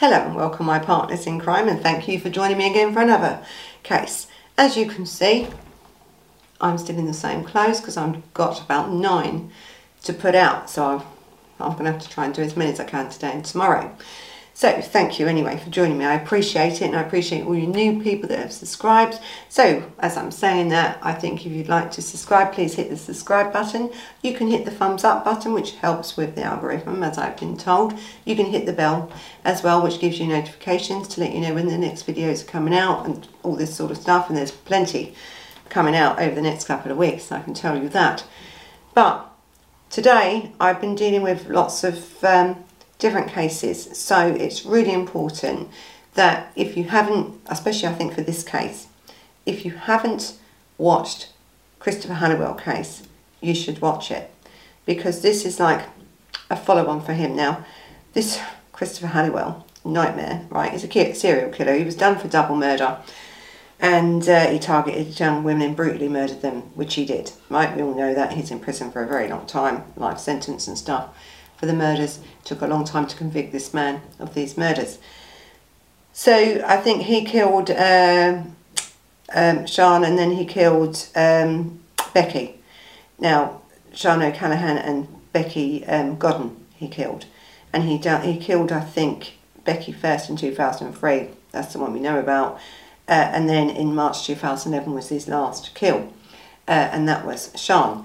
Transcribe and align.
Hello 0.00 0.16
and 0.16 0.34
welcome 0.34 0.64
my 0.64 0.78
partners 0.78 1.26
in 1.26 1.38
crime 1.38 1.68
and 1.68 1.78
thank 1.78 2.08
you 2.08 2.18
for 2.18 2.30
joining 2.30 2.56
me 2.56 2.70
again 2.70 2.94
for 2.94 3.00
another 3.02 3.44
case. 3.82 4.28
As 4.56 4.74
you 4.74 4.86
can 4.86 5.04
see, 5.04 5.46
I'm 6.58 6.78
still 6.78 6.96
in 6.96 7.04
the 7.04 7.12
same 7.12 7.44
clothes 7.44 7.82
because 7.82 7.98
I've 7.98 8.32
got 8.32 8.62
about 8.62 8.90
nine 8.90 9.50
to 10.04 10.14
put 10.14 10.34
out 10.34 10.70
so 10.70 11.04
I'm 11.58 11.72
going 11.72 11.84
to 11.84 11.92
have 11.92 12.00
to 12.00 12.08
try 12.08 12.24
and 12.24 12.32
do 12.32 12.40
as 12.40 12.56
many 12.56 12.72
as 12.72 12.80
I 12.80 12.84
can 12.84 13.10
today 13.10 13.32
and 13.32 13.44
tomorrow. 13.44 13.94
So 14.60 14.78
thank 14.78 15.18
you 15.18 15.26
anyway 15.26 15.56
for 15.56 15.70
joining 15.70 15.96
me. 15.96 16.04
I 16.04 16.16
appreciate 16.16 16.82
it 16.82 16.84
and 16.84 16.94
I 16.94 17.00
appreciate 17.00 17.46
all 17.46 17.56
you 17.56 17.66
new 17.66 18.02
people 18.02 18.28
that 18.28 18.40
have 18.40 18.52
subscribed. 18.52 19.18
So 19.48 19.90
as 20.00 20.18
I'm 20.18 20.30
saying 20.30 20.68
that, 20.68 20.98
I 21.00 21.14
think 21.14 21.46
if 21.46 21.52
you'd 21.52 21.70
like 21.70 21.90
to 21.92 22.02
subscribe, 22.02 22.52
please 22.52 22.74
hit 22.74 22.90
the 22.90 22.96
subscribe 22.98 23.54
button. 23.54 23.90
You 24.20 24.34
can 24.34 24.48
hit 24.48 24.66
the 24.66 24.70
thumbs 24.70 25.02
up 25.02 25.24
button, 25.24 25.54
which 25.54 25.76
helps 25.76 26.14
with 26.14 26.34
the 26.34 26.42
algorithm, 26.42 27.02
as 27.02 27.16
I've 27.16 27.38
been 27.38 27.56
told. 27.56 27.98
You 28.26 28.36
can 28.36 28.44
hit 28.44 28.66
the 28.66 28.74
bell 28.74 29.10
as 29.46 29.62
well, 29.62 29.82
which 29.82 29.98
gives 29.98 30.20
you 30.20 30.26
notifications 30.26 31.08
to 31.08 31.20
let 31.20 31.32
you 31.32 31.40
know 31.40 31.54
when 31.54 31.68
the 31.68 31.78
next 31.78 32.06
videos 32.06 32.44
are 32.44 32.50
coming 32.50 32.74
out 32.74 33.06
and 33.06 33.26
all 33.42 33.56
this 33.56 33.74
sort 33.74 33.90
of 33.90 33.96
stuff. 33.96 34.28
And 34.28 34.36
there's 34.36 34.50
plenty 34.50 35.14
coming 35.70 35.96
out 35.96 36.20
over 36.20 36.34
the 36.34 36.42
next 36.42 36.66
couple 36.66 36.92
of 36.92 36.98
weeks, 36.98 37.32
I 37.32 37.40
can 37.40 37.54
tell 37.54 37.82
you 37.82 37.88
that. 37.88 38.24
But 38.92 39.26
today 39.88 40.52
I've 40.60 40.82
been 40.82 40.96
dealing 40.96 41.22
with 41.22 41.48
lots 41.48 41.82
of 41.82 42.22
um, 42.22 42.62
different 43.00 43.28
cases. 43.28 43.98
So 43.98 44.28
it's 44.28 44.64
really 44.64 44.92
important 44.92 45.70
that 46.14 46.52
if 46.54 46.76
you 46.76 46.84
haven't, 46.84 47.40
especially 47.46 47.88
I 47.88 47.94
think 47.94 48.14
for 48.14 48.22
this 48.22 48.44
case, 48.44 48.86
if 49.46 49.64
you 49.64 49.72
haven't 49.72 50.34
watched 50.78 51.32
Christopher 51.78 52.14
Halliwell 52.14 52.54
case, 52.54 53.02
you 53.40 53.54
should 53.54 53.80
watch 53.80 54.10
it 54.10 54.30
because 54.86 55.22
this 55.22 55.44
is 55.44 55.58
like 55.58 55.88
a 56.50 56.56
follow-on 56.56 57.02
for 57.02 57.12
him. 57.12 57.34
Now, 57.34 57.64
this 58.12 58.40
Christopher 58.72 59.08
Halliwell 59.08 59.66
nightmare, 59.84 60.46
right, 60.50 60.72
He's 60.72 60.84
a 60.84 61.14
serial 61.14 61.50
killer. 61.50 61.74
He 61.74 61.84
was 61.84 61.96
done 61.96 62.18
for 62.18 62.28
double 62.28 62.56
murder 62.56 62.98
and 63.78 64.28
uh, 64.28 64.48
he 64.48 64.58
targeted 64.58 65.18
young 65.18 65.42
women 65.42 65.68
and 65.68 65.76
brutally 65.76 66.08
murdered 66.08 66.42
them, 66.42 66.62
which 66.74 66.94
he 66.96 67.06
did, 67.06 67.32
right? 67.48 67.74
We 67.74 67.82
all 67.82 67.94
know 67.94 68.12
that. 68.12 68.34
He's 68.34 68.50
in 68.50 68.60
prison 68.60 68.90
for 68.90 69.02
a 69.02 69.06
very 69.06 69.26
long 69.28 69.46
time, 69.46 69.84
life 69.96 70.18
sentence 70.18 70.68
and 70.68 70.76
stuff 70.76 71.16
for 71.60 71.66
the 71.66 71.74
murders. 71.74 72.18
It 72.18 72.46
took 72.46 72.62
a 72.62 72.66
long 72.66 72.86
time 72.86 73.06
to 73.06 73.14
convict 73.14 73.52
this 73.52 73.74
man 73.74 74.00
of 74.18 74.32
these 74.32 74.56
murders. 74.56 74.98
So 76.14 76.64
I 76.66 76.78
think 76.78 77.02
he 77.02 77.22
killed 77.22 77.70
uh, 77.70 78.42
um, 79.34 79.66
Sian 79.66 80.02
and 80.02 80.18
then 80.18 80.32
he 80.32 80.46
killed 80.46 81.06
um, 81.14 81.80
Becky. 82.14 82.58
Now, 83.18 83.60
Sian 83.92 84.22
O'Callaghan 84.22 84.78
and 84.78 85.06
Becky 85.32 85.84
um, 85.86 86.16
Godden 86.16 86.56
he 86.74 86.88
killed. 86.88 87.26
And 87.72 87.84
he, 87.84 87.98
he 87.98 88.38
killed, 88.38 88.72
I 88.72 88.80
think, 88.80 89.34
Becky 89.64 89.92
first 89.92 90.30
in 90.30 90.36
2003. 90.36 91.28
That's 91.52 91.74
the 91.74 91.78
one 91.78 91.92
we 91.92 92.00
know 92.00 92.18
about. 92.18 92.54
Uh, 93.06 93.12
and 93.12 93.48
then 93.48 93.68
in 93.68 93.94
March 93.94 94.26
2011 94.26 94.92
was 94.94 95.10
his 95.10 95.28
last 95.28 95.74
kill. 95.74 96.12
Uh, 96.66 96.88
and 96.92 97.06
that 97.06 97.26
was 97.26 97.52
Sian. 97.54 98.04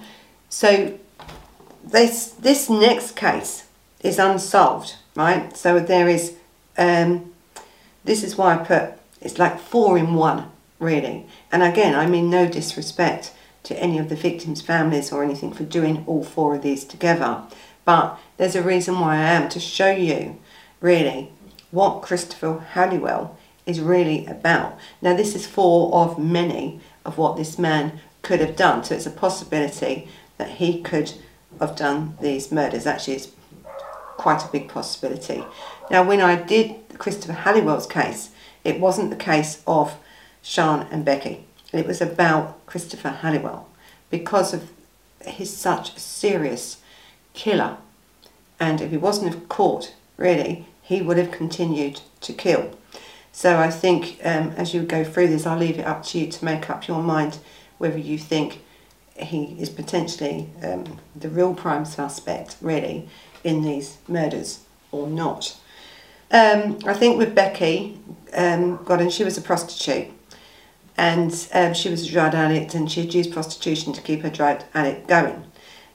So 0.50 1.00
this 1.86 2.30
this 2.32 2.70
next 2.70 3.16
case 3.16 3.66
is 4.02 4.20
unsolved, 4.20 4.96
right? 5.16 5.56
So 5.56 5.80
there 5.80 6.10
is, 6.10 6.36
um, 6.78 7.34
this 8.04 8.24
is 8.24 8.38
why 8.38 8.56
I 8.56 8.58
put, 8.58 8.94
it's 9.22 9.40
like 9.40 9.60
four 9.60 9.98
in 9.98 10.14
one, 10.14 10.52
really. 10.80 11.26
And 11.52 11.64
again, 11.64 11.96
I 11.96 12.06
mean 12.06 12.30
no 12.30 12.48
disrespect 12.48 13.34
to 13.64 13.80
any 13.80 13.98
of 13.98 14.10
the 14.10 14.16
victims' 14.16 14.62
families 14.62 15.12
or 15.12 15.24
anything 15.24 15.52
for 15.52 15.64
doing 15.64 16.04
all 16.06 16.24
four 16.24 16.56
of 16.56 16.62
these 16.62 16.86
together. 16.86 17.42
But 17.84 18.20
there's 18.38 18.56
a 18.56 18.62
reason 18.62 19.00
why 19.00 19.16
I 19.16 19.32
am, 19.32 19.50
to 19.50 19.60
show 19.60 19.92
you, 19.92 20.38
really, 20.82 21.32
what 21.72 22.02
Christopher 22.02 22.60
Halliwell 22.74 23.38
is 23.66 23.80
really 23.80 24.26
about. 24.28 24.78
Now 25.02 25.16
this 25.16 25.36
is 25.36 25.48
four 25.48 25.94
of 25.96 26.20
many 26.20 26.80
of 27.04 27.18
what 27.18 27.38
this 27.38 27.58
man 27.58 28.00
could 28.22 28.40
have 28.40 28.56
done. 28.56 28.84
So 28.84 28.96
it's 28.96 29.06
a 29.08 29.12
possibility 29.12 30.08
that 30.38 30.50
he 30.52 30.82
could 30.82 31.14
have 31.60 31.76
done 31.76 32.18
these 32.22 32.52
murders. 32.52 32.86
Actually, 32.86 33.16
it's 33.16 33.32
quite 34.18 34.44
a 34.44 34.52
big 34.52 34.70
possibility. 34.70 35.44
Now, 35.92 36.04
when 36.04 36.22
I 36.22 36.36
did 36.36 36.76
Christopher 36.98 37.34
Halliwell's 37.34 37.88
case, 37.88 38.32
it 38.64 38.80
wasn't 38.80 39.10
the 39.10 39.16
case 39.16 39.62
of 39.68 39.98
Sian 40.42 40.88
and 40.92 41.06
Becky. 41.06 41.46
It 41.72 41.86
was 41.86 42.02
about 42.02 42.66
Christopher 42.66 43.10
Halliwell 43.10 43.68
because 44.10 44.54
of 44.54 44.72
his 45.22 45.56
such 45.56 45.98
serious 45.98 46.82
killer. 47.34 47.78
And 48.60 48.82
if 48.82 48.92
he 48.92 48.98
wasn't 48.98 49.50
caught, 49.50 49.94
really, 50.18 50.68
he 50.82 51.02
would 51.02 51.18
have 51.18 51.32
continued 51.32 52.02
to 52.22 52.34
kill. 52.34 52.72
So 53.32 53.58
I 53.58 53.70
think 53.70 54.20
um, 54.24 54.54
as 54.56 54.74
you 54.74 54.84
go 54.84 55.04
through 55.04 55.28
this, 55.28 55.46
I'll 55.46 55.58
leave 55.58 55.78
it 55.78 55.86
up 55.86 56.04
to 56.06 56.20
you 56.20 56.32
to 56.32 56.46
make 56.46 56.70
up 56.70 56.88
your 56.88 57.04
mind 57.04 57.40
whether 57.78 57.98
you 57.98 58.18
think 58.18 58.62
he 59.16 59.56
is 59.60 59.70
potentially 59.70 60.50
um, 60.64 61.00
the 61.16 61.30
real 61.30 61.54
prime 61.54 61.86
suspect, 61.86 62.58
really, 62.62 63.08
in 63.44 63.62
these 63.62 63.98
murders 64.08 64.62
or 64.92 65.08
not. 65.08 65.58
Um, 66.32 66.80
I 66.86 66.94
think 66.94 67.18
with 67.18 67.36
Becky 67.36 68.00
um, 68.34 68.84
Godden, 68.84 69.10
she 69.10 69.24
was 69.24 69.38
a 69.38 69.42
prostitute 69.42 70.08
and 70.98 71.48
um, 71.54 71.74
she 71.74 71.90
was 71.90 72.08
a 72.08 72.12
drug 72.12 72.34
addict 72.34 72.74
and 72.74 72.92
she 72.92 73.02
had 73.02 73.14
used 73.14 73.32
prostitution 73.32 73.94
to 73.94 74.02
keep 74.02 74.22
her 74.22 74.30
drug 74.30 74.64
addict 74.74 75.08
going. 75.08 75.44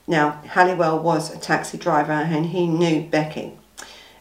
Now, 0.07 0.41
Halliwell 0.45 0.99
was 0.99 1.33
a 1.33 1.39
taxi 1.39 1.77
driver 1.77 2.11
and 2.11 2.47
he 2.47 2.67
knew 2.67 3.03
Becky 3.03 3.53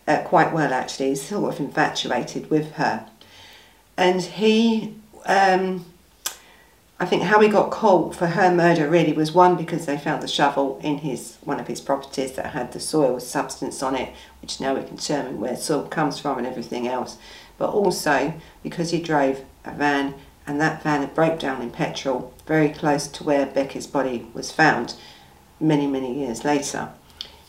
uh, 0.07 0.23
quite 0.25 0.53
well 0.53 0.73
actually, 0.73 1.11
He's 1.11 1.23
sort 1.23 1.55
of 1.55 1.61
infatuated 1.61 2.51
with 2.51 2.73
her. 2.73 3.07
And 3.97 4.23
he 4.23 4.95
um, 5.27 5.85
I 7.01 7.07
think 7.07 7.23
how 7.23 7.41
he 7.41 7.49
got 7.49 7.71
caught 7.71 8.15
for 8.15 8.27
her 8.27 8.55
murder 8.55 8.87
really 8.87 9.15
was 9.15 9.33
one 9.33 9.57
because 9.57 9.87
they 9.87 9.97
found 9.97 10.23
the 10.23 10.29
shovel 10.29 10.79
in 10.83 10.99
his 10.99 11.39
one 11.43 11.59
of 11.59 11.67
his 11.67 11.81
properties 11.81 12.33
that 12.33 12.53
had 12.53 12.73
the 12.73 12.79
soil 12.79 13.19
substance 13.21 13.83
on 13.83 13.97
it, 13.97 14.13
which 14.43 14.61
now 14.61 14.75
we 14.75 14.85
can 14.85 14.97
determine 14.97 15.41
where 15.41 15.57
soil 15.57 15.85
comes 15.85 16.21
from 16.21 16.37
and 16.37 16.47
everything 16.47 16.87
else. 16.87 17.17
But 17.57 17.71
also 17.71 18.35
because 18.63 18.91
he 18.91 19.01
drove 19.01 19.43
a 19.65 19.73
van 19.73 20.15
and 20.47 20.61
that 20.61 20.83
van 20.83 21.01
had 21.01 21.15
broke 21.15 21.41
down 21.41 21.63
in 21.63 21.71
petrol 21.71 22.35
very 22.47 22.69
close 22.69 23.07
to 23.09 23.25
where 23.25 23.47
Becky's 23.47 23.87
body 23.87 24.27
was 24.35 24.53
found 24.53 24.95
many, 25.59 25.87
many 25.87 26.13
years 26.13 26.45
later. 26.45 26.91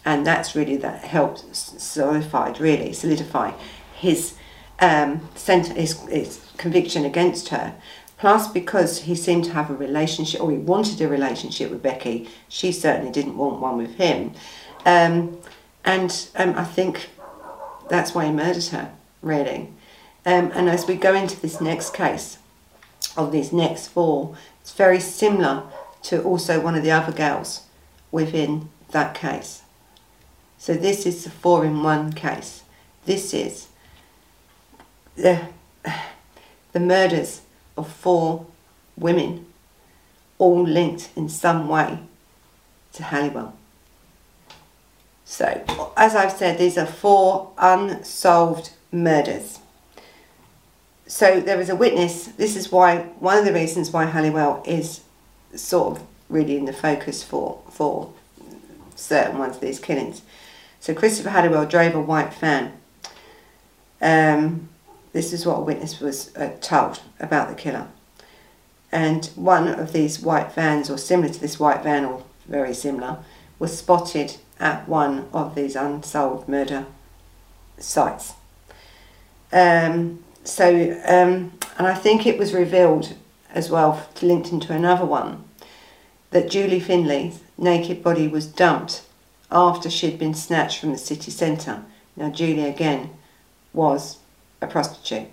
And 0.05 0.25
that's 0.25 0.55
really 0.55 0.77
that 0.77 1.03
helped 1.03 1.53
solidified, 1.53 2.61
really 2.61 2.93
solidify 2.93 3.51
his 3.93 4.35
um, 4.79 5.27
his, 5.35 6.01
his 6.07 6.41
conviction 6.57 7.05
against 7.05 7.49
her 7.49 7.75
Plus, 8.21 8.47
because 8.47 9.01
he 9.01 9.15
seemed 9.15 9.43
to 9.43 9.51
have 9.51 9.71
a 9.71 9.73
relationship, 9.73 10.39
or 10.41 10.51
he 10.51 10.57
wanted 10.57 11.01
a 11.01 11.07
relationship 11.07 11.71
with 11.71 11.81
Becky, 11.81 12.29
she 12.47 12.71
certainly 12.71 13.11
didn't 13.11 13.35
want 13.35 13.59
one 13.59 13.77
with 13.77 13.95
him. 13.95 14.33
Um, 14.85 15.39
and 15.83 16.29
um, 16.35 16.53
I 16.55 16.63
think 16.63 17.09
that's 17.89 18.13
why 18.13 18.27
he 18.27 18.31
murdered 18.31 18.65
her, 18.65 18.93
really. 19.23 19.69
Um, 20.23 20.51
and 20.53 20.69
as 20.69 20.85
we 20.85 20.97
go 20.97 21.15
into 21.15 21.41
this 21.41 21.59
next 21.59 21.95
case, 21.95 22.37
of 23.17 23.31
these 23.31 23.51
next 23.51 23.87
four, 23.87 24.37
it's 24.61 24.73
very 24.73 24.99
similar 24.99 25.63
to 26.03 26.21
also 26.21 26.61
one 26.61 26.75
of 26.75 26.83
the 26.83 26.91
other 26.91 27.11
girls 27.11 27.65
within 28.11 28.69
that 28.91 29.15
case. 29.15 29.63
So 30.59 30.75
this 30.75 31.07
is 31.07 31.23
the 31.23 31.31
four 31.31 31.65
in 31.65 31.81
one 31.81 32.13
case. 32.13 32.61
This 33.05 33.33
is 33.33 33.69
the, 35.15 35.47
the 36.71 36.79
murders 36.79 37.41
of 37.81 37.91
four 37.91 38.45
women, 38.97 39.45
all 40.37 40.63
linked 40.63 41.09
in 41.15 41.29
some 41.29 41.67
way 41.67 41.99
to 42.93 43.03
Halliwell. 43.03 43.53
So, 45.25 45.63
as 45.95 46.15
I've 46.15 46.31
said, 46.31 46.57
these 46.57 46.77
are 46.77 46.85
four 46.85 47.51
unsolved 47.57 48.71
murders. 48.91 49.59
So 51.07 51.39
there 51.39 51.59
is 51.59 51.69
a 51.69 51.75
witness. 51.75 52.27
This 52.27 52.55
is 52.55 52.71
why 52.71 52.99
one 53.19 53.37
of 53.37 53.45
the 53.45 53.53
reasons 53.53 53.91
why 53.91 54.05
Halliwell 54.05 54.63
is 54.65 55.01
sort 55.55 55.97
of 55.97 56.03
really 56.29 56.57
in 56.57 56.65
the 56.65 56.73
focus 56.73 57.23
for 57.23 57.61
for 57.69 58.13
certain 58.95 59.37
ones 59.37 59.55
of 59.55 59.61
these 59.61 59.79
killings. 59.79 60.21
So 60.79 60.93
Christopher 60.93 61.29
Halliwell 61.29 61.65
drove 61.65 61.95
a 61.95 62.01
white 62.01 62.33
van. 62.33 62.73
Um, 64.01 64.69
this 65.13 65.33
is 65.33 65.45
what 65.45 65.59
a 65.59 65.61
witness 65.61 65.99
was 65.99 66.35
uh, 66.35 66.51
told 66.61 67.01
about 67.19 67.49
the 67.49 67.55
killer. 67.55 67.87
And 68.91 69.25
one 69.35 69.67
of 69.67 69.93
these 69.93 70.19
white 70.19 70.51
vans, 70.53 70.89
or 70.89 70.97
similar 70.97 71.31
to 71.33 71.39
this 71.39 71.59
white 71.59 71.83
van, 71.83 72.05
or 72.05 72.23
very 72.47 72.73
similar, 72.73 73.19
was 73.59 73.77
spotted 73.77 74.37
at 74.59 74.87
one 74.87 75.27
of 75.33 75.55
these 75.55 75.75
unsolved 75.75 76.47
murder 76.47 76.85
sites. 77.77 78.33
Um, 79.51 80.23
so, 80.43 80.67
um, 81.05 81.53
and 81.77 81.87
I 81.87 81.93
think 81.93 82.25
it 82.25 82.37
was 82.37 82.53
revealed 82.53 83.15
as 83.53 83.69
well, 83.69 84.07
linked 84.21 84.51
into 84.51 84.73
another 84.73 85.05
one, 85.05 85.43
that 86.31 86.49
Julie 86.49 86.79
Finley's 86.79 87.41
naked 87.57 88.01
body 88.01 88.27
was 88.27 88.47
dumped 88.47 89.03
after 89.51 89.89
she'd 89.89 90.17
been 90.17 90.33
snatched 90.33 90.79
from 90.79 90.93
the 90.93 90.97
city 90.97 91.31
centre. 91.31 91.83
Now, 92.15 92.29
Julie 92.29 92.65
again 92.65 93.09
was 93.73 94.17
a 94.61 94.67
prostitute. 94.67 95.27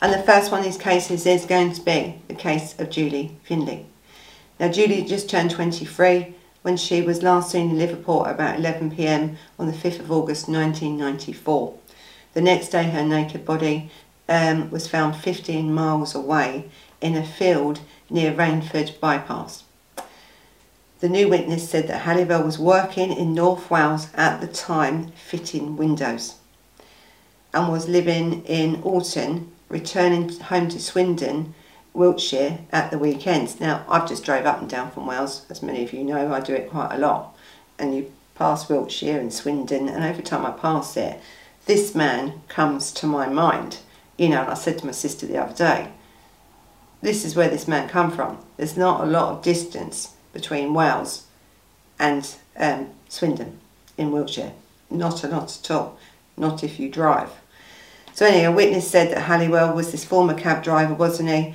And 0.00 0.12
the 0.12 0.22
first 0.22 0.50
one 0.50 0.60
of 0.60 0.66
these 0.66 0.76
cases 0.76 1.24
is 1.24 1.46
going 1.46 1.72
to 1.72 1.80
be 1.80 2.20
the 2.28 2.34
case 2.34 2.78
of 2.78 2.90
Julie 2.90 3.36
Finley. 3.44 3.86
Now, 4.60 4.70
Julie 4.70 5.04
just 5.04 5.30
turned 5.30 5.50
23 5.50 6.34
when 6.62 6.76
she 6.76 7.00
was 7.00 7.22
last 7.22 7.50
seen 7.50 7.70
in 7.70 7.78
Liverpool 7.78 8.24
about 8.24 8.58
11pm 8.58 9.36
on 9.58 9.66
the 9.66 9.72
5th 9.72 10.00
of 10.00 10.12
August 10.12 10.48
1994. 10.48 11.78
The 12.34 12.40
next 12.40 12.68
day, 12.68 12.84
her 12.84 13.04
naked 13.04 13.44
body 13.44 13.90
um, 14.28 14.70
was 14.70 14.88
found 14.88 15.16
15 15.16 15.72
miles 15.72 16.14
away 16.14 16.68
in 17.00 17.14
a 17.14 17.24
field 17.24 17.80
near 18.10 18.32
Rainford 18.32 18.98
Bypass. 19.00 19.64
The 21.00 21.08
new 21.08 21.28
witness 21.28 21.68
said 21.68 21.88
that 21.88 22.02
Halliwell 22.02 22.42
was 22.42 22.58
working 22.58 23.12
in 23.12 23.34
North 23.34 23.70
Wales 23.70 24.08
at 24.14 24.40
the 24.40 24.46
time 24.46 25.12
fitting 25.12 25.76
windows 25.76 26.36
and 27.52 27.72
was 27.72 27.88
living 27.88 28.44
in 28.44 28.82
Aughton, 28.82 29.48
returning 29.68 30.28
home 30.28 30.68
to 30.68 30.80
Swindon, 30.80 31.54
Wiltshire 31.94 32.58
at 32.70 32.90
the 32.90 32.98
weekends. 32.98 33.58
Now, 33.58 33.84
I've 33.88 34.08
just 34.08 34.24
drove 34.24 34.44
up 34.46 34.60
and 34.60 34.68
down 34.68 34.90
from 34.90 35.06
Wales, 35.06 35.46
as 35.48 35.62
many 35.62 35.82
of 35.82 35.92
you 35.92 36.04
know, 36.04 36.32
I 36.32 36.40
do 36.40 36.54
it 36.54 36.70
quite 36.70 36.94
a 36.94 36.98
lot. 36.98 37.34
And 37.78 37.94
you 37.94 38.12
pass 38.34 38.68
Wiltshire 38.68 39.18
and 39.18 39.32
Swindon, 39.32 39.88
and 39.88 40.04
every 40.04 40.22
time 40.22 40.44
I 40.44 40.50
pass 40.50 40.96
it, 40.96 41.20
this 41.64 41.94
man 41.94 42.42
comes 42.48 42.92
to 42.92 43.06
my 43.06 43.26
mind. 43.28 43.78
You 44.18 44.28
know, 44.28 44.42
and 44.42 44.50
I 44.50 44.54
said 44.54 44.78
to 44.78 44.86
my 44.86 44.92
sister 44.92 45.26
the 45.26 45.42
other 45.42 45.54
day, 45.54 45.88
this 47.02 47.24
is 47.24 47.36
where 47.36 47.48
this 47.48 47.68
man 47.68 47.88
come 47.88 48.10
from. 48.10 48.38
There's 48.56 48.76
not 48.76 49.02
a 49.02 49.06
lot 49.06 49.32
of 49.32 49.42
distance 49.42 50.14
between 50.32 50.74
Wales 50.74 51.26
and 51.98 52.34
um, 52.56 52.90
Swindon 53.08 53.58
in 53.96 54.12
Wiltshire. 54.12 54.52
Not 54.90 55.24
a 55.24 55.28
lot 55.28 55.58
at 55.58 55.70
all. 55.70 55.98
Not 56.36 56.62
if 56.62 56.78
you 56.78 56.88
drive. 56.88 57.30
So 58.12 58.26
anyway, 58.26 58.44
a 58.44 58.52
witness 58.52 58.90
said 58.90 59.10
that 59.10 59.22
Halliwell 59.22 59.74
was 59.74 59.92
this 59.92 60.04
former 60.04 60.34
cab 60.34 60.62
driver, 60.62 60.94
wasn't 60.94 61.28
he? 61.28 61.54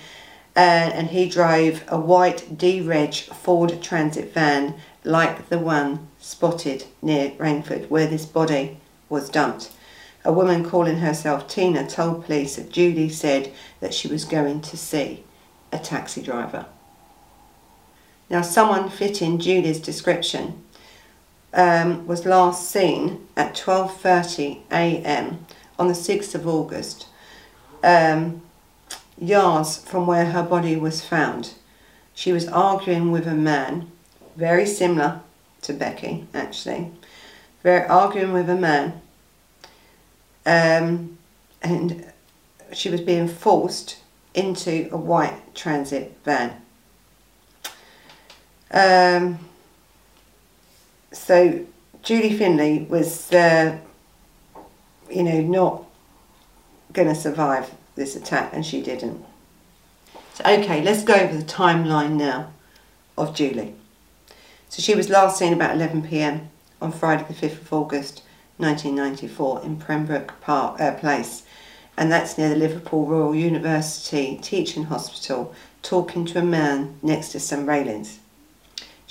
Uh, 0.56 0.60
and 0.60 1.08
he 1.08 1.30
drove 1.30 1.84
a 1.88 2.00
white 2.00 2.58
D-Reg 2.58 3.14
Ford 3.14 3.82
Transit 3.82 4.34
van 4.34 4.76
like 5.04 5.50
the 5.50 5.58
one 5.58 6.08
spotted 6.20 6.86
near 7.02 7.32
Rainford 7.32 7.90
where 7.90 8.08
this 8.08 8.26
body 8.26 8.78
was 9.10 9.30
dumped. 9.30 9.72
A 10.24 10.32
woman 10.32 10.64
calling 10.64 10.98
herself 10.98 11.48
Tina 11.48 11.90
told 11.90 12.26
police 12.26 12.58
that 12.58 12.72
Julie 12.72 13.10
said 13.10 13.52
that 13.80 13.94
she 13.94 14.08
was 14.08 14.24
going 14.24 14.62
to 14.62 14.78
see 14.78 15.24
a 15.72 15.80
taxi 15.80 16.22
driver. 16.22 16.66
Now, 18.30 18.42
someone 18.42 18.90
fitting 18.90 19.40
Julie's 19.40 19.80
description 19.80 20.64
um, 21.54 22.08
was 22.08 22.26
last 22.26 22.70
seen 22.70 23.28
at 23.36 23.56
12:30 23.56 24.62
a.m. 24.72 25.46
on 25.78 25.88
the 25.88 25.94
6th 25.94 26.36
of 26.36 26.48
August, 26.48 27.08
um, 27.84 28.42
yards 29.20 29.78
from 29.78 30.08
where 30.08 30.26
her 30.32 30.44
body 30.44 30.76
was 30.76 31.04
found. 31.04 31.54
She 32.14 32.32
was 32.32 32.48
arguing 32.48 33.12
with 33.12 33.28
a 33.28 33.34
man, 33.34 33.92
very 34.36 34.66
similar 34.66 35.22
to 35.64 35.74
Becky, 35.74 36.28
actually, 36.34 36.92
very 37.64 37.86
arguing 37.88 38.34
with 38.34 38.50
a 38.50 38.56
man, 38.56 39.02
um, 40.46 41.18
and 41.62 42.06
she 42.74 42.90
was 42.90 43.02
being 43.02 43.28
forced 43.28 43.98
into 44.34 44.90
a 44.92 44.98
white 44.98 45.54
transit 45.54 46.18
van. 46.24 46.62
Um, 48.74 49.40
so 51.12 51.66
Julie 52.04 52.38
Finley 52.38 52.86
was, 52.90 53.32
uh, 53.32 53.78
you 55.10 55.24
know, 55.24 55.42
not 55.42 55.84
going 56.94 57.08
to 57.08 57.16
survive 57.16 57.72
this 57.96 58.16
attack, 58.16 58.52
and 58.54 58.66
she 58.66 58.82
didn't. 58.82 59.24
So, 60.34 60.44
okay, 60.46 60.82
let's 60.82 61.04
go 61.04 61.14
over 61.14 61.36
the 61.36 61.44
timeline 61.44 62.14
now 62.14 62.52
of 63.18 63.36
Julie. 63.36 63.76
So 64.70 64.82
she 64.82 64.96
was 64.96 65.10
last 65.10 65.38
seen 65.38 65.54
about 65.54 65.76
11 65.76 66.04
pm 66.04 66.50
on 66.82 66.92
Friday, 66.92 67.26
the 67.28 67.34
5th 67.34 67.62
of 67.62 67.74
August 67.74 68.24
1994, 68.58 69.64
in 69.64 69.78
Pembroke 69.78 70.40
Park, 70.42 70.80
uh, 70.80 70.94
Place 70.94 71.44
and 71.98 72.12
that's 72.12 72.38
near 72.38 72.50
the 72.50 72.56
Liverpool 72.56 73.06
Royal 73.06 73.36
University 73.36 74.40
Teaching 74.42 74.86
Hospital, 74.86 75.54
talking 75.84 76.26
to 76.26 76.40
a 76.40 76.44
man 76.44 76.98
next 77.02 77.30
to 77.34 77.40
some 77.40 77.68
railings. 77.68 78.18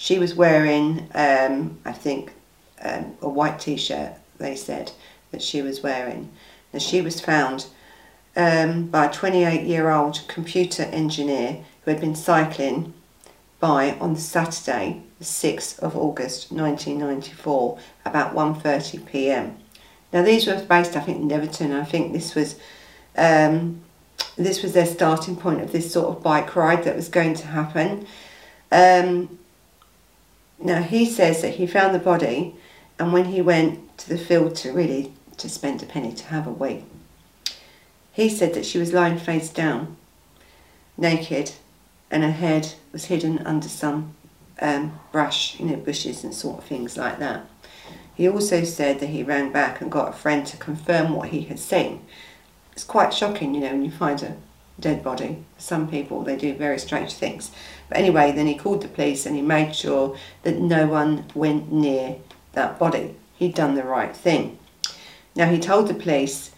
She 0.00 0.18
was 0.18 0.34
wearing, 0.34 1.10
um, 1.14 1.78
I 1.84 1.92
think, 1.92 2.32
um, 2.80 3.18
a 3.20 3.28
white 3.28 3.60
t-shirt, 3.60 4.14
they 4.38 4.56
said, 4.56 4.92
that 5.30 5.42
she 5.42 5.60
was 5.60 5.82
wearing. 5.82 6.32
And 6.72 6.80
she 6.80 7.02
was 7.02 7.20
found 7.20 7.66
um, 8.34 8.86
by 8.86 9.04
a 9.04 9.08
28-year-old 9.10 10.22
computer 10.26 10.84
engineer 10.84 11.66
who 11.84 11.90
had 11.90 12.00
been 12.00 12.14
cycling 12.14 12.94
by 13.60 13.92
on 13.98 14.16
Saturday, 14.16 15.02
the 15.18 15.26
6th 15.26 15.78
of 15.80 15.94
August 15.94 16.50
1994, 16.50 17.78
about 18.06 18.34
1.30pm. 18.34 19.54
Now 20.14 20.22
these 20.22 20.46
were 20.46 20.64
based, 20.64 20.96
I 20.96 21.00
think, 21.00 21.18
in 21.18 21.28
Neverton. 21.28 21.78
I 21.78 21.84
think 21.84 22.14
this 22.14 22.34
was 22.34 22.58
um, 23.16 23.82
this 24.38 24.62
was 24.62 24.72
their 24.72 24.86
starting 24.86 25.36
point 25.36 25.60
of 25.60 25.72
this 25.72 25.92
sort 25.92 26.08
of 26.08 26.22
bike 26.22 26.56
ride 26.56 26.84
that 26.84 26.96
was 26.96 27.10
going 27.10 27.34
to 27.34 27.46
happen. 27.48 28.06
Um, 28.72 29.39
now 30.62 30.82
he 30.82 31.06
says 31.06 31.42
that 31.42 31.54
he 31.54 31.66
found 31.66 31.94
the 31.94 31.98
body, 31.98 32.54
and 32.98 33.12
when 33.12 33.26
he 33.26 33.40
went 33.40 33.96
to 33.98 34.08
the 34.08 34.18
field 34.18 34.56
to 34.56 34.72
really 34.72 35.12
to 35.38 35.48
spend 35.48 35.82
a 35.82 35.86
penny 35.86 36.12
to 36.12 36.24
have 36.26 36.46
a 36.46 36.52
wee, 36.52 36.84
he 38.12 38.28
said 38.28 38.54
that 38.54 38.66
she 38.66 38.78
was 38.78 38.92
lying 38.92 39.18
face 39.18 39.48
down, 39.48 39.96
naked, 40.96 41.52
and 42.10 42.22
her 42.22 42.30
head 42.30 42.74
was 42.92 43.06
hidden 43.06 43.38
under 43.46 43.68
some 43.68 44.14
um, 44.60 44.98
brush, 45.12 45.58
you 45.58 45.66
know, 45.66 45.76
bushes 45.76 46.24
and 46.24 46.34
sort 46.34 46.58
of 46.58 46.64
things 46.64 46.96
like 46.96 47.18
that. 47.18 47.46
He 48.14 48.28
also 48.28 48.64
said 48.64 49.00
that 49.00 49.06
he 49.06 49.22
rang 49.22 49.50
back 49.50 49.80
and 49.80 49.90
got 49.90 50.10
a 50.10 50.12
friend 50.12 50.46
to 50.46 50.56
confirm 50.58 51.14
what 51.14 51.30
he 51.30 51.42
had 51.42 51.58
seen. 51.58 52.04
It's 52.72 52.84
quite 52.84 53.14
shocking, 53.14 53.54
you 53.54 53.62
know, 53.62 53.70
when 53.70 53.84
you 53.84 53.90
find 53.90 54.22
a 54.22 54.36
dead 54.78 55.02
body. 55.02 55.44
Some 55.56 55.88
people, 55.88 56.22
they 56.22 56.36
do 56.36 56.54
very 56.54 56.78
strange 56.78 57.14
things. 57.14 57.50
But 57.90 57.98
anyway, 57.98 58.30
then 58.30 58.46
he 58.46 58.54
called 58.54 58.82
the 58.82 58.88
police 58.88 59.26
and 59.26 59.34
he 59.34 59.42
made 59.42 59.74
sure 59.74 60.16
that 60.44 60.58
no 60.58 60.86
one 60.86 61.26
went 61.34 61.72
near 61.72 62.16
that 62.52 62.78
body. 62.78 63.16
He'd 63.36 63.54
done 63.54 63.74
the 63.74 63.82
right 63.82 64.16
thing. 64.16 64.58
Now, 65.34 65.50
he 65.50 65.58
told 65.58 65.88
the 65.88 65.94
police 65.94 66.52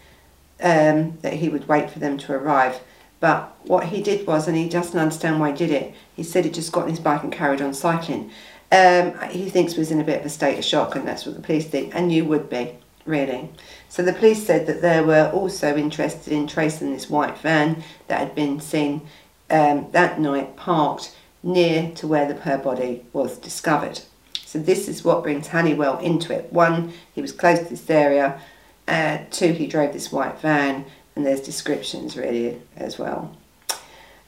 um, 0.61 1.17
that 1.21 1.33
he 1.33 1.49
would 1.49 1.67
wait 1.67 1.89
for 1.89 1.99
them 1.99 2.17
to 2.19 2.33
arrive. 2.33 2.79
But 3.19 3.55
what 3.63 3.85
he 3.85 4.01
did 4.01 4.27
was, 4.27 4.47
and 4.47 4.55
he 4.55 4.69
doesn't 4.69 4.99
understand 4.99 5.39
why 5.39 5.51
he 5.51 5.57
did 5.57 5.71
it, 5.71 5.95
he 6.15 6.23
said 6.23 6.45
he 6.45 6.51
just 6.51 6.71
got 6.71 6.83
on 6.83 6.89
his 6.89 6.99
bike 6.99 7.23
and 7.23 7.31
carried 7.31 7.61
on 7.61 7.73
cycling. 7.73 8.29
Um, 8.71 9.17
he 9.29 9.49
thinks 9.49 9.73
he 9.73 9.79
was 9.79 9.91
in 9.91 10.01
a 10.01 10.03
bit 10.03 10.19
of 10.19 10.25
a 10.25 10.29
state 10.29 10.59
of 10.59 10.65
shock, 10.65 10.95
and 10.95 11.07
that's 11.07 11.25
what 11.25 11.35
the 11.35 11.41
police 11.41 11.65
think, 11.65 11.95
and 11.95 12.11
you 12.11 12.25
would 12.25 12.49
be, 12.49 12.75
really. 13.05 13.49
So 13.89 14.03
the 14.03 14.13
police 14.13 14.45
said 14.45 14.67
that 14.67 14.81
they 14.81 15.01
were 15.01 15.31
also 15.33 15.75
interested 15.75 16.33
in 16.33 16.47
tracing 16.47 16.91
this 16.91 17.09
white 17.09 17.37
van 17.37 17.83
that 18.07 18.19
had 18.19 18.35
been 18.35 18.59
seen 18.59 19.01
um, 19.49 19.87
that 19.91 20.19
night 20.19 20.55
parked 20.55 21.15
near 21.43 21.91
to 21.91 22.07
where 22.07 22.25
the 22.25 22.39
her 22.41 22.57
body 22.57 23.05
was 23.11 23.37
discovered. 23.37 23.99
So 24.45 24.59
this 24.59 24.87
is 24.87 25.03
what 25.03 25.23
brings 25.23 25.47
Halliwell 25.47 25.99
into 25.99 26.33
it. 26.33 26.51
One, 26.51 26.93
he 27.13 27.21
was 27.21 27.31
close 27.31 27.59
to 27.59 27.65
this 27.65 27.89
area. 27.89 28.39
Uh, 28.87 29.19
two, 29.29 29.51
he 29.51 29.67
drove 29.67 29.93
this 29.93 30.11
white 30.11 30.39
van, 30.39 30.85
and 31.15 31.25
there's 31.25 31.41
descriptions 31.41 32.15
really 32.15 32.61
as 32.75 32.97
well. 32.97 33.35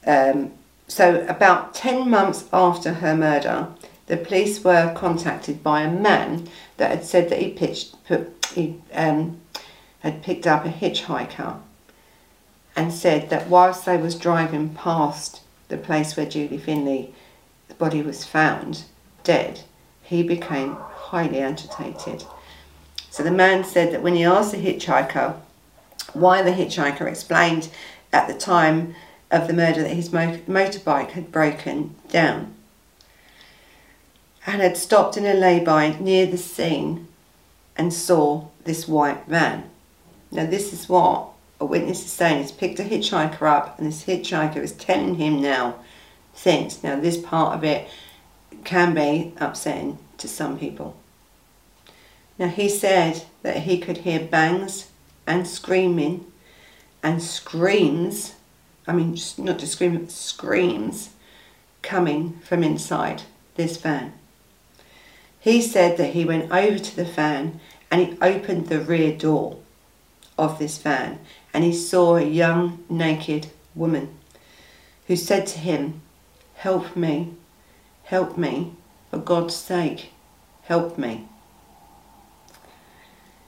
Um, 0.06 0.52
so 0.88 1.26
about 1.28 1.74
10 1.74 2.08
months 2.08 2.44
after 2.52 2.94
her 2.94 3.16
murder, 3.16 3.68
the 4.06 4.16
police 4.16 4.62
were 4.62 4.94
contacted 4.94 5.62
by 5.62 5.82
a 5.82 5.90
man 5.90 6.48
that 6.76 6.90
had 6.90 7.04
said 7.04 7.28
that 7.30 7.40
he 7.40 7.50
pitched, 7.50 7.96
put, 8.06 8.46
he 8.54 8.80
um, 8.92 9.40
had 10.00 10.22
picked 10.22 10.46
up 10.46 10.64
a 10.64 10.70
hitchhiker 10.70 11.58
and 12.76 12.92
said 12.92 13.30
that 13.30 13.48
whilst 13.48 13.84
they 13.84 13.96
was 13.96 14.14
driving 14.14 14.68
past 14.70 15.40
the 15.68 15.76
place 15.76 16.16
where 16.16 16.26
Julie 16.26 16.58
Finley's 16.58 17.10
body 17.78 18.02
was 18.02 18.24
found, 18.24 18.84
dead, 19.24 19.60
he 20.02 20.22
became 20.22 20.76
highly 20.76 21.40
agitated. 21.40 22.24
So 23.10 23.22
the 23.22 23.30
man 23.30 23.64
said 23.64 23.92
that 23.92 24.02
when 24.02 24.14
he 24.14 24.24
asked 24.24 24.52
the 24.52 24.58
hitchhiker 24.58 25.36
why 26.12 26.42
the 26.42 26.52
hitchhiker 26.52 27.08
explained 27.08 27.68
at 28.12 28.28
the 28.28 28.34
time 28.34 28.94
of 29.30 29.48
the 29.48 29.54
murder 29.54 29.82
that 29.82 29.94
his 29.94 30.10
motorbike 30.10 31.10
had 31.10 31.32
broken 31.32 31.94
down 32.08 32.54
and 34.46 34.62
had 34.62 34.76
stopped 34.76 35.16
in 35.16 35.26
a 35.26 35.34
lay-by 35.34 35.96
near 35.98 36.26
the 36.26 36.38
scene 36.38 37.08
and 37.76 37.92
saw 37.92 38.46
this 38.64 38.86
white 38.86 39.26
van. 39.26 39.68
Now 40.30 40.46
this 40.46 40.72
is 40.72 40.88
what 40.88 41.30
a 41.60 41.64
witness 41.64 42.04
is 42.04 42.12
saying. 42.12 42.42
He's 42.42 42.52
picked 42.52 42.80
a 42.80 42.84
hitchhiker 42.84 43.42
up 43.42 43.78
and 43.78 43.86
this 43.86 44.04
hitchhiker 44.04 44.56
is 44.56 44.72
telling 44.72 45.16
him 45.16 45.40
now 45.40 45.76
things. 46.34 46.82
Now 46.82 46.98
this 47.00 47.16
part 47.16 47.56
of 47.56 47.64
it 47.64 47.88
can 48.64 48.94
be 48.94 49.32
upsetting 49.38 49.98
to 50.18 50.28
some 50.28 50.58
people. 50.58 50.96
Now 52.38 52.48
he 52.48 52.68
said 52.68 53.24
that 53.42 53.58
he 53.58 53.78
could 53.78 53.98
hear 53.98 54.20
bangs 54.20 54.90
and 55.26 55.46
screaming 55.46 56.30
and 57.02 57.22
screams, 57.22 58.34
I 58.86 58.92
mean, 58.92 59.16
not 59.38 59.58
just 59.58 59.72
screams, 59.72 59.98
but 59.98 60.10
screams 60.10 61.10
coming 61.82 62.40
from 62.44 62.62
inside 62.62 63.22
this 63.54 63.76
van. 63.76 64.12
He 65.38 65.62
said 65.62 65.96
that 65.98 66.12
he 66.12 66.24
went 66.24 66.50
over 66.50 66.78
to 66.78 66.96
the 66.96 67.04
van 67.04 67.60
and 67.90 68.00
he 68.04 68.18
opened 68.20 68.66
the 68.66 68.80
rear 68.80 69.16
door 69.16 69.58
of 70.36 70.58
this 70.58 70.78
van 70.78 71.20
and 71.56 71.64
he 71.64 71.72
saw 71.72 72.16
a 72.16 72.22
young 72.22 72.84
naked 72.90 73.46
woman 73.74 74.14
who 75.06 75.16
said 75.16 75.46
to 75.46 75.58
him, 75.58 76.02
Help 76.56 76.94
me, 76.94 77.32
help 78.04 78.36
me, 78.36 78.74
for 79.10 79.16
God's 79.16 79.56
sake, 79.56 80.10
help 80.64 80.98
me. 80.98 81.26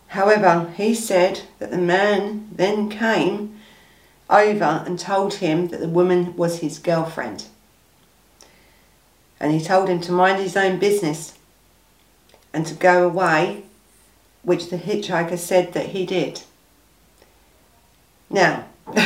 However, 0.07 0.73
he 0.75 0.95
said 0.95 1.43
that 1.59 1.71
the 1.71 1.77
man 1.77 2.49
then 2.51 2.89
came 2.89 3.61
over 4.31 4.83
and 4.87 4.99
told 4.99 5.35
him 5.35 5.69
that 5.69 5.81
the 5.81 5.87
woman 5.87 6.35
was 6.35 6.61
his 6.61 6.79
girlfriend. 6.79 7.45
And 9.39 9.53
he 9.53 9.61
told 9.61 9.91
him 9.91 10.01
to 10.01 10.13
mind 10.13 10.41
his 10.41 10.57
own 10.57 10.79
business 10.79 11.35
and 12.55 12.67
to 12.69 12.75
go 12.75 13.05
away, 13.05 13.65
which 14.43 14.71
the 14.71 14.79
hitchhiker 14.79 15.37
said 15.37 15.75
that 15.75 15.89
he 15.89 16.07
did. 16.07 16.45
Now, 18.31 18.67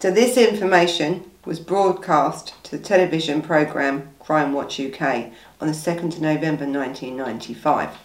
so 0.00 0.10
this 0.10 0.36
information 0.36 1.30
was 1.44 1.58
broadcast 1.58 2.54
to 2.64 2.76
the 2.76 2.82
television 2.82 3.42
programme 3.42 4.10
Crime 4.20 4.52
Watch 4.52 4.78
UK 4.78 5.32
on 5.60 5.68
the 5.68 5.72
2nd 5.72 6.14
of 6.14 6.20
November 6.20 6.66
1995 6.66 7.98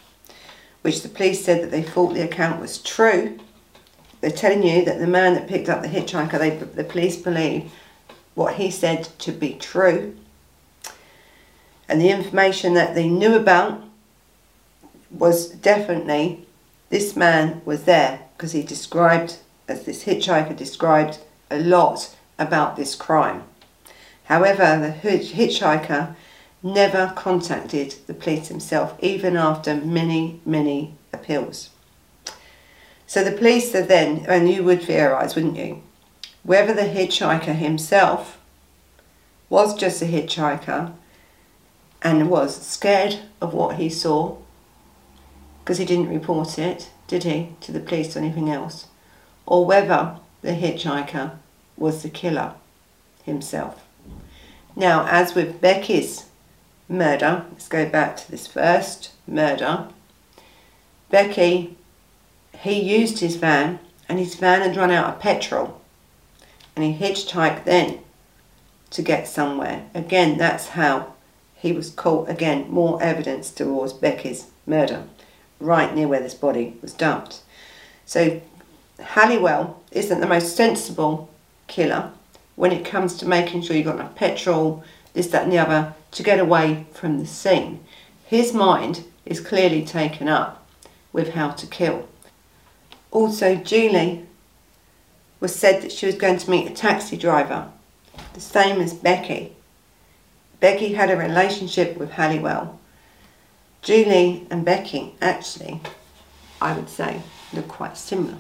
which 0.88 1.02
the 1.02 1.10
police 1.10 1.44
said 1.44 1.62
that 1.62 1.70
they 1.70 1.82
thought 1.82 2.14
the 2.14 2.22
account 2.22 2.62
was 2.62 2.78
true. 2.78 3.38
They're 4.22 4.32
telling 4.32 4.64
you 4.64 4.86
that 4.86 5.00
the 5.00 5.06
man 5.06 5.34
that 5.34 5.46
picked 5.46 5.68
up 5.68 5.82
the 5.82 5.90
hitchhiker, 5.90 6.40
they, 6.40 6.52
the 6.52 6.86
police 6.86 7.18
believe 7.18 7.70
what 8.36 8.56
he 8.56 8.72
said 8.72 9.04
to 9.20 9.34
be 9.34 9.56
true. 9.56 10.16
And 11.90 12.00
the 12.00 12.10
information 12.10 12.74
that 12.76 12.96
they 12.96 13.10
knew 13.10 13.36
about 13.36 13.84
was 15.12 15.50
definitely 15.50 16.48
this 16.90 17.18
man 17.18 17.62
was 17.66 17.84
there 17.84 18.22
because 18.38 18.54
he 18.54 18.64
described, 18.64 19.40
as 19.68 19.84
this 19.84 20.06
hitchhiker 20.06 20.56
described, 20.56 21.20
a 21.50 21.60
lot 21.60 22.16
about 22.40 22.76
this 22.76 22.96
crime. 22.96 23.44
However, 24.26 24.96
the 25.02 25.18
hitchhiker 25.18 26.16
never 26.62 27.14
contacted 27.16 27.96
the 28.08 28.14
police 28.14 28.48
himself, 28.48 28.96
even 29.02 29.38
after 29.38 29.76
many, 29.76 30.42
many 30.46 30.96
appeals. 31.14 31.70
So 33.06 33.24
the 33.24 33.32
police 33.32 33.74
are 33.74 33.84
then, 33.84 34.26
and 34.28 34.50
you 34.50 34.64
would 34.64 34.84
theorise, 34.84 35.36
wouldn't 35.36 35.56
you, 35.56 35.82
whether 36.44 36.74
the 36.74 36.82
hitchhiker 36.82 37.56
himself 37.56 38.38
was 39.50 39.74
just 39.76 40.02
a 40.02 40.06
hitchhiker 40.06 40.94
and 42.02 42.30
was 42.30 42.62
scared 42.62 43.20
of 43.40 43.54
what 43.54 43.78
he 43.78 43.90
saw, 43.90 44.38
because 45.64 45.78
he 45.78 45.86
didn't 45.86 46.10
report 46.10 46.60
it, 46.60 46.90
did 47.08 47.24
he, 47.24 47.56
to 47.62 47.72
the 47.72 47.80
police 47.80 48.16
or 48.16 48.20
anything 48.20 48.50
else, 48.50 48.87
or 49.48 49.66
whether 49.66 50.18
the 50.42 50.52
hitchhiker 50.52 51.32
was 51.76 52.04
the 52.04 52.10
killer 52.10 52.54
himself. 53.24 53.84
Now, 54.76 55.08
as 55.10 55.34
with 55.34 55.60
Becky's 55.60 56.28
murder. 56.90 57.46
Let's 57.52 57.68
go 57.68 57.88
back 57.88 58.18
to 58.18 58.32
this 58.32 58.48
first 58.48 59.12
murder. 59.28 59.88
Becky, 61.10 61.76
he 62.60 62.82
used 62.82 63.20
his 63.20 63.36
van 63.36 63.80
and 64.08 64.20
his 64.20 64.36
van 64.36 64.62
had 64.62 64.78
run 64.78 64.92
out 64.92 65.16
of 65.16 65.20
petrol 65.20 65.82
and 66.76 66.84
he 66.84 66.94
hitchhiked 66.94 67.66
then 67.66 68.00
to 68.92 69.02
get 69.02 69.28
somewhere. 69.28 69.86
Again, 69.94 70.38
that's 70.38 70.70
how 70.70 71.14
he 71.56 71.72
was 71.72 71.90
caught. 71.90 72.30
Again, 72.30 72.70
more 72.70 73.02
evidence 73.02 73.52
towards 73.52 73.94
Becky's 73.94 74.48
murder, 74.66 75.04
right 75.60 75.94
near 75.94 76.08
where 76.08 76.22
this 76.22 76.36
body 76.36 76.78
was 76.82 76.94
dumped. 76.94 77.42
So 78.06 78.42
Halliwell 79.00 79.82
isn't 79.92 80.20
the 80.20 80.28
most 80.28 80.56
sensible 80.56 81.30
killer 81.68 82.12
when 82.56 82.72
it 82.72 82.86
comes 82.86 83.16
to 83.18 83.28
making 83.28 83.62
sure 83.62 83.76
you've 83.76 83.86
got 83.86 83.96
enough 83.96 84.16
petrol, 84.16 84.84
this, 85.14 85.28
that 85.28 85.44
and 85.44 85.52
the 85.52 85.60
other, 85.60 85.94
to 86.12 86.24
get 86.24 86.40
away 86.40 86.86
from 86.94 87.20
the 87.20 87.26
scene. 87.26 87.84
His 88.26 88.54
mind 88.54 89.04
is 89.26 89.40
clearly 89.40 89.86
taken 89.86 90.28
up 90.28 90.68
with 91.14 91.34
how 91.34 91.52
to 91.52 91.68
kill. 91.68 92.08
Also, 93.12 93.56
Julie 93.56 94.26
was 95.40 95.56
said 95.56 95.82
that 95.82 95.92
she 95.92 96.06
was 96.06 96.16
going 96.16 96.38
to 96.38 96.50
meet 96.50 96.70
a 96.70 96.74
taxi 96.74 97.18
driver, 97.18 97.70
the 98.34 98.40
same 98.40 98.82
as 98.82 98.94
Becky. 98.94 99.54
Becky 100.60 100.94
had 100.94 101.12
a 101.12 101.18
relationship 101.18 101.98
with 101.98 102.12
Halliwell. 102.12 102.80
Julie 103.82 104.48
and 104.50 104.66
Becky 104.66 105.14
actually, 105.22 105.80
I 106.60 106.74
would 106.74 106.90
say, 106.90 107.22
look 107.54 107.68
quite 107.68 107.96
similar. 107.96 108.38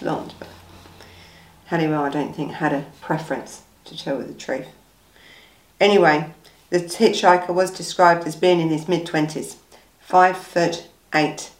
Blonde, 0.00 0.34
but 0.38 0.48
I 1.70 2.08
don't 2.08 2.34
think 2.34 2.52
had 2.52 2.72
a 2.72 2.84
preference 3.00 3.62
to 3.84 3.96
tell 3.96 4.18
you 4.18 4.24
the 4.24 4.34
truth. 4.34 4.68
Anyway, 5.80 6.30
the 6.70 6.78
hitchhiker 6.78 7.52
was 7.52 7.70
described 7.70 8.26
as 8.26 8.36
being 8.36 8.60
in 8.60 8.68
his 8.68 8.88
mid 8.88 9.06
20s, 9.06 9.56
5 10.00 10.36
foot 10.36 10.88
8, 11.14 11.50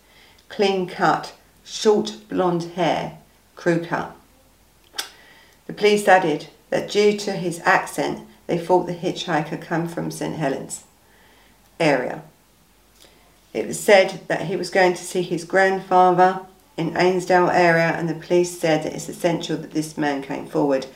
clean 0.49 0.87
cut, 0.87 1.35
short 1.65 2.17
blonde 2.29 2.65
hair, 2.75 3.19
crew 3.57 3.85
cut. 3.85 4.17
The 5.67 5.73
police 5.73 6.07
added 6.07 6.49
that 6.71 6.91
due 6.91 7.17
to 7.19 7.33
his 7.33 7.61
accent, 7.65 8.27
they 8.47 8.59
thought 8.59 8.87
the 8.87 8.95
hitchhiker 8.95 9.61
come 9.61 9.89
from 9.89 10.11
St 10.11 10.37
Helens 10.37 10.85
area. 11.81 12.23
It 13.53 13.67
was 13.67 13.79
said 13.79 14.23
that 14.29 14.43
he 14.43 14.57
was 14.57 14.71
going 14.71 14.95
to 14.95 15.05
see 15.05 15.23
his 15.23 15.45
grandfather 15.45 16.41
in 16.77 16.97
Ainsdale 16.97 17.51
area 17.51 17.93
and 17.93 18.09
the 18.09 18.15
police 18.15 18.59
said 18.59 18.83
that 18.83 18.95
it's 18.95 19.09
essential 19.09 19.57
that 19.57 19.73
this 19.73 19.97
man 19.97 20.23
came 20.23 20.47
forward 20.47 20.87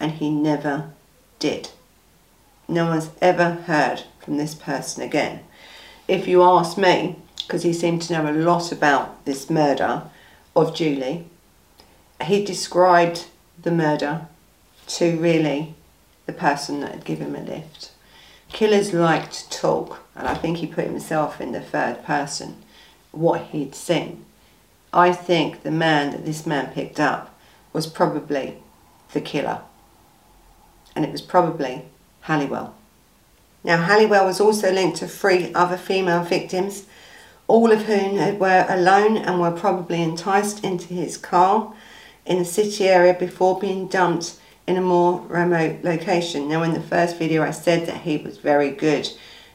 and 0.00 0.12
he 0.12 0.30
never 0.30 0.90
did 1.38 1.68
no 2.68 2.86
one's 2.86 3.10
ever 3.20 3.52
heard 3.66 4.02
from 4.20 4.36
this 4.36 4.54
person 4.54 5.02
again. 5.02 5.40
If 6.08 6.26
you 6.26 6.42
ask 6.42 6.76
me, 6.76 7.16
because 7.46 7.62
he 7.62 7.72
seemed 7.72 8.02
to 8.02 8.12
know 8.12 8.30
a 8.30 8.32
lot 8.32 8.72
about 8.72 9.24
this 9.24 9.48
murder 9.48 10.02
of 10.54 10.74
Julie, 10.74 11.26
he 12.24 12.44
described 12.44 13.26
the 13.60 13.70
murder 13.70 14.26
to 14.88 15.18
really 15.18 15.74
the 16.26 16.32
person 16.32 16.80
that 16.80 16.92
had 16.92 17.04
given 17.04 17.34
him 17.34 17.36
a 17.36 17.48
lift. 17.48 17.92
Killers 18.50 18.92
like 18.92 19.30
to 19.30 19.50
talk, 19.50 20.00
and 20.14 20.26
I 20.26 20.34
think 20.34 20.58
he 20.58 20.66
put 20.66 20.86
himself 20.86 21.40
in 21.40 21.52
the 21.52 21.60
third 21.60 22.04
person, 22.04 22.62
what 23.12 23.42
he'd 23.46 23.74
seen. 23.74 24.24
I 24.96 25.12
think 25.12 25.62
the 25.62 25.70
man 25.70 26.12
that 26.12 26.24
this 26.24 26.46
man 26.46 26.72
picked 26.72 26.98
up 26.98 27.38
was 27.74 27.86
probably 27.86 28.56
the 29.12 29.20
killer. 29.20 29.60
And 30.96 31.04
it 31.04 31.12
was 31.12 31.20
probably 31.20 31.82
Halliwell. 32.22 32.74
Now, 33.62 33.82
Halliwell 33.82 34.24
was 34.24 34.40
also 34.40 34.72
linked 34.72 34.96
to 34.98 35.06
three 35.06 35.52
other 35.52 35.76
female 35.76 36.22
victims, 36.22 36.86
all 37.46 37.70
of 37.72 37.82
whom 37.82 38.38
were 38.38 38.64
alone 38.70 39.18
and 39.18 39.38
were 39.38 39.50
probably 39.50 40.02
enticed 40.02 40.64
into 40.64 40.94
his 40.94 41.18
car 41.18 41.74
in 42.24 42.38
the 42.38 42.44
city 42.46 42.88
area 42.88 43.12
before 43.12 43.60
being 43.60 43.88
dumped 43.88 44.40
in 44.66 44.78
a 44.78 44.80
more 44.80 45.20
remote 45.28 45.84
location. 45.84 46.48
Now, 46.48 46.62
in 46.62 46.72
the 46.72 46.80
first 46.80 47.18
video, 47.18 47.42
I 47.42 47.50
said 47.50 47.86
that 47.86 47.98
he 47.98 48.16
was 48.16 48.38
very 48.38 48.70
good. 48.70 49.10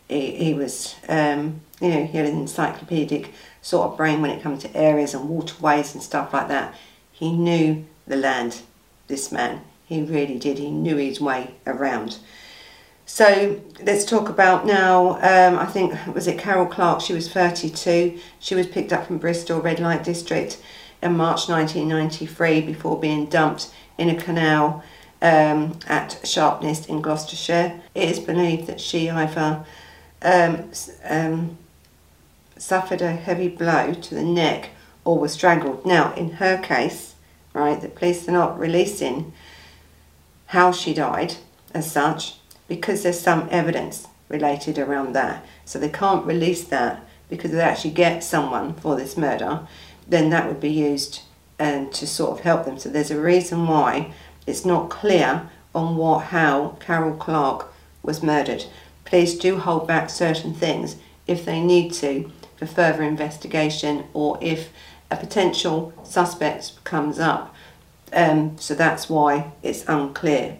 He, 0.07 0.35
he 0.35 0.53
was, 0.53 0.95
um, 1.09 1.61
you 1.81 1.89
know, 1.89 2.05
he 2.05 2.17
had 2.17 2.27
an 2.27 2.37
encyclopedic 2.37 3.33
sort 3.61 3.91
of 3.91 3.97
brain 3.97 4.21
when 4.21 4.31
it 4.31 4.41
comes 4.41 4.61
to 4.63 4.75
areas 4.75 5.13
and 5.13 5.29
waterways 5.29 5.93
and 5.93 6.03
stuff 6.03 6.33
like 6.33 6.47
that. 6.47 6.75
He 7.11 7.31
knew 7.31 7.85
the 8.07 8.15
land, 8.15 8.61
this 9.07 9.31
man. 9.31 9.61
He 9.85 10.01
really 10.01 10.39
did. 10.39 10.57
He 10.57 10.71
knew 10.71 10.97
his 10.97 11.21
way 11.21 11.55
around. 11.67 12.17
So 13.05 13.59
let's 13.83 14.05
talk 14.05 14.29
about 14.29 14.65
now, 14.65 15.15
um, 15.15 15.59
I 15.59 15.65
think, 15.65 15.93
was 16.15 16.27
it 16.27 16.39
Carol 16.39 16.65
Clark? 16.65 17.01
She 17.01 17.13
was 17.13 17.31
32. 17.31 18.17
She 18.39 18.55
was 18.55 18.67
picked 18.67 18.93
up 18.93 19.05
from 19.05 19.17
Bristol 19.17 19.59
Red 19.59 19.79
Light 19.79 20.03
District 20.03 20.57
in 21.01 21.17
March 21.17 21.49
1993 21.49 22.61
before 22.61 22.99
being 22.99 23.25
dumped 23.25 23.69
in 23.97 24.09
a 24.09 24.15
canal 24.15 24.83
um, 25.21 25.77
at 25.87 26.19
Sharpness 26.23 26.85
in 26.85 27.01
Gloucestershire. 27.01 27.81
It 27.93 28.09
is 28.09 28.19
believed 28.19 28.67
that 28.67 28.79
she 28.79 29.09
either 29.09 29.65
um, 30.21 30.71
um, 31.03 31.57
suffered 32.61 33.01
a 33.01 33.11
heavy 33.11 33.47
blow 33.47 33.91
to 33.91 34.13
the 34.13 34.23
neck 34.23 34.69
or 35.03 35.17
was 35.17 35.33
strangled. 35.33 35.83
Now, 35.83 36.13
in 36.13 36.33
her 36.33 36.59
case, 36.59 37.15
right, 37.53 37.81
the 37.81 37.89
police 37.89 38.27
are 38.27 38.31
not 38.31 38.59
releasing 38.59 39.33
how 40.47 40.71
she 40.71 40.93
died 40.93 41.35
as 41.73 41.91
such 41.91 42.35
because 42.67 43.01
there's 43.01 43.19
some 43.19 43.47
evidence 43.51 44.07
related 44.29 44.77
around 44.77 45.13
that. 45.13 45.43
So 45.65 45.79
they 45.79 45.89
can't 45.89 46.25
release 46.25 46.63
that 46.65 47.03
because 47.29 47.51
they 47.51 47.61
actually 47.61 47.91
get 47.91 48.23
someone 48.23 48.75
for 48.75 48.95
this 48.95 49.17
murder, 49.17 49.67
then 50.07 50.29
that 50.29 50.47
would 50.47 50.59
be 50.59 50.69
used 50.69 51.21
and 51.57 51.91
to 51.93 52.05
sort 52.05 52.31
of 52.31 52.39
help 52.41 52.65
them. 52.65 52.77
So 52.77 52.89
there's 52.89 53.11
a 53.11 53.19
reason 53.19 53.67
why 53.67 54.13
it's 54.45 54.65
not 54.65 54.89
clear 54.89 55.49
on 55.73 55.95
what 55.95 56.25
how 56.25 56.77
Carol 56.79 57.15
Clark 57.15 57.73
was 58.03 58.21
murdered. 58.21 58.65
Please 59.05 59.37
do 59.37 59.57
hold 59.57 59.87
back 59.87 60.09
certain 60.09 60.53
things 60.53 60.97
if 61.27 61.45
they 61.45 61.61
need 61.61 61.93
to 61.93 62.31
for 62.61 62.67
further 62.67 63.01
investigation 63.01 64.03
or 64.13 64.37
if 64.39 64.69
a 65.09 65.15
potential 65.15 65.91
suspect 66.03 66.71
comes 66.83 67.17
up. 67.17 67.55
Um, 68.13 68.55
so 68.59 68.75
that's 68.75 69.09
why 69.09 69.51
it's 69.63 69.83
unclear. 69.87 70.57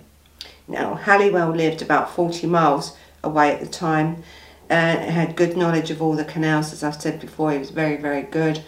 Now, 0.68 0.96
Halliwell 0.96 1.52
lived 1.52 1.84
about 1.84 2.10
40 2.10 2.48
miles 2.48 2.98
away 3.24 3.54
at 3.54 3.60
the 3.60 3.68
time 3.68 4.24
and 4.68 5.12
had 5.12 5.36
good 5.36 5.56
knowledge 5.56 5.92
of 5.92 6.02
all 6.02 6.14
the 6.16 6.26
canals, 6.26 6.74
as 6.74 6.84
I've 6.84 7.00
said 7.00 7.20
before, 7.20 7.52
he 7.52 7.60
was 7.60 7.70
very, 7.70 7.98
very 7.98 8.24
good. 8.24 8.64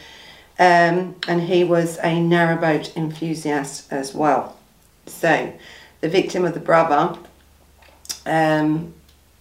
Um, 0.60 1.16
and 1.28 1.42
he 1.42 1.64
was 1.64 1.98
a 1.98 2.22
narrowboat 2.22 2.96
enthusiast 2.96 3.92
as 3.92 4.14
well. 4.14 4.56
So, 5.08 5.52
the 6.02 6.10
victim 6.10 6.46
of 6.46 6.54
the 6.54 6.60
brother, 6.60 7.18
um, 8.28 8.94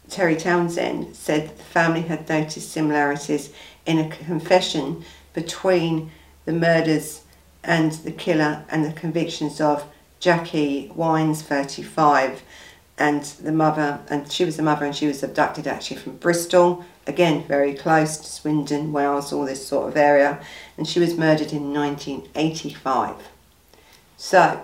Terry 0.09 0.37
Townsend, 0.37 1.15
said 1.15 1.59
the 1.59 1.63
family 1.63 2.03
had 2.03 2.27
noticed 2.27 2.73
similarities 2.73 3.53
in 3.87 3.99
a 3.99 4.09
confession 4.09 5.05
between 5.33 6.11
the 6.45 6.53
murders 6.53 7.23
and 7.65 7.93
the 7.93 8.13
killer 8.13 8.65
and 8.69 8.85
the 8.85 8.93
convictions 8.93 9.61
of 9.61 9.85
Jackie 10.21 10.91
Waines, 10.95 11.43
35, 11.43 12.43
and 12.99 13.23
the 13.43 13.53
mother, 13.53 14.01
and 14.09 14.31
she 14.31 14.45
was 14.45 14.57
the 14.57 14.63
mother 14.63 14.85
and 14.85 14.95
she 14.95 15.07
was 15.07 15.23
abducted 15.23 15.67
actually 15.67 15.97
from 15.97 16.17
Bristol, 16.17 16.85
again 17.07 17.45
very 17.45 17.75
close 17.75 18.17
to 18.19 18.27
Swindon, 18.27 18.93
Wales, 18.93 19.33
all 19.33 19.45
this 19.45 19.67
sort 19.67 19.89
of 19.89 19.97
area, 19.97 20.41
and 20.77 20.87
she 20.87 21.01
was 21.01 21.17
murdered 21.17 21.53
in 21.53 21.73
1985. 21.73 23.17
So 24.17 24.63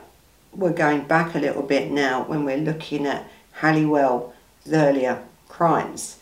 we're 0.52 0.72
going 0.72 1.06
back 1.06 1.34
a 1.34 1.38
little 1.38 1.62
bit 1.62 1.90
now 1.90 2.22
when 2.24 2.44
we're 2.44 2.58
looking 2.58 3.06
at 3.06 3.28
Halliwell's 3.54 4.32
earlier 4.72 5.22
crimes. 5.48 6.17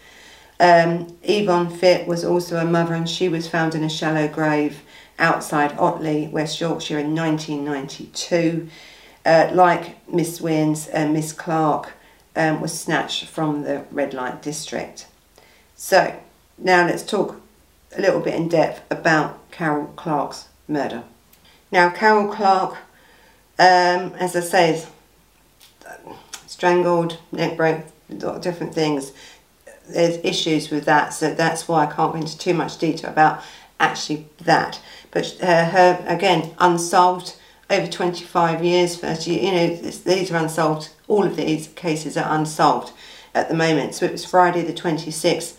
Um, 0.59 1.17
Yvonne 1.23 1.71
Fitt 1.71 2.07
was 2.07 2.25
also 2.25 2.57
a 2.57 2.65
mother 2.65 2.95
and 2.95 3.09
she 3.09 3.29
was 3.29 3.49
found 3.49 3.75
in 3.75 3.85
a 3.85 3.91
shallow 3.91 4.27
grave 4.29 4.83
outside 5.19 5.77
Otley, 5.79 6.29
West 6.29 6.61
Yorkshire 6.61 6.99
in 6.99 7.15
1992. 7.15 8.69
Uh, 9.25 9.51
like 9.53 10.09
Miss 10.09 10.41
Wynns 10.41 10.89
and 10.93 11.13
Miss 11.13 11.33
Clark 11.33 11.93
um, 12.37 12.61
was 12.61 12.79
snatched 12.79 13.27
from 13.27 13.65
the 13.65 13.85
red 13.91 14.15
light 14.15 14.41
district. 14.41 15.07
So 15.75 16.15
now 16.59 16.87
let's 16.87 17.03
talk 17.03 17.41
a 17.97 18.01
little 18.01 18.21
bit 18.21 18.35
in 18.35 18.49
depth 18.49 18.83
about 18.91 19.51
Carol 19.51 19.93
Clark's 19.97 20.49
murder. 20.69 21.03
Now 21.73 21.91
Carol 21.91 22.33
Clark, 22.33 22.75
um, 23.59 24.13
as 24.19 24.37
I 24.37 24.41
said, 24.41 24.87
strangled, 26.47 27.19
neck 27.33 27.57
broke, 27.57 27.85
different 28.41 28.75
things. 28.75 29.13
There's 29.89 30.19
issues 30.25 30.71
with 30.71 30.85
that, 30.85 31.15
so 31.15 31.33
that's 31.35 31.69
why 31.69 31.85
I 31.85 31.87
can't 31.87 32.13
go 32.13 32.19
into 32.19 32.39
too 32.39 32.55
much 32.55 32.79
detail 32.79 33.11
about 33.11 33.43
actually 33.79 34.29
that. 34.43 34.81
But 35.11 35.37
uh, 35.43 35.67
her, 35.67 36.05
again, 36.07 36.55
unsolved 36.59 37.37
over 37.69 37.87
25 37.87 38.65
years, 38.65 38.97
30, 38.97 39.33
you 39.35 39.53
know, 39.53 39.77
these 39.77 40.31
are 40.31 40.37
unsolved. 40.37 40.91
All 41.09 41.25
of 41.25 41.37
these 41.37 41.69
cases 41.69 42.17
are 42.17 42.37
unsolved 42.37 42.93
at 43.35 43.49
the 43.49 43.55
moment. 43.55 43.95
So 43.95 44.07
it 44.07 44.13
was 44.13 44.25
Friday 44.25 44.63
the 44.63 44.73
26th 44.73 45.57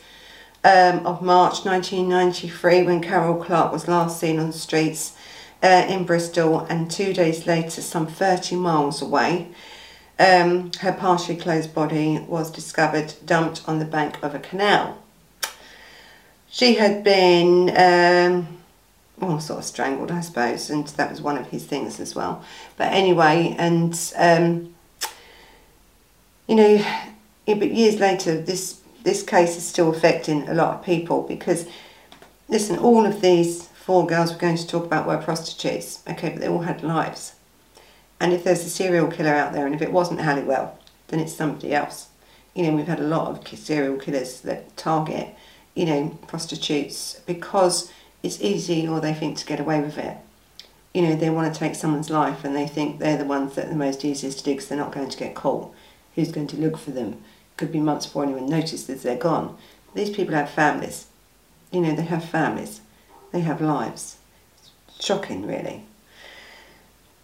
um, 0.63 1.06
of 1.06 1.21
March 1.21 1.65
1993 1.65 2.84
when 2.84 3.02
Carol 3.02 3.41
Clark 3.41 3.71
was 3.71 3.88
last 3.88 4.19
seen 4.19 4.39
on 4.39 4.47
the 4.47 4.54
streets 4.54 5.15
uh, 5.63 5.86
in 5.88 6.06
Bristol 6.06 6.62
and 6.69 6.89
two 6.89 7.13
days 7.13 7.47
later, 7.47 7.82
some 7.82 8.08
30 8.08 8.56
miles 8.56 9.02
away, 9.02 9.49
um, 10.19 10.71
her 10.80 10.93
partially 10.93 11.36
closed 11.36 11.73
body 11.73 12.19
was 12.27 12.51
discovered 12.51 13.13
dumped 13.25 13.67
on 13.67 13.80
the 13.80 13.86
bank 13.86 14.21
of 14.23 14.34
a 14.34 14.39
canal. 14.39 15.01
She 16.49 16.75
had 16.75 17.03
been 17.03 17.69
um, 17.75 18.58
well, 19.19 19.39
sort 19.39 19.60
of 19.60 19.65
strangled, 19.65 20.12
I 20.12 20.21
suppose, 20.21 20.69
and 20.69 20.88
that 20.88 21.10
was 21.10 21.21
one 21.21 21.38
of 21.38 21.47
his 21.47 21.65
things 21.65 21.99
as 21.99 22.13
well. 22.15 22.43
But 22.77 22.93
anyway, 22.93 23.56
and 23.58 23.93
um, 24.15 24.73
you 26.47 26.56
know, 26.56 26.86
but 27.45 27.71
years 27.71 27.99
later, 27.99 28.39
this 28.39 28.82
this 29.03 29.23
case 29.23 29.58
is 29.58 29.65
still 29.65 29.89
affecting 29.89 30.47
a 30.47 30.53
lot 30.53 30.75
of 30.75 30.84
people 30.84 31.23
because, 31.23 31.67
listen, 32.49 32.77
all 32.77 33.06
of 33.06 33.21
these 33.21 33.67
four 33.67 34.06
girls 34.06 34.32
we're 34.32 34.39
going 34.39 34.58
to 34.58 34.67
talk 34.67 34.86
about 34.86 35.08
were 35.08 35.17
prostitutes, 35.17 36.03
okay, 36.10 36.30
but 36.30 36.41
they 36.41 36.47
all 36.47 36.62
had 36.62 36.84
lives. 36.84 37.34
And 38.19 38.34
if 38.34 38.43
there's 38.43 38.65
a 38.65 38.69
serial 38.69 39.08
killer 39.08 39.34
out 39.34 39.53
there, 39.53 39.65
and 39.65 39.75
if 39.75 39.82
it 39.82 39.91
wasn't 39.91 40.21
Halliwell, 40.21 40.77
then 41.08 41.19
it's 41.19 41.34
somebody 41.34 41.73
else. 41.73 42.10
You 42.56 42.63
know, 42.63 42.75
we've 42.75 42.88
had 42.88 42.99
a 42.99 43.03
lot 43.03 43.27
of 43.27 43.60
serial 43.60 43.97
killers 43.97 44.41
that 44.41 44.75
target, 44.75 45.36
you 45.75 45.86
know, 45.86 46.17
prostitutes 46.27 47.21
because 47.25 47.91
it's 48.23 48.41
easy 48.41 48.88
or 48.88 48.99
they 48.99 49.13
think 49.13 49.38
to 49.38 49.45
get 49.45 49.60
away 49.60 49.80
with 49.80 49.97
it. 49.97 50.17
You 50.93 51.03
know, 51.03 51.15
they 51.15 51.30
want 51.30 51.53
to 51.53 51.60
take 51.60 51.75
someone's 51.75 52.10
life 52.10 52.43
and 52.43 52.56
they 52.56 52.67
think 52.67 52.97
they're 52.97 53.17
the 53.17 53.25
ones 53.25 53.53
that 53.56 53.67
are 53.67 53.69
the 53.69 53.75
most 53.75 54.03
easiest 54.03 54.39
to 54.39 54.43
do 54.45 54.51
because 54.51 54.67
they're 54.67 54.77
not 54.77 54.91
going 54.91 55.10
to 55.10 55.17
get 55.17 55.36
caught. 55.36 55.71
Who's 56.15 56.32
going 56.32 56.47
to 56.47 56.58
look 56.58 56.77
for 56.77 56.89
them? 56.89 57.21
Could 57.58 57.71
be 57.71 57.80
months 57.80 58.08
before 58.08 58.23
anyone 58.23 58.47
notices 58.47 59.03
they're 59.03 59.17
gone. 59.17 59.56
These 59.93 60.10
people 60.10 60.34
have 60.34 60.49
families. 60.49 61.08
You 61.71 61.82
know, 61.82 61.95
they 61.95 62.03
have 62.03 62.25
families. 62.25 62.82
They 63.32 63.41
have 63.41 63.62
lives. 63.62 64.17
It's 64.88 65.06
shocking, 65.06 65.45
really. 65.45 65.86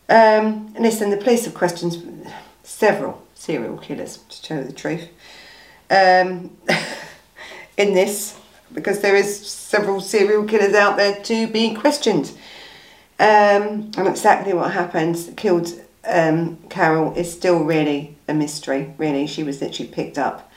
Um, 0.09 0.73
and 0.75 0.79
listen, 0.79 1.09
the 1.09 1.17
police 1.17 1.45
have 1.45 1.53
questioned 1.53 2.27
several 2.63 3.23
serial 3.35 3.77
killers, 3.77 4.17
to 4.17 4.41
tell 4.41 4.57
you 4.57 4.63
the 4.65 4.73
truth, 4.73 5.09
um, 5.89 6.55
in 7.77 7.93
this 7.93 8.39
because 8.73 9.01
there 9.01 9.15
is 9.15 9.47
several 9.47 10.01
serial 10.01 10.45
killers 10.45 10.73
out 10.73 10.97
there 10.97 11.21
to 11.23 11.47
be 11.47 11.73
questioned. 11.73 12.31
Um, 13.19 13.91
and 13.97 14.07
exactly 14.07 14.53
what 14.53 14.71
happened, 14.71 15.33
killed 15.37 15.79
um, 16.05 16.57
Carol, 16.69 17.13
is 17.15 17.31
still 17.31 17.63
really 17.63 18.15
a 18.27 18.33
mystery, 18.33 18.93
really. 18.97 19.27
She 19.27 19.43
was 19.43 19.61
literally 19.61 19.91
picked 19.91 20.17
up. 20.17 20.51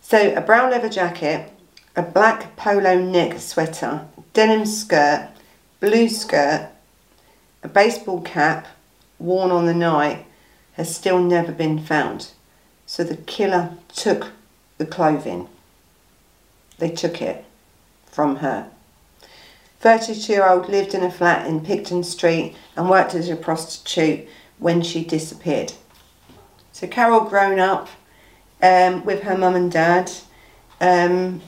So, 0.00 0.34
a 0.34 0.40
brown 0.40 0.70
leather 0.70 0.88
jacket, 0.88 1.52
a 1.94 2.02
black 2.02 2.56
polo 2.56 2.98
neck 2.98 3.38
sweater, 3.38 4.06
denim 4.32 4.66
skirt, 4.66 5.30
blue 5.80 6.08
skirt, 6.08 6.70
a 7.62 7.68
baseball 7.68 8.20
cap 8.20 8.66
worn 9.18 9.50
on 9.50 9.66
the 9.66 9.74
night 9.74 10.26
has 10.74 10.94
still 10.94 11.18
never 11.18 11.52
been 11.52 11.78
found. 11.78 12.30
So, 12.86 13.04
the 13.04 13.16
killer 13.16 13.74
took 13.94 14.32
the 14.78 14.86
clothing. 14.86 15.48
They 16.78 16.90
took 16.90 17.20
it 17.20 17.44
from 18.06 18.36
her. 18.36 18.70
32 19.80 20.32
year 20.32 20.48
old 20.48 20.68
lived 20.68 20.94
in 20.94 21.02
a 21.02 21.10
flat 21.10 21.46
in 21.46 21.64
Picton 21.64 22.02
Street 22.02 22.56
and 22.76 22.90
worked 22.90 23.14
as 23.14 23.28
a 23.28 23.36
prostitute 23.36 24.28
when 24.58 24.82
she 24.82 25.04
disappeared. 25.04 25.72
So 26.72 26.86
Carol 26.86 27.20
grown 27.20 27.58
up 27.58 27.88
um, 28.60 29.04
with 29.04 29.22
her 29.22 29.36
mum 29.36 29.54
and 29.54 29.70
dad. 29.70 30.10
Um, 30.80 31.40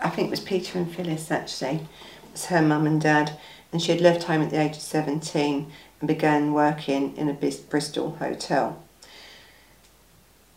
I 0.00 0.08
think 0.08 0.28
it 0.28 0.30
was 0.30 0.40
Peter 0.40 0.78
and 0.78 0.94
Phyllis 0.94 1.30
actually. 1.30 1.76
It 1.76 2.32
was 2.32 2.46
her 2.46 2.62
mum 2.62 2.86
and 2.86 3.00
dad. 3.00 3.38
And 3.72 3.80
she 3.80 3.92
had 3.92 4.00
left 4.00 4.24
home 4.24 4.42
at 4.42 4.50
the 4.50 4.60
age 4.60 4.76
of 4.76 4.82
17 4.82 5.70
and 6.00 6.08
began 6.08 6.52
working 6.52 7.16
in 7.16 7.28
a 7.28 7.34
Bristol 7.34 8.16
hotel. 8.16 8.82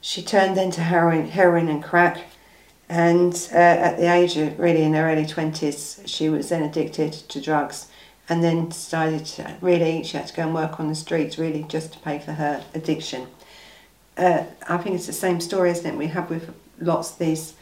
She 0.01 0.21
turned 0.21 0.57
then 0.57 0.71
to 0.71 0.81
heroin, 0.81 1.29
heroin 1.29 1.69
and 1.69 1.83
crack 1.83 2.25
and 2.89 3.33
uh, 3.51 3.55
at 3.55 3.97
the 3.97 4.11
age 4.11 4.37
of 4.37 4.59
really 4.59 4.83
in 4.83 4.93
her 4.93 5.09
early 5.09 5.25
20s, 5.25 6.07
she 6.07 6.29
was 6.29 6.49
then 6.49 6.61
addicted 6.61 7.13
to 7.13 7.41
drugs 7.41 7.87
and 8.29 8.43
then 8.43 8.69
decided 8.69 9.25
to 9.25 9.55
really, 9.61 10.03
she 10.03 10.17
had 10.17 10.27
to 10.27 10.33
go 10.33 10.43
and 10.43 10.53
work 10.53 10.79
on 10.79 10.89
the 10.89 10.95
streets 10.95 11.37
really 11.37 11.63
just 11.63 11.93
to 11.93 11.99
pay 11.99 12.19
for 12.19 12.33
her 12.33 12.63
addiction. 12.73 13.27
Uh, 14.15 14.43
I 14.69 14.77
think 14.77 14.95
it's 14.95 15.07
the 15.07 15.13
same 15.13 15.39
story, 15.39 15.71
isn't 15.71 15.85
it? 15.85 15.97
We 15.97 16.07
have 16.07 16.29
with 16.29 16.53
lots 16.79 17.13
of 17.13 17.17
these 17.17 17.55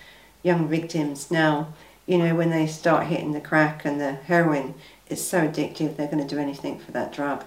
young 0.44 0.68
victims 0.68 1.32
now, 1.32 1.74
you 2.06 2.18
know, 2.18 2.36
when 2.36 2.50
they 2.50 2.68
start 2.68 3.08
hitting 3.08 3.32
the 3.32 3.40
crack 3.40 3.86
and 3.86 4.02
the 4.02 4.12
heroin, 4.14 4.74
it's 5.12 5.22
so 5.22 5.48
addictive, 5.48 5.96
they're 5.96 6.08
going 6.08 6.26
to 6.26 6.36
do 6.36 6.40
anything 6.40 6.80
for 6.80 6.92
that 6.92 7.12
drug. 7.12 7.44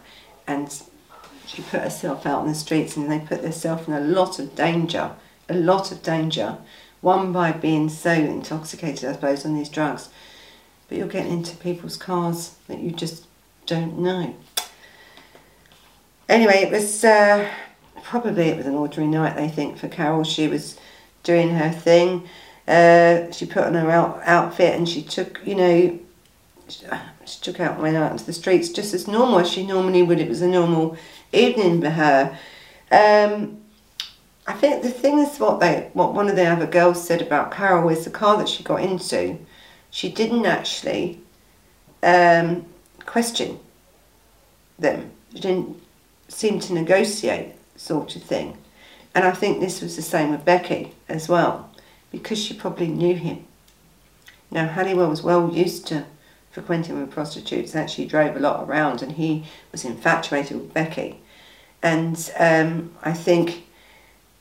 And 0.47 0.73
she 1.47 1.63
put 1.63 1.81
herself 1.81 2.27
out 2.27 2.41
on 2.41 2.49
the 2.49 2.55
streets 2.55 2.97
and 2.97 3.11
they 3.11 3.21
put 3.21 3.43
themselves 3.43 3.89
in 3.89 3.95
a 3.95 4.01
lot 4.01 4.39
of 4.39 4.55
danger, 4.55 5.13
a 5.49 5.55
lot 5.55 5.93
of 5.93 6.03
danger 6.03 6.59
one 7.05 7.33
by 7.33 7.53
being 7.53 7.89
so 7.91 8.13
intoxicated, 8.13 9.09
I 9.09 9.13
suppose, 9.13 9.45
on 9.45 9.55
these 9.55 9.69
drugs. 9.69 10.09
But 10.89 10.99
you're 10.99 11.07
getting 11.07 11.33
into 11.33 11.55
people's 11.57 11.99
cars 11.99 12.55
that 12.67 12.81
you 12.81 12.91
just 12.91 13.27
don't 13.67 13.99
know. 13.99 14.35
Anyway, 16.29 16.63
it 16.63 16.73
was 16.73 17.05
uh, 17.05 17.49
probably 18.03 18.49
it 18.49 18.57
was 18.57 18.67
an 18.67 18.75
ordinary 18.75 19.11
night, 19.11 19.37
I 19.37 19.49
think, 19.49 19.77
for 19.77 19.89
Carol. 19.89 20.25
She 20.25 20.49
was 20.49 20.79
doing 21.23 21.51
her 21.51 21.71
thing. 21.71 22.27
Uh, 22.67 23.31
she 23.31 23.45
put 23.45 23.65
on 23.65 23.75
her 23.75 23.91
out, 23.91 24.23
outfit 24.25 24.75
and 24.75 24.89
she 24.89 25.03
took, 25.03 25.39
you 25.45 25.55
know, 25.55 25.99
she, 27.27 27.41
took 27.41 27.61
out 27.61 27.81
went 27.81 27.97
out 27.97 28.13
into 28.13 28.25
the 28.25 28.33
streets 28.33 28.69
just 28.69 28.95
as 28.95 29.09
normal 29.09 29.41
as 29.41 29.51
she 29.51 29.67
normally 29.67 30.03
would. 30.03 30.21
It 30.21 30.29
was 30.29 30.43
a 30.43 30.49
normal 30.49 30.97
evening 31.33 31.81
for 31.81 31.91
her. 31.91 32.39
Um, 32.91 33.59
I 34.47 34.53
think 34.53 34.83
the 34.83 34.91
thing 34.91 35.19
is 35.19 35.39
what 35.39 35.61
they 35.61 35.91
what 35.95 36.15
one 36.15 36.29
of 36.29 36.37
the 36.37 36.47
other 36.47 36.67
girls 36.67 37.07
said 37.07 37.23
about 37.23 37.51
Carol 37.51 37.89
is 37.89 38.05
the 38.05 38.11
car 38.11 38.37
that 38.37 38.49
she 38.49 38.63
got 38.63 38.83
into, 38.83 39.39
she 39.91 40.11
didn't 40.11 40.45
actually 40.45 41.21
um, 42.03 42.67
question 43.07 43.59
them. 44.79 45.11
She 45.33 45.41
didn't 45.41 45.81
seem 46.29 46.61
to 46.61 46.75
negotiate 46.75 47.53
sort 47.77 48.17
of 48.17 48.23
thing. 48.23 48.59
And 49.15 49.25
I 49.25 49.31
think 49.31 49.61
this 49.61 49.81
was 49.81 49.97
the 49.97 50.03
same 50.03 50.31
with 50.31 50.45
Becky 50.45 50.95
as 51.09 51.29
well, 51.29 51.71
because 52.11 52.39
she 52.39 52.55
probably 52.55 52.89
knew 52.89 53.15
him. 53.15 53.47
Now 54.51 54.67
Halliwell 54.67 55.09
was 55.09 55.23
well 55.23 55.53
used 55.53 55.87
to 55.89 56.05
frequenting 56.55 57.01
with 57.01 57.11
prostitutes, 57.11 57.75
actually 57.75 58.07
drove 58.07 58.37
a 58.37 58.39
lot 58.39 58.63
around 58.63 59.03
and 59.03 59.13
he 59.13 59.45
was 59.73 59.85
infatuated 59.85 60.57
with 60.57 60.73
Becky. 60.73 61.21
And 61.83 62.33
um, 62.39 62.93
I 63.03 63.13
think 63.13 63.67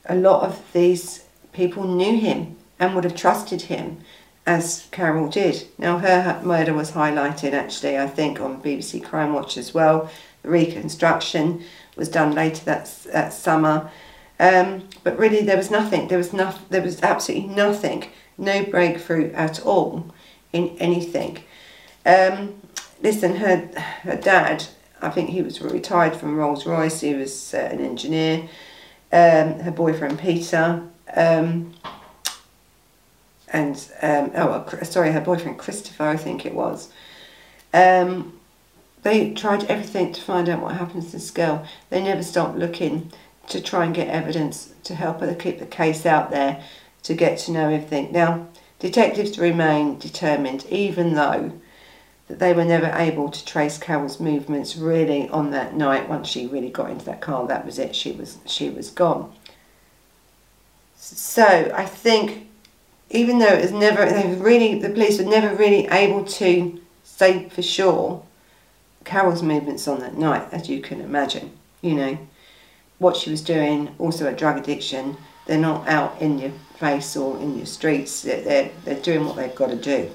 a 0.06 0.14
lot 0.14 0.44
of 0.44 0.62
these 0.72 1.24
people 1.52 1.84
knew 1.84 2.16
him 2.16 2.56
and 2.78 2.94
would 2.94 3.02
have 3.02 3.16
trusted 3.16 3.62
him 3.62 3.98
as 4.46 4.86
Carol 4.92 5.28
did. 5.28 5.66
Now, 5.76 5.98
her 5.98 6.40
murder 6.44 6.72
was 6.72 6.92
highlighted 6.92 7.52
actually, 7.52 7.98
I 7.98 8.06
think, 8.06 8.40
on 8.40 8.62
BBC 8.62 9.02
Crime 9.02 9.32
Watch 9.32 9.56
as 9.56 9.74
well. 9.74 10.08
The 10.42 10.50
reconstruction 10.50 11.64
was 11.96 12.08
done 12.08 12.32
later 12.32 12.64
that, 12.66 12.86
that 13.12 13.32
summer. 13.32 13.90
Um, 14.38 14.88
but 15.02 15.18
really, 15.18 15.42
there 15.42 15.56
was 15.56 15.70
nothing. 15.70 16.06
There 16.06 16.18
was 16.18 16.32
no, 16.32 16.54
There 16.70 16.82
was 16.82 17.02
absolutely 17.02 17.48
nothing. 17.48 18.06
No 18.38 18.64
breakthrough 18.64 19.32
at 19.32 19.60
all 19.62 20.14
in 20.52 20.76
anything. 20.78 21.42
Um, 22.06 22.60
listen, 23.02 23.36
her 23.36 23.70
her 24.02 24.16
dad. 24.16 24.64
I 25.02 25.10
think 25.10 25.30
he 25.30 25.42
was 25.42 25.60
retired 25.60 26.16
from 26.16 26.36
Rolls 26.36 26.64
Royce. 26.64 27.00
He 27.00 27.14
was 27.14 27.52
uh, 27.52 27.58
an 27.58 27.80
engineer 27.80 28.48
um, 29.14 29.60
her 29.60 29.70
boyfriend 29.70 30.18
Peter, 30.18 30.82
um, 31.14 31.72
and 33.52 33.76
um, 34.02 34.32
oh, 34.34 34.66
sorry, 34.82 35.12
her 35.12 35.20
boyfriend 35.20 35.56
Christopher, 35.56 36.04
I 36.04 36.16
think 36.16 36.44
it 36.44 36.52
was. 36.52 36.90
Um, 37.72 38.40
they 39.04 39.32
tried 39.32 39.64
everything 39.64 40.12
to 40.12 40.20
find 40.20 40.48
out 40.48 40.60
what 40.60 40.74
happened 40.74 41.04
to 41.04 41.12
this 41.12 41.30
girl. 41.30 41.64
They 41.90 42.02
never 42.02 42.24
stopped 42.24 42.58
looking 42.58 43.12
to 43.48 43.60
try 43.60 43.84
and 43.84 43.94
get 43.94 44.08
evidence 44.08 44.72
to 44.82 44.96
help 44.96 45.20
her 45.20 45.34
keep 45.34 45.60
the 45.60 45.66
case 45.66 46.04
out 46.04 46.32
there 46.32 46.64
to 47.04 47.14
get 47.14 47.38
to 47.40 47.52
know 47.52 47.68
everything. 47.68 48.10
Now, 48.10 48.48
detectives 48.80 49.38
remain 49.38 49.98
determined, 49.98 50.66
even 50.70 51.14
though 51.14 51.52
that 52.34 52.44
they 52.44 52.52
were 52.52 52.64
never 52.64 52.90
able 52.96 53.30
to 53.30 53.44
trace 53.44 53.78
Carol's 53.78 54.18
movements 54.18 54.76
really 54.76 55.28
on 55.28 55.52
that 55.52 55.76
night. 55.76 56.08
Once 56.08 56.26
she 56.26 56.48
really 56.48 56.68
got 56.68 56.90
into 56.90 57.04
that 57.04 57.20
car, 57.20 57.46
that 57.46 57.64
was 57.64 57.78
it. 57.78 57.94
She 57.94 58.10
was 58.10 58.38
she 58.44 58.68
was 58.70 58.90
gone. 58.90 59.32
So 60.96 61.44
I 61.72 61.86
think, 61.86 62.48
even 63.10 63.38
though 63.38 63.54
it 63.54 63.62
was 63.62 63.70
never, 63.70 64.04
they 64.04 64.26
were 64.26 64.42
really 64.42 64.80
the 64.80 64.90
police 64.90 65.18
were 65.18 65.30
never 65.30 65.54
really 65.54 65.86
able 65.86 66.24
to 66.24 66.80
say 67.04 67.48
for 67.50 67.62
sure 67.62 68.24
Carol's 69.04 69.42
movements 69.42 69.86
on 69.86 70.00
that 70.00 70.18
night, 70.18 70.48
as 70.50 70.68
you 70.68 70.80
can 70.80 71.00
imagine. 71.00 71.52
You 71.82 71.94
know 71.94 72.18
what 72.98 73.16
she 73.16 73.30
was 73.30 73.42
doing, 73.42 73.94
also 73.98 74.26
a 74.26 74.32
drug 74.32 74.58
addiction. 74.58 75.16
They're 75.46 75.58
not 75.58 75.86
out 75.86 76.20
in 76.20 76.40
your 76.40 76.52
face 76.78 77.16
or 77.16 77.38
in 77.38 77.56
your 77.56 77.66
streets. 77.66 78.22
They're, 78.22 78.70
they're 78.84 79.00
doing 79.02 79.24
what 79.24 79.36
they've 79.36 79.54
got 79.54 79.70
to 79.70 79.76
do 79.76 80.10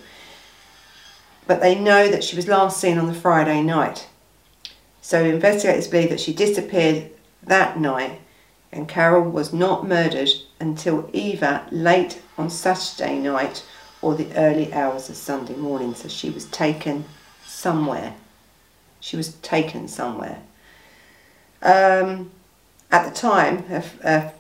but 1.50 1.62
they 1.62 1.74
know 1.74 2.08
that 2.08 2.24
she 2.24 2.36
was 2.36 2.48
last 2.48 2.80
seen 2.80 3.00
on 3.00 3.08
the 3.08 3.14
Friday 3.14 3.64
night. 3.64 4.08
So 5.02 5.26
investigators 5.26 5.88
believe 5.88 6.12
that 6.12 6.20
she 6.20 6.32
disappeared 6.32 7.10
that 7.42 7.80
night 7.80 8.22
and 8.72 8.88
Carol 8.88 9.28
was 9.28 9.52
not 9.52 9.88
murdered 9.88 10.30
until 10.60 11.10
either 11.12 11.64
late 11.72 12.22
on 12.38 12.52
Saturday 12.52 13.18
night 13.18 13.66
or 14.00 14.14
the 14.14 14.32
early 14.38 14.72
hours 14.72 15.10
of 15.10 15.16
Sunday 15.16 15.56
morning. 15.56 15.96
So 15.96 16.08
she 16.08 16.30
was 16.30 16.46
taken 16.46 17.06
somewhere. 17.44 18.14
She 19.00 19.18
was 19.18 19.34
taken 19.38 19.88
somewhere. 19.88 20.44
Um, 21.64 22.30
at 22.92 23.10
the 23.10 23.16
time, 23.16 23.64
her, 23.64 23.84
her, 24.04 24.34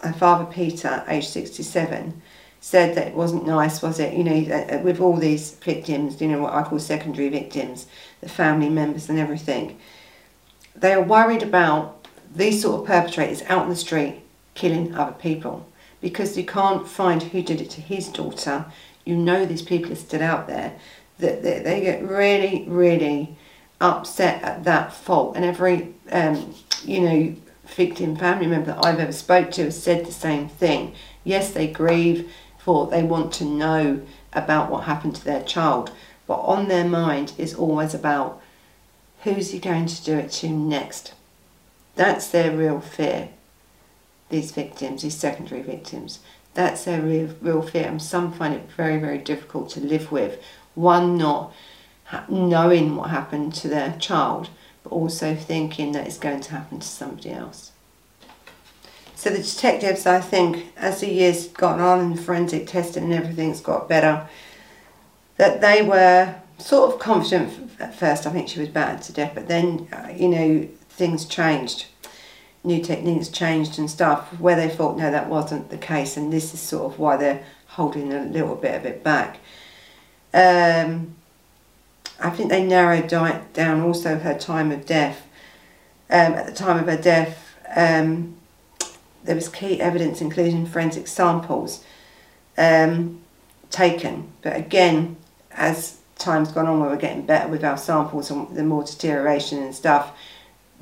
her 0.00 0.12
father 0.12 0.44
Peter, 0.44 1.02
aged 1.08 1.30
67, 1.30 2.22
said 2.62 2.94
that 2.94 3.08
it 3.08 3.14
wasn't 3.14 3.44
nice, 3.44 3.82
was 3.82 3.98
it? 3.98 4.14
You 4.14 4.22
know, 4.22 4.54
uh, 4.54 4.78
with 4.78 5.00
all 5.00 5.16
these 5.16 5.50
victims, 5.56 6.20
you 6.20 6.28
know, 6.28 6.38
what 6.38 6.54
I 6.54 6.62
call 6.62 6.78
secondary 6.78 7.28
victims, 7.28 7.88
the 8.20 8.28
family 8.28 8.68
members 8.68 9.08
and 9.08 9.18
everything. 9.18 9.80
They 10.76 10.92
are 10.92 11.02
worried 11.02 11.42
about 11.42 12.06
these 12.32 12.62
sort 12.62 12.80
of 12.80 12.86
perpetrators 12.86 13.42
out 13.48 13.64
in 13.64 13.68
the 13.68 13.76
street 13.76 14.22
killing 14.54 14.94
other 14.94 15.12
people 15.12 15.66
because 16.00 16.38
you 16.38 16.44
can't 16.44 16.86
find 16.86 17.20
who 17.20 17.42
did 17.42 17.60
it 17.60 17.68
to 17.70 17.80
his 17.80 18.08
daughter. 18.08 18.66
You 19.04 19.16
know 19.16 19.44
these 19.44 19.62
people 19.62 19.90
are 19.90 19.96
still 19.96 20.22
out 20.22 20.46
there. 20.46 20.76
That 21.18 21.42
they, 21.42 21.58
they, 21.58 21.80
get 21.80 22.08
really, 22.08 22.64
really 22.68 23.36
upset 23.80 24.40
at 24.44 24.62
that 24.64 24.92
fault. 24.92 25.34
And 25.34 25.44
every, 25.44 25.94
um, 26.12 26.54
you 26.84 27.00
know, 27.00 27.36
victim 27.66 28.14
family 28.14 28.46
member 28.46 28.66
that 28.66 28.84
I've 28.84 29.00
ever 29.00 29.12
spoke 29.12 29.50
to 29.52 29.64
has 29.64 29.82
said 29.82 30.06
the 30.06 30.12
same 30.12 30.48
thing. 30.48 30.94
Yes, 31.24 31.50
they 31.50 31.66
grieve 31.66 32.30
for 32.64 32.86
they 32.86 33.02
want 33.02 33.32
to 33.34 33.44
know 33.44 34.02
about 34.32 34.70
what 34.70 34.84
happened 34.84 35.16
to 35.16 35.24
their 35.24 35.42
child, 35.42 35.90
but 36.26 36.40
on 36.40 36.68
their 36.68 36.88
mind 36.88 37.32
is 37.36 37.54
always 37.54 37.92
about 37.92 38.40
who's 39.24 39.50
he 39.50 39.58
going 39.58 39.86
to 39.86 40.04
do 40.04 40.16
it 40.16 40.30
to 40.30 40.48
next. 40.48 41.14
That's 41.96 42.28
their 42.28 42.56
real 42.56 42.80
fear. 42.80 43.30
These 44.28 44.52
victims, 44.52 45.02
these 45.02 45.16
secondary 45.16 45.62
victims, 45.62 46.20
that's 46.54 46.84
their 46.84 47.02
real, 47.02 47.34
real 47.40 47.62
fear, 47.62 47.88
and 47.88 48.00
some 48.00 48.32
find 48.32 48.54
it 48.54 48.70
very, 48.76 48.98
very 48.98 49.18
difficult 49.18 49.70
to 49.70 49.80
live 49.80 50.12
with. 50.12 50.42
One, 50.74 51.18
not 51.18 51.52
knowing 52.28 52.96
what 52.96 53.10
happened 53.10 53.54
to 53.54 53.68
their 53.68 53.96
child, 53.98 54.50
but 54.82 54.90
also 54.90 55.34
thinking 55.34 55.92
that 55.92 56.06
it's 56.06 56.18
going 56.18 56.40
to 56.42 56.52
happen 56.52 56.80
to 56.80 56.86
somebody 56.86 57.30
else. 57.30 57.71
So 59.22 59.30
the 59.30 59.38
detectives, 59.38 60.04
I 60.04 60.20
think, 60.20 60.72
as 60.76 61.00
the 61.00 61.08
years 61.08 61.46
gone 61.46 61.78
on 61.78 62.00
and 62.00 62.18
forensic 62.18 62.66
testing 62.66 63.04
and 63.04 63.12
everything's 63.12 63.60
got 63.60 63.88
better, 63.88 64.28
that 65.36 65.60
they 65.60 65.80
were 65.80 66.34
sort 66.58 66.92
of 66.92 66.98
confident 66.98 67.70
at 67.78 67.94
first. 67.94 68.26
I 68.26 68.30
think 68.30 68.48
she 68.48 68.58
was 68.58 68.68
battered 68.68 69.02
to 69.02 69.12
death, 69.12 69.30
but 69.32 69.46
then, 69.46 69.86
uh, 69.92 70.08
you 70.12 70.26
know, 70.26 70.68
things 70.88 71.24
changed. 71.24 71.86
New 72.64 72.82
techniques 72.82 73.28
changed 73.28 73.78
and 73.78 73.88
stuff, 73.88 74.40
where 74.40 74.56
they 74.56 74.68
thought, 74.68 74.98
no, 74.98 75.08
that 75.12 75.28
wasn't 75.28 75.70
the 75.70 75.78
case, 75.78 76.16
and 76.16 76.32
this 76.32 76.52
is 76.52 76.58
sort 76.58 76.92
of 76.92 76.98
why 76.98 77.16
they're 77.16 77.44
holding 77.68 78.12
a 78.12 78.24
little 78.24 78.56
bit 78.56 78.74
of 78.74 78.84
it 78.84 79.04
back. 79.04 79.38
Um, 80.34 81.14
I 82.18 82.30
think 82.30 82.50
they 82.50 82.66
narrowed 82.66 83.06
down 83.06 83.82
also 83.82 84.18
her 84.18 84.36
time 84.36 84.72
of 84.72 84.84
death. 84.84 85.28
Um, 86.10 86.32
at 86.32 86.46
the 86.46 86.52
time 86.52 86.80
of 86.80 86.86
her 86.86 87.00
death, 87.00 87.56
um, 87.76 88.38
there 89.24 89.34
was 89.34 89.48
key 89.48 89.80
evidence, 89.80 90.20
including 90.20 90.66
forensic 90.66 91.06
samples, 91.06 91.84
um, 92.58 93.20
taken. 93.70 94.32
But 94.42 94.56
again, 94.56 95.16
as 95.52 95.98
time's 96.18 96.52
gone 96.52 96.66
on, 96.66 96.80
we're 96.80 96.96
getting 96.96 97.26
better 97.26 97.48
with 97.48 97.64
our 97.64 97.76
samples 97.76 98.30
and 98.30 98.54
the 98.56 98.64
more 98.64 98.84
deterioration 98.84 99.62
and 99.62 99.74
stuff 99.74 100.12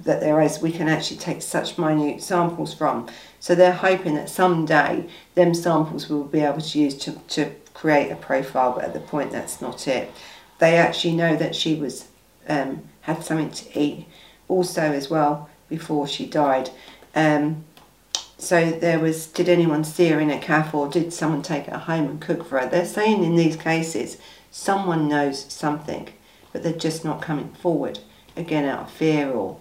that 0.04 0.20
there 0.20 0.40
is, 0.40 0.60
we 0.60 0.72
can 0.72 0.88
actually 0.88 1.18
take 1.18 1.42
such 1.42 1.78
minute 1.78 2.22
samples 2.22 2.72
from. 2.72 3.08
So 3.38 3.54
they're 3.54 3.72
hoping 3.72 4.14
that 4.14 4.28
someday 4.30 5.06
them 5.34 5.54
samples 5.54 6.08
will 6.08 6.24
be 6.24 6.40
able 6.40 6.60
to 6.60 6.78
use 6.78 6.94
to, 6.98 7.12
to 7.12 7.52
create 7.74 8.10
a 8.10 8.16
profile, 8.16 8.72
but 8.72 8.84
at 8.84 8.94
the 8.94 9.00
point 9.00 9.30
that's 9.30 9.60
not 9.60 9.86
it. 9.86 10.10
They 10.58 10.76
actually 10.76 11.14
know 11.14 11.36
that 11.36 11.54
she 11.54 11.74
was 11.74 12.08
um, 12.48 12.82
had 13.02 13.24
something 13.24 13.50
to 13.50 13.78
eat 13.78 14.06
also 14.48 14.82
as 14.82 15.08
well 15.10 15.48
before 15.68 16.06
she 16.06 16.26
died. 16.26 16.70
Um, 17.14 17.64
so 18.40 18.70
there 18.70 18.98
was, 18.98 19.26
did 19.26 19.48
anyone 19.48 19.84
see 19.84 20.08
her 20.08 20.18
in 20.18 20.30
a 20.30 20.38
cafe 20.38 20.76
or 20.76 20.88
did 20.88 21.12
someone 21.12 21.42
take 21.42 21.66
her 21.66 21.78
home 21.78 22.06
and 22.06 22.20
cook 22.20 22.46
for 22.46 22.58
her? 22.58 22.68
They're 22.68 22.86
saying 22.86 23.22
in 23.22 23.36
these 23.36 23.56
cases, 23.56 24.16
someone 24.50 25.08
knows 25.08 25.52
something, 25.52 26.08
but 26.52 26.62
they're 26.62 26.72
just 26.72 27.04
not 27.04 27.22
coming 27.22 27.50
forward, 27.50 27.98
again 28.36 28.64
out 28.64 28.86
of 28.86 28.90
fear 28.90 29.30
or 29.30 29.58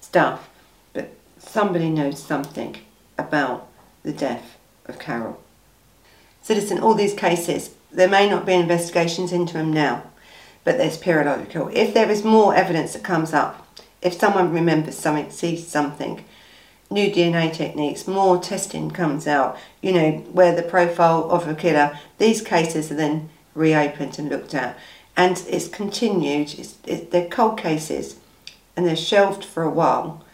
stuff. 0.00 0.48
But 0.92 1.10
somebody 1.38 1.90
knows 1.90 2.22
something 2.22 2.76
about 3.16 3.68
the 4.02 4.12
death 4.12 4.56
of 4.86 4.98
Carol. 4.98 5.40
So 6.42 6.54
all 6.82 6.94
these 6.94 7.14
cases, 7.14 7.74
there 7.92 8.08
may 8.08 8.28
not 8.28 8.46
be 8.46 8.54
investigations 8.54 9.32
into 9.32 9.54
them 9.54 9.72
now, 9.72 10.02
but 10.64 10.76
there's 10.76 10.96
periodical. 10.96 11.68
If 11.72 11.94
there 11.94 12.10
is 12.10 12.24
more 12.24 12.54
evidence 12.54 12.94
that 12.94 13.04
comes 13.04 13.32
up, 13.32 13.66
if 14.02 14.14
someone 14.14 14.52
remembers 14.52 14.96
something, 14.96 15.30
sees 15.30 15.66
something, 15.66 16.24
new 16.90 17.10
DNA 17.10 17.52
techniques, 17.52 18.06
more 18.06 18.38
testing 18.38 18.90
comes 18.90 19.26
out, 19.26 19.58
you 19.82 19.92
know, 19.92 20.10
where 20.32 20.54
the 20.54 20.62
profile 20.62 21.30
of 21.30 21.46
a 21.46 21.54
killer, 21.54 21.98
these 22.18 22.40
cases 22.40 22.90
are 22.90 22.96
then 22.96 23.28
reopened 23.54 24.18
and 24.18 24.28
looked 24.28 24.54
at. 24.54 24.78
and 25.16 25.44
it's 25.48 25.68
continued. 25.68 26.54
It's, 26.58 26.76
it, 26.86 27.10
they're 27.10 27.28
cold 27.28 27.58
cases, 27.58 28.16
and 28.76 28.86
they're 28.86 28.96
shelved 28.96 29.44
for 29.44 29.64
a 29.64 29.70
while, 29.70 30.24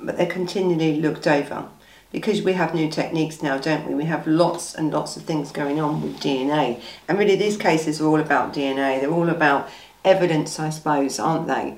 but 0.00 0.16
they're 0.18 0.26
continually 0.26 1.00
looked 1.00 1.26
over 1.26 1.68
because 2.12 2.42
we 2.42 2.52
have 2.52 2.74
new 2.74 2.88
techniques 2.90 3.42
now, 3.42 3.58
don't 3.58 3.86
we? 3.88 3.94
We 3.94 4.04
have 4.04 4.26
lots 4.26 4.74
and 4.74 4.92
lots 4.92 5.16
of 5.16 5.24
things 5.24 5.50
going 5.50 5.80
on 5.80 6.02
with 6.02 6.20
DNA, 6.20 6.80
and 7.08 7.18
really 7.18 7.36
these 7.36 7.56
cases 7.56 8.00
are 8.00 8.06
all 8.06 8.20
about 8.20 8.52
DNA. 8.54 9.00
They're 9.00 9.10
all 9.10 9.30
about 9.30 9.68
evidence, 10.04 10.60
I 10.60 10.70
suppose, 10.70 11.18
aren't 11.18 11.48
they? 11.48 11.76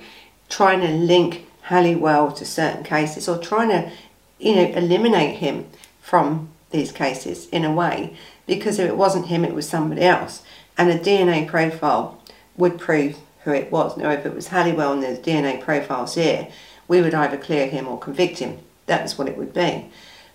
Trying 0.48 0.80
to 0.80 0.88
link 0.88 1.46
Halliwell 1.62 2.32
to 2.32 2.44
certain 2.44 2.82
cases, 2.82 3.28
or 3.28 3.38
trying 3.38 3.68
to, 3.68 3.90
you 4.38 4.54
know, 4.54 4.64
eliminate 4.64 5.36
him 5.36 5.66
from 6.00 6.48
these 6.70 6.92
cases 6.92 7.48
in 7.48 7.64
a 7.64 7.72
way, 7.72 8.16
because 8.46 8.78
if 8.78 8.88
it 8.88 8.96
wasn't 8.96 9.26
him, 9.26 9.44
it 9.44 9.54
was 9.54 9.68
somebody 9.68 10.02
else, 10.02 10.42
and 10.76 10.90
a 10.90 10.98
DNA 10.98 11.46
profile 11.46 12.22
would 12.56 12.78
prove 12.78 13.16
who 13.44 13.52
it 13.52 13.70
was. 13.70 13.96
Now, 13.96 14.10
if 14.10 14.26
it 14.26 14.34
was 14.34 14.48
Halliwell 14.48 14.92
and 14.92 15.02
there's 15.02 15.18
DNA 15.18 15.60
profiles 15.60 16.14
here, 16.14 16.48
we 16.86 17.00
would 17.00 17.14
either 17.14 17.36
clear 17.36 17.68
him 17.68 17.86
or 17.86 17.98
convict 17.98 18.38
him. 18.38 18.58
That's 18.86 19.16
what 19.16 19.28
it 19.28 19.36
would 19.36 19.52
be. 19.52 19.90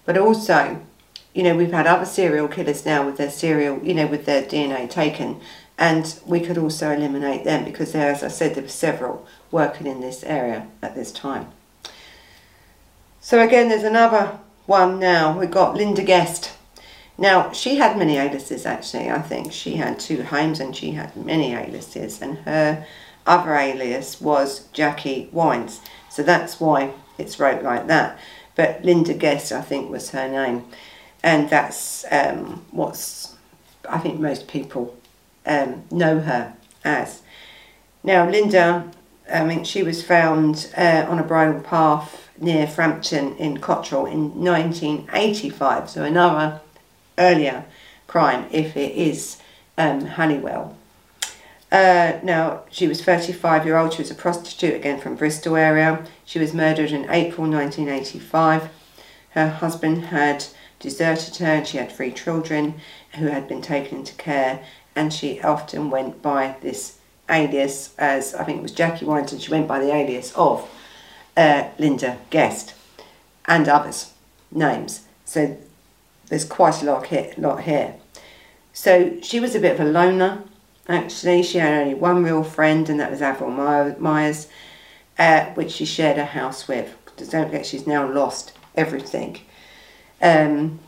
But 0.05 0.17
also, 0.17 0.81
you 1.33 1.43
know, 1.43 1.55
we've 1.55 1.71
had 1.71 1.87
other 1.87 2.05
serial 2.05 2.47
killers 2.47 2.85
now 2.85 3.05
with 3.05 3.17
their 3.17 3.31
serial, 3.31 3.79
you 3.83 3.93
know, 3.93 4.07
with 4.07 4.25
their 4.25 4.43
DNA 4.43 4.89
taken, 4.89 5.41
and 5.77 6.19
we 6.25 6.39
could 6.39 6.57
also 6.57 6.91
eliminate 6.91 7.43
them 7.43 7.65
because 7.65 7.91
there, 7.91 8.11
as 8.11 8.23
I 8.23 8.27
said, 8.27 8.55
there 8.55 8.63
were 8.63 8.69
several 8.69 9.25
working 9.51 9.87
in 9.87 10.01
this 10.01 10.23
area 10.23 10.67
at 10.81 10.95
this 10.95 11.11
time. 11.11 11.47
So 13.25 13.39
again, 13.39 13.69
there's 13.69 13.83
another 13.83 14.37
one 14.65 14.99
now. 14.99 15.39
We've 15.39 15.49
got 15.49 15.77
Linda 15.77 16.03
Guest. 16.03 16.51
Now, 17.17 17.53
she 17.53 17.77
had 17.77 17.97
many 17.97 18.17
aliases 18.17 18.65
actually. 18.65 19.09
I 19.09 19.21
think 19.21 19.53
she 19.53 19.77
had 19.77 19.97
two 19.97 20.23
homes 20.23 20.59
and 20.59 20.75
she 20.75 20.91
had 20.91 21.15
many 21.15 21.53
aliases, 21.53 22.21
and 22.21 22.39
her 22.39 22.85
other 23.25 23.55
alias 23.55 24.19
was 24.19 24.67
Jackie 24.73 25.29
Waines. 25.31 25.79
So 26.09 26.21
that's 26.21 26.59
why 26.59 26.91
it's 27.17 27.39
wrote 27.39 27.63
like 27.63 27.87
that. 27.87 28.19
But 28.55 28.83
Linda 28.83 29.13
Guest, 29.13 29.53
I 29.53 29.61
think, 29.61 29.89
was 29.89 30.09
her 30.09 30.27
name, 30.27 30.65
and 31.23 31.49
that's 31.49 32.03
um, 32.11 32.65
what's 32.71 33.35
I 33.87 33.99
think 33.99 34.19
most 34.19 34.49
people 34.49 34.97
um, 35.45 35.83
know 35.89 36.19
her 36.19 36.57
as. 36.83 37.21
Now, 38.03 38.29
Linda, 38.29 38.91
I 39.31 39.45
mean, 39.45 39.63
she 39.63 39.81
was 39.81 40.03
found 40.03 40.69
uh, 40.75 41.05
on 41.07 41.19
a 41.19 41.23
bridle 41.23 41.61
path 41.61 42.22
near 42.39 42.67
Frampton 42.67 43.35
in 43.37 43.59
Cotterell 43.59 44.05
in 44.05 44.43
1985, 44.43 45.89
so 45.89 46.03
another 46.03 46.61
earlier 47.17 47.65
crime 48.07 48.47
if 48.51 48.75
it 48.75 48.95
is 48.95 49.41
um. 49.77 50.07
Uh, 51.71 52.19
now, 52.21 52.61
she 52.69 52.87
was 52.87 53.03
35 53.03 53.65
year 53.65 53.77
old, 53.77 53.93
she 53.93 54.01
was 54.01 54.11
a 54.11 54.15
prostitute 54.15 54.75
again 54.75 54.99
from 54.99 55.15
Bristol 55.15 55.55
area. 55.55 56.05
She 56.23 56.37
was 56.37 56.53
murdered 56.53 56.91
in 56.91 57.09
April 57.09 57.49
1985. 57.49 58.69
Her 59.31 59.49
husband 59.49 60.05
had 60.05 60.45
deserted 60.79 61.37
her 61.37 61.47
and 61.47 61.67
she 61.67 61.77
had 61.77 61.91
three 61.91 62.11
children 62.11 62.75
who 63.15 63.25
had 63.25 63.47
been 63.47 63.63
taken 63.63 63.99
into 63.99 64.13
care 64.13 64.63
and 64.95 65.11
she 65.11 65.41
often 65.41 65.89
went 65.89 66.21
by 66.21 66.55
this 66.61 66.99
alias 67.27 67.95
as, 67.97 68.35
I 68.35 68.43
think 68.43 68.59
it 68.59 68.61
was 68.61 68.71
Jackie 68.71 69.05
Warrington, 69.05 69.39
she 69.39 69.49
went 69.49 69.67
by 69.67 69.79
the 69.79 69.91
alias 69.91 70.31
of 70.35 70.69
uh, 71.35 71.69
Linda 71.77 72.17
Guest 72.29 72.73
and 73.45 73.67
others' 73.67 74.13
names. 74.51 75.05
So 75.25 75.57
there's 76.27 76.45
quite 76.45 76.81
a 76.81 76.85
lot 76.85 77.07
here, 77.07 77.33
lot 77.37 77.63
here. 77.63 77.95
So 78.73 79.19
she 79.21 79.39
was 79.39 79.55
a 79.55 79.59
bit 79.59 79.79
of 79.79 79.85
a 79.85 79.89
loner, 79.89 80.43
actually. 80.87 81.43
She 81.43 81.59
had 81.59 81.81
only 81.81 81.93
one 81.93 82.23
real 82.23 82.43
friend, 82.43 82.89
and 82.89 82.99
that 82.99 83.11
was 83.11 83.21
Avril 83.21 83.51
Myers, 83.51 84.47
uh, 85.19 85.45
which 85.53 85.71
she 85.71 85.85
shared 85.85 86.17
a 86.17 86.25
house 86.25 86.67
with. 86.67 86.95
Don't 87.15 87.45
forget, 87.45 87.65
she's 87.65 87.85
now 87.85 88.11
lost 88.11 88.53
everything. 88.75 89.39
Um, 90.21 90.79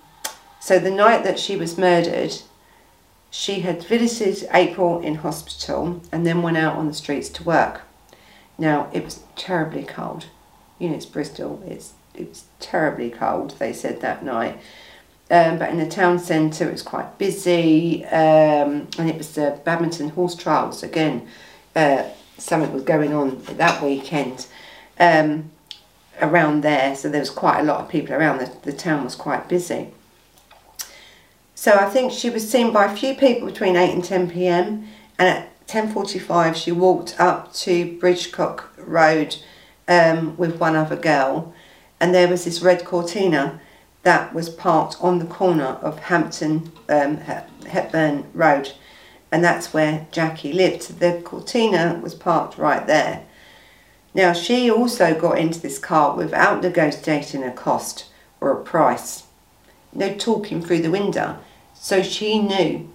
so 0.60 0.80
the 0.80 0.90
night 0.90 1.24
that 1.24 1.38
she 1.38 1.56
was 1.56 1.78
murdered, 1.78 2.34
she 3.30 3.60
had 3.60 3.84
visited 3.84 4.50
April 4.52 5.00
in 5.00 5.16
hospital 5.16 6.02
and 6.12 6.26
then 6.26 6.42
went 6.42 6.58
out 6.58 6.78
on 6.78 6.88
the 6.88 6.94
streets 6.94 7.30
to 7.30 7.44
work. 7.44 7.82
Now, 8.58 8.90
it 8.94 9.04
was 9.04 9.24
terribly 9.36 9.84
cold. 9.84 10.28
You 10.80 10.90
know, 10.90 10.96
it's 10.96 11.06
Bristol. 11.06 11.64
It's, 11.66 11.94
it 12.14 12.30
was 12.30 12.46
terribly 12.60 13.10
cold, 13.10 13.56
they 13.60 13.74
said 13.74 14.02
that 14.02 14.24
night. 14.24 14.60
Um, 15.32 15.58
but 15.58 15.70
in 15.70 15.80
the 15.80 15.88
town 15.88 16.20
centre, 16.20 16.68
it 16.70 16.72
was 16.72 16.84
quite 16.84 17.18
busy, 17.18 18.06
um, 18.06 18.88
and 19.00 19.10
it 19.10 19.18
was 19.18 19.34
the 19.34 19.60
badminton 19.64 20.10
horse 20.10 20.36
trials 20.36 20.84
again. 20.84 21.28
Uh, 21.76 22.04
something 22.38 22.72
was 22.72 22.84
going 22.84 23.12
on 23.12 23.42
that 23.58 23.82
weekend 23.82 24.46
um, 25.00 25.50
around 26.22 26.62
there, 26.62 26.96
so 26.96 27.10
there 27.10 27.22
was 27.22 27.32
quite 27.32 27.60
a 27.60 27.64
lot 27.64 27.82
of 27.82 27.90
people 27.90 28.14
around. 28.14 28.38
The, 28.38 28.52
the 28.62 28.74
town 28.74 29.04
was 29.04 29.16
quite 29.16 29.50
busy. 29.50 29.90
So 31.56 31.74
I 31.74 31.90
think 31.90 32.12
she 32.12 32.30
was 32.30 32.48
seen 32.48 32.72
by 32.72 32.86
a 32.86 32.96
few 32.96 33.16
people 33.16 33.48
between 33.48 33.76
8 33.76 33.94
and 33.94 34.04
10 34.04 34.30
pm, 34.30 34.88
and 35.18 35.28
at 35.28 35.68
10.45 35.68 36.54
she 36.54 36.72
walked 36.72 37.20
up 37.20 37.52
to 37.54 37.98
Bridgecock 38.00 38.72
Road 38.78 39.38
um, 39.88 40.36
with 40.38 40.60
one 40.60 40.76
other 40.76 40.96
girl, 40.96 41.54
and 42.00 42.14
there 42.14 42.28
was 42.28 42.46
this 42.46 42.62
red 42.62 42.86
Cortina 42.86 43.60
that 44.04 44.34
was 44.34 44.50
parked 44.50 44.98
on 45.02 45.20
the 45.20 45.26
corner 45.26 45.80
of 45.82 46.00
Hampton 46.00 46.72
um, 46.90 47.18
Hepburn 47.18 48.26
Road, 48.34 48.74
and 49.32 49.44
that's 49.44 49.74
where 49.74 50.08
Jackie 50.12 50.54
lived. 50.54 51.00
The 51.00 51.22
Cortina 51.24 52.00
was 52.02 52.14
parked 52.14 52.58
right 52.58 52.86
there. 52.86 53.26
Now, 54.14 54.32
she 54.32 54.72
also 54.72 55.20
got 55.20 55.38
into 55.38 55.60
this 55.60 55.78
car 55.78 56.16
without 56.16 56.62
negotiating 56.62 57.44
a 57.44 57.52
cost 57.52 58.06
or 58.40 58.52
a 58.52 58.64
price. 58.64 59.24
No 59.92 60.14
talking 60.14 60.62
through 60.62 60.84
the 60.84 60.92
window. 60.92 61.40
So 61.74 62.02
she 62.02 62.40
knew 62.40 62.90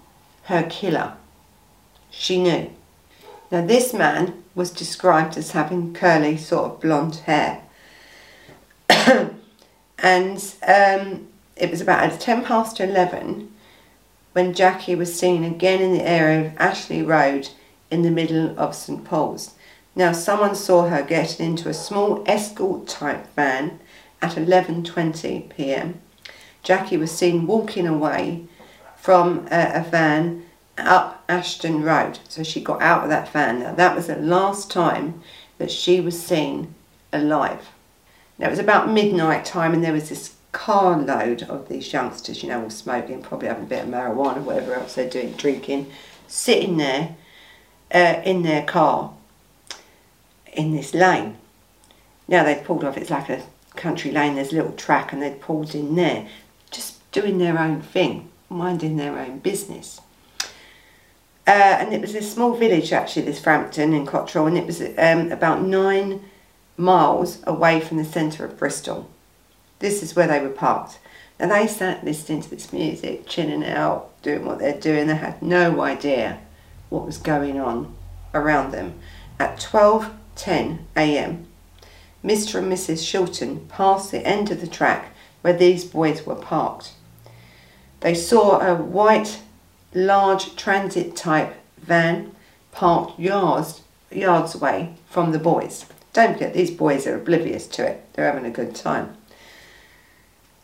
her 0.44 0.62
killer. 0.62 1.14
She 2.10 2.42
knew. 2.42 2.70
Now, 3.50 3.66
this 3.66 3.92
man 3.92 4.39
was 4.54 4.70
described 4.70 5.36
as 5.36 5.52
having 5.52 5.94
curly, 5.94 6.36
sort 6.36 6.72
of 6.72 6.80
blonde 6.80 7.16
hair. 7.26 7.62
And 10.02 10.38
um, 10.66 11.28
it 11.56 11.70
was 11.70 11.80
about 11.80 12.10
at 12.10 12.20
10 12.20 12.44
past 12.44 12.80
11 12.80 13.52
when 14.32 14.54
Jackie 14.54 14.94
was 14.94 15.18
seen 15.18 15.44
again 15.44 15.82
in 15.82 15.92
the 15.92 16.08
area 16.08 16.46
of 16.46 16.56
Ashley 16.56 17.02
Road 17.02 17.50
in 17.90 18.02
the 18.02 18.10
middle 18.10 18.58
of 18.58 18.74
St 18.74 19.04
Paul's. 19.04 19.54
Now 19.94 20.12
someone 20.12 20.54
saw 20.54 20.88
her 20.88 21.02
getting 21.02 21.44
into 21.44 21.68
a 21.68 21.74
small 21.74 22.22
escort 22.26 22.86
type 22.86 23.26
van 23.34 23.80
at 24.22 24.36
11.20 24.36 25.50
pm. 25.50 26.00
Jackie 26.62 26.96
was 26.96 27.10
seen 27.10 27.46
walking 27.46 27.86
away 27.86 28.44
from 28.96 29.46
a, 29.50 29.72
a 29.74 29.82
van 29.82 30.46
up 30.78 31.24
Ashton 31.28 31.82
Road. 31.82 32.18
So 32.28 32.42
she 32.42 32.60
got 32.60 32.82
out 32.82 33.04
of 33.04 33.10
that 33.10 33.28
van. 33.30 33.60
Now 33.60 33.74
that 33.74 33.94
was 33.94 34.06
the 34.06 34.16
last 34.16 34.70
time 34.70 35.22
that 35.58 35.70
she 35.70 36.00
was 36.00 36.20
seen 36.20 36.74
alive. 37.12 37.68
Now 38.38 38.46
it 38.46 38.50
was 38.50 38.58
about 38.58 38.90
midnight 38.90 39.44
time 39.44 39.74
and 39.74 39.84
there 39.84 39.92
was 39.92 40.08
this 40.08 40.34
carload 40.52 41.42
of 41.44 41.68
these 41.68 41.92
youngsters, 41.92 42.42
you 42.42 42.48
know, 42.48 42.62
all 42.62 42.70
smoking, 42.70 43.22
probably 43.22 43.48
having 43.48 43.64
a 43.64 43.66
bit 43.66 43.84
of 43.84 43.90
marijuana, 43.90 44.42
whatever 44.42 44.74
else 44.74 44.94
they're 44.94 45.08
doing, 45.08 45.32
drinking, 45.32 45.90
sitting 46.26 46.76
there 46.76 47.14
uh, 47.92 48.20
in 48.24 48.42
their 48.42 48.64
car 48.64 49.12
in 50.52 50.74
this 50.74 50.94
lane. 50.94 51.36
Now 52.26 52.44
they'd 52.44 52.64
pulled 52.64 52.84
off, 52.84 52.96
it's 52.96 53.10
like 53.10 53.28
a 53.28 53.42
country 53.76 54.10
lane, 54.10 54.34
there's 54.34 54.52
a 54.52 54.56
little 54.56 54.72
track 54.72 55.12
and 55.12 55.22
they'd 55.22 55.40
pulled 55.40 55.74
in 55.74 55.94
there, 55.94 56.28
just 56.70 57.10
doing 57.12 57.38
their 57.38 57.58
own 57.58 57.82
thing, 57.82 58.30
minding 58.48 58.96
their 58.96 59.18
own 59.18 59.38
business. 59.38 60.00
Uh, 61.50 61.78
and 61.80 61.92
it 61.92 62.00
was 62.00 62.14
a 62.14 62.22
small 62.22 62.54
village 62.54 62.92
actually, 62.92 63.22
this 63.22 63.40
Frampton 63.40 63.92
in 63.92 64.06
Cotterell, 64.06 64.46
and 64.46 64.56
it 64.56 64.66
was 64.66 64.80
um, 64.80 65.32
about 65.32 65.62
nine 65.62 66.22
miles 66.76 67.42
away 67.44 67.80
from 67.80 67.96
the 67.96 68.04
centre 68.04 68.44
of 68.44 68.56
Bristol. 68.56 69.10
This 69.80 70.00
is 70.00 70.14
where 70.14 70.28
they 70.28 70.38
were 70.38 70.48
parked. 70.48 71.00
Now 71.40 71.48
they 71.48 71.66
sat 71.66 72.04
listening 72.04 72.40
to 72.42 72.50
this 72.50 72.72
music, 72.72 73.26
chilling 73.26 73.64
out, 73.64 74.12
doing 74.22 74.44
what 74.44 74.60
they're 74.60 74.78
doing. 74.78 75.08
They 75.08 75.16
had 75.16 75.42
no 75.42 75.80
idea 75.80 76.38
what 76.88 77.04
was 77.04 77.18
going 77.18 77.58
on 77.58 77.96
around 78.32 78.70
them. 78.70 79.00
At 79.40 79.56
12.10 79.56 80.78
a.m., 80.96 81.48
Mr. 82.24 82.60
and 82.60 82.72
Mrs. 82.72 83.02
Shilton 83.02 83.66
passed 83.66 84.12
the 84.12 84.24
end 84.24 84.52
of 84.52 84.60
the 84.60 84.68
track 84.68 85.12
where 85.42 85.58
these 85.58 85.84
boys 85.84 86.24
were 86.24 86.36
parked. 86.36 86.92
They 88.02 88.14
saw 88.14 88.60
a 88.60 88.76
white, 88.76 89.40
large 89.92 90.56
transit 90.56 91.16
type 91.16 91.54
van 91.78 92.32
parked 92.72 93.18
yards, 93.18 93.82
yards 94.10 94.54
away 94.54 94.94
from 95.08 95.32
the 95.32 95.38
boys. 95.38 95.86
Don't 96.12 96.34
forget, 96.34 96.54
these 96.54 96.70
boys 96.70 97.06
are 97.06 97.16
oblivious 97.16 97.66
to 97.68 97.86
it. 97.86 98.04
They're 98.12 98.30
having 98.30 98.44
a 98.44 98.50
good 98.50 98.74
time. 98.74 99.16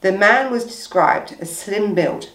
The 0.01 0.13
man 0.13 0.51
was 0.51 0.65
described 0.65 1.37
as 1.41 1.57
slim 1.57 1.95
build, 1.95 2.31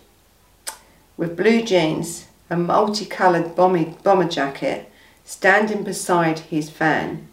with 1.17 1.37
blue 1.37 1.61
jeans, 1.61 2.27
a 2.49 2.57
multicoloured 2.57 3.55
bomber 3.55 4.27
jacket, 4.27 4.91
standing 5.23 5.83
beside 5.83 6.39
his 6.39 6.69
van 6.69 7.27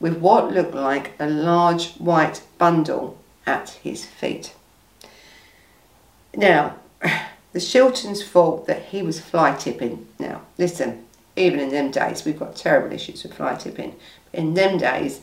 with 0.00 0.18
what 0.18 0.52
looked 0.52 0.74
like 0.74 1.12
a 1.20 1.28
large 1.28 1.94
white 1.94 2.42
bundle 2.58 3.16
at 3.46 3.70
his 3.82 4.04
feet. 4.04 4.54
Now, 6.34 6.74
the 7.54 7.60
Shiltons 7.60 8.22
thought 8.22 8.66
that 8.66 8.86
he 8.86 9.00
was 9.00 9.20
fly 9.20 9.54
tipping. 9.56 10.06
Now, 10.18 10.42
listen, 10.58 11.06
even 11.36 11.60
in 11.60 11.70
them 11.70 11.92
days, 11.92 12.24
we've 12.24 12.38
got 12.38 12.56
terrible 12.56 12.92
issues 12.92 13.22
with 13.22 13.34
fly 13.34 13.54
tipping. 13.54 13.94
In 14.32 14.54
them 14.54 14.76
days, 14.76 15.20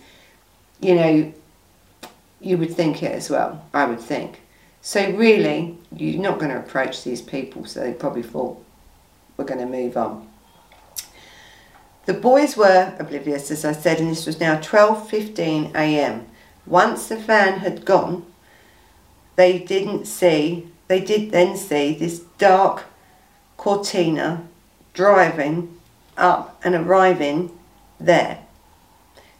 you 0.80 0.96
know, 0.96 1.34
you 2.40 2.58
would 2.58 2.74
think 2.74 3.04
it 3.04 3.12
as 3.12 3.30
well, 3.30 3.66
I 3.74 3.86
would 3.86 4.00
think. 4.00 4.42
So 4.82 5.12
really, 5.12 5.78
you're 5.94 6.22
not 6.22 6.40
going 6.40 6.52
to 6.52 6.58
approach 6.58 7.04
these 7.04 7.22
people, 7.22 7.66
so 7.66 7.82
they 7.82 7.94
probably 7.94 8.24
thought 8.24 8.64
we're 9.36 9.44
going 9.44 9.60
to 9.60 9.66
move 9.66 9.98
on. 9.98 10.28
The 12.06 12.14
boys 12.14 12.56
were 12.56 12.96
oblivious, 12.98 13.52
as 13.52 13.66
I 13.66 13.74
said, 13.74 14.00
and 14.00 14.10
this 14.10 14.26
was 14.26 14.40
now 14.40 14.58
12.15 14.60 15.76
a.m. 15.76 16.28
Once 16.66 17.10
the 17.10 17.18
van 17.18 17.60
had 17.60 17.84
gone, 17.84 18.26
they 19.36 19.60
didn't 19.60 20.06
see, 20.06 20.71
they 20.92 21.00
did 21.00 21.32
then 21.32 21.56
see 21.56 21.94
this 21.94 22.20
dark 22.38 22.84
Cortina 23.56 24.46
driving 24.94 25.80
up 26.18 26.60
and 26.66 26.76
arriving 26.76 27.58
there. 27.98 28.40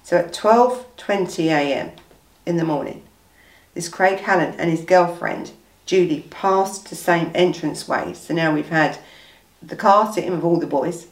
So 0.02 0.16
at 0.16 0.34
12.20 0.34 1.48
a.m. 1.48 1.92
in 2.46 2.56
the 2.56 2.64
morning, 2.64 3.04
this 3.74 3.90
Craig 3.90 4.20
Hallen 4.20 4.56
and 4.58 4.72
his 4.72 4.86
girlfriend, 4.86 5.52
Judy, 5.86 6.22
passed 6.30 6.90
the 6.90 6.96
same 6.96 7.36
entranceway. 7.36 8.14
So 8.14 8.34
now 8.34 8.54
we've 8.54 8.70
had 8.70 9.00
the 9.62 9.76
car 9.76 10.14
sitting 10.14 10.32
with 10.32 10.46
all 10.46 10.58
the 10.58 10.66
boys. 10.66 11.08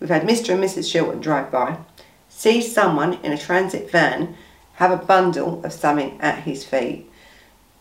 We've 0.00 0.08
had 0.08 0.22
Mr. 0.22 0.54
and 0.54 0.64
Mrs. 0.64 0.90
Shilton 0.90 1.20
drive 1.20 1.52
by, 1.52 1.76
see 2.30 2.62
someone 2.62 3.18
in 3.22 3.32
a 3.32 3.36
transit 3.36 3.90
van 3.90 4.36
have 4.76 4.90
a 4.90 5.04
bundle 5.04 5.62
of 5.62 5.72
something 5.74 6.18
at 6.22 6.44
his 6.44 6.64
feet. 6.64 7.11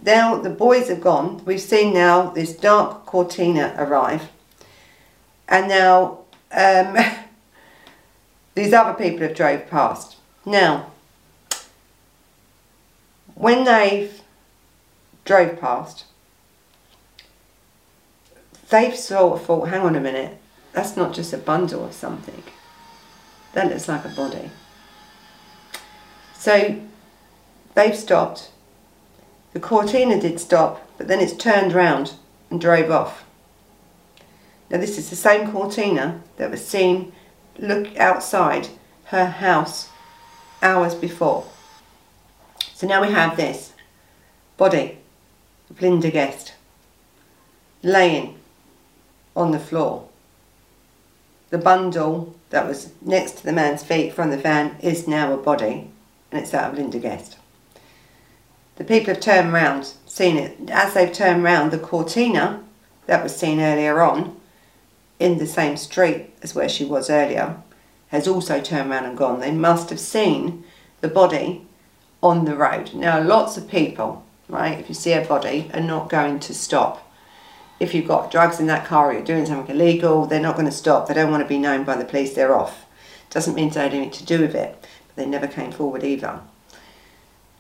Now 0.04 0.38
the 0.38 0.50
boys 0.50 0.90
have 0.90 1.02
gone. 1.02 1.44
We've 1.46 1.62
seen 1.62 1.94
now 1.94 2.30
this 2.30 2.56
dark 2.56 3.06
Cortina 3.06 3.76
arrive. 3.78 4.30
And 5.48 5.68
now 5.68 6.20
um, 6.52 6.98
these 8.56 8.74
other 8.74 8.94
people 8.94 9.28
have 9.28 9.36
drove 9.36 9.70
past. 9.70 10.18
Now, 10.46 10.92
when 13.36 13.64
they've 13.64 14.22
drove 15.26 15.60
past, 15.60 16.06
they've 18.70 18.96
sort 18.96 19.40
of 19.40 19.46
thought, 19.46 19.70
hang 19.70 19.82
on 19.82 19.96
a 19.96 20.00
minute, 20.00 20.38
that's 20.74 20.96
not 20.96 21.14
just 21.14 21.34
a 21.34 21.38
bundle 21.38 21.82
or 21.82 21.92
something. 21.92 22.44
That 23.54 23.70
looks 23.70 23.88
like 23.88 24.06
a 24.06 24.10
body. 24.10 24.50
So 26.34 26.82
they've 27.76 27.96
stopped. 27.96 28.51
The 29.54 29.60
Cortina 29.60 30.20
did 30.20 30.40
stop, 30.40 30.88
but 30.98 31.08
then 31.08 31.20
it's 31.20 31.34
turned 31.34 31.74
round 31.74 32.14
and 32.50 32.60
drove 32.60 32.90
off. 32.90 33.24
Now 34.70 34.78
this 34.78 34.98
is 34.98 35.10
the 35.10 35.16
same 35.16 35.52
Cortina 35.52 36.22
that 36.38 36.52
was 36.52 36.66
seen 36.66 37.12
look 37.58 37.96
outside 37.98 38.70
her 39.06 39.26
house 39.26 39.90
hours 40.62 40.96
before. 40.96 41.46
So 42.74 42.88
now 42.88 43.02
we 43.02 43.12
have 43.12 43.36
this 43.36 43.74
body 44.58 44.98
of 45.70 45.82
Linda 45.82 46.10
Guest 46.10 46.54
laying 47.84 48.38
on 49.36 49.52
the 49.52 49.60
floor. 49.60 50.08
The 51.50 51.58
bundle 51.58 52.36
that 52.50 52.68
was 52.68 52.92
next 53.02 53.40
to 53.40 53.44
the 53.44 53.52
man's 53.52 53.84
feet 53.84 54.14
from 54.14 54.30
the 54.30 54.38
van 54.38 54.78
is 54.82 55.08
now 55.08 55.34
a 55.34 55.38
body 55.38 55.90
and 56.32 56.42
it's 56.42 56.52
that 56.52 56.72
of 56.72 56.78
Linda 56.78 57.00
Guest. 57.00 57.38
The 58.82 58.88
people 58.88 59.14
have 59.14 59.22
turned 59.22 59.54
round, 59.54 59.94
seen 60.08 60.38
it. 60.38 60.72
As 60.72 60.96
they've 60.96 61.14
turned 61.14 61.44
round, 61.44 61.70
the 61.70 61.78
Cortina 61.78 62.64
that 63.06 63.22
was 63.22 63.36
seen 63.36 63.60
earlier 63.60 64.02
on 64.02 64.36
in 65.20 65.38
the 65.38 65.46
same 65.46 65.78
street 65.78 66.34
as 66.42 66.56
where 66.56 66.68
she 66.68 66.84
was 66.84 67.08
earlier 67.08 67.62
has 68.08 68.28
also 68.28 68.60
turned 68.60 68.90
around 68.90 69.06
and 69.06 69.16
gone. 69.16 69.40
They 69.40 69.52
must 69.52 69.92
have 69.92 70.00
seen 70.00 70.64
the 71.00 71.08
body 71.08 71.68
on 72.24 72.46
the 72.46 72.56
road. 72.56 72.96
Now, 72.96 73.22
lots 73.22 73.56
of 73.56 73.68
people, 73.68 74.26
right, 74.50 74.80
if 74.80 74.90
you 74.90 74.96
see 74.96 75.14
a 75.14 75.24
body, 75.24 75.70
are 75.76 75.80
not 75.80 76.10
going 76.10 76.40
to 76.40 76.54
stop. 76.56 77.08
If 77.80 77.94
you've 77.94 78.08
got 78.08 78.32
drugs 78.32 78.60
in 78.60 78.66
that 78.66 78.88
car 78.88 79.12
or 79.12 79.14
you're 79.14 79.22
doing 79.22 79.46
something 79.46 79.76
illegal, 79.76 80.26
they're 80.26 80.40
not 80.40 80.56
going 80.56 80.66
to 80.66 80.72
stop. 80.72 81.08
They 81.08 81.14
don't 81.14 81.30
want 81.30 81.44
to 81.44 81.48
be 81.48 81.60
known 81.60 81.84
by 81.84 81.98
the 81.98 82.06
police, 82.06 82.34
they're 82.34 82.56
off. 82.56 82.88
Doesn't 83.30 83.54
mean 83.54 83.70
they 83.70 83.82
had 83.82 83.94
anything 83.94 84.10
to 84.10 84.26
do 84.26 84.42
with 84.42 84.56
it, 84.56 84.76
but 84.82 85.18
they 85.18 85.28
never 85.28 85.46
came 85.46 85.72
forward 85.72 86.04
either 86.04 86.42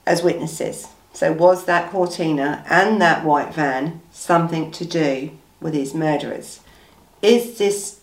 as 0.08 0.24
witnesses. 0.24 0.88
So, 1.14 1.34
was 1.34 1.66
that 1.66 1.92
Cortina 1.92 2.66
and 2.70 3.02
that 3.02 3.26
white 3.26 3.54
van 3.54 4.02
something 4.12 4.72
to 4.72 4.86
do 4.86 5.32
with 5.60 5.74
these 5.74 5.94
murderers? 5.94 6.62
Is 7.22 7.58
this 7.58 8.00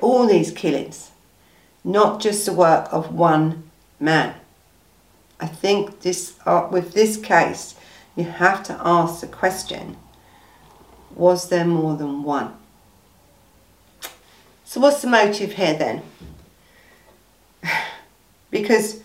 all 0.00 0.26
these 0.26 0.50
killings 0.50 1.12
not 1.84 2.20
just 2.20 2.46
the 2.46 2.52
work 2.52 2.88
of 2.90 3.14
one 3.14 3.70
man. 4.00 4.34
I 5.38 5.46
think 5.46 6.00
this 6.00 6.38
uh, 6.46 6.66
with 6.70 6.94
this 6.94 7.18
case, 7.18 7.74
you 8.16 8.24
have 8.24 8.62
to 8.64 8.80
ask 8.82 9.20
the 9.20 9.26
question, 9.26 9.96
was 11.14 11.50
there 11.50 11.66
more 11.66 11.96
than 11.96 12.22
one? 12.22 12.54
So 14.64 14.80
what's 14.80 15.02
the 15.02 15.08
motive 15.08 15.52
here 15.52 15.74
then? 15.74 16.02
because 18.50 19.02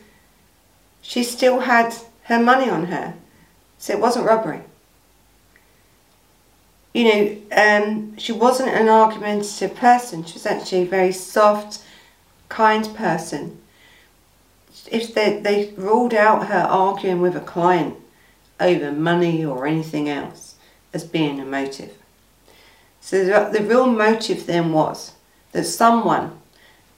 she 1.01 1.23
still 1.23 1.59
had 1.61 1.93
her 2.29 2.39
money 2.39 2.69
on 2.69 2.85
her, 2.85 3.15
so 3.79 3.91
it 3.91 3.99
wasn't 3.99 4.25
robbery. 4.25 4.61
You 6.93 7.03
know, 7.03 7.37
um, 7.51 8.17
she 8.17 8.31
wasn't 8.31 8.69
an 8.69 8.87
argumentative 8.87 9.75
person. 9.75 10.23
She 10.23 10.33
was 10.33 10.45
actually 10.45 10.83
a 10.83 10.87
very 10.87 11.11
soft, 11.11 11.81
kind 12.47 12.95
person. 12.95 13.59
If 14.91 15.13
they, 15.15 15.39
they 15.39 15.73
ruled 15.75 16.13
out 16.13 16.47
her 16.47 16.67
arguing 16.69 17.19
with 17.19 17.35
a 17.35 17.41
client 17.41 17.95
over 18.59 18.91
money 18.91 19.43
or 19.43 19.65
anything 19.65 20.07
else 20.07 20.55
as 20.93 21.03
being 21.03 21.39
a 21.39 21.45
motive. 21.45 21.97
So 23.01 23.25
the, 23.25 23.57
the 23.57 23.65
real 23.65 23.87
motive 23.87 24.45
then 24.45 24.71
was 24.71 25.13
that 25.51 25.65
someone 25.65 26.39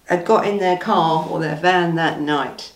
had 0.06 0.26
got 0.26 0.46
in 0.46 0.58
their 0.58 0.78
car 0.78 1.26
or 1.30 1.40
their 1.40 1.56
van 1.56 1.96
that 1.96 2.20
night 2.20 2.74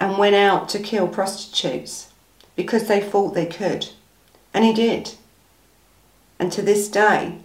and 0.00 0.18
went 0.18 0.34
out 0.34 0.68
to 0.70 0.80
kill 0.80 1.06
prostitutes 1.06 2.12
because 2.56 2.88
they 2.88 3.00
thought 3.00 3.34
they 3.34 3.46
could. 3.46 3.90
And 4.52 4.64
he 4.64 4.72
did. 4.72 5.12
And 6.38 6.50
to 6.50 6.62
this 6.62 6.88
day, 6.88 7.36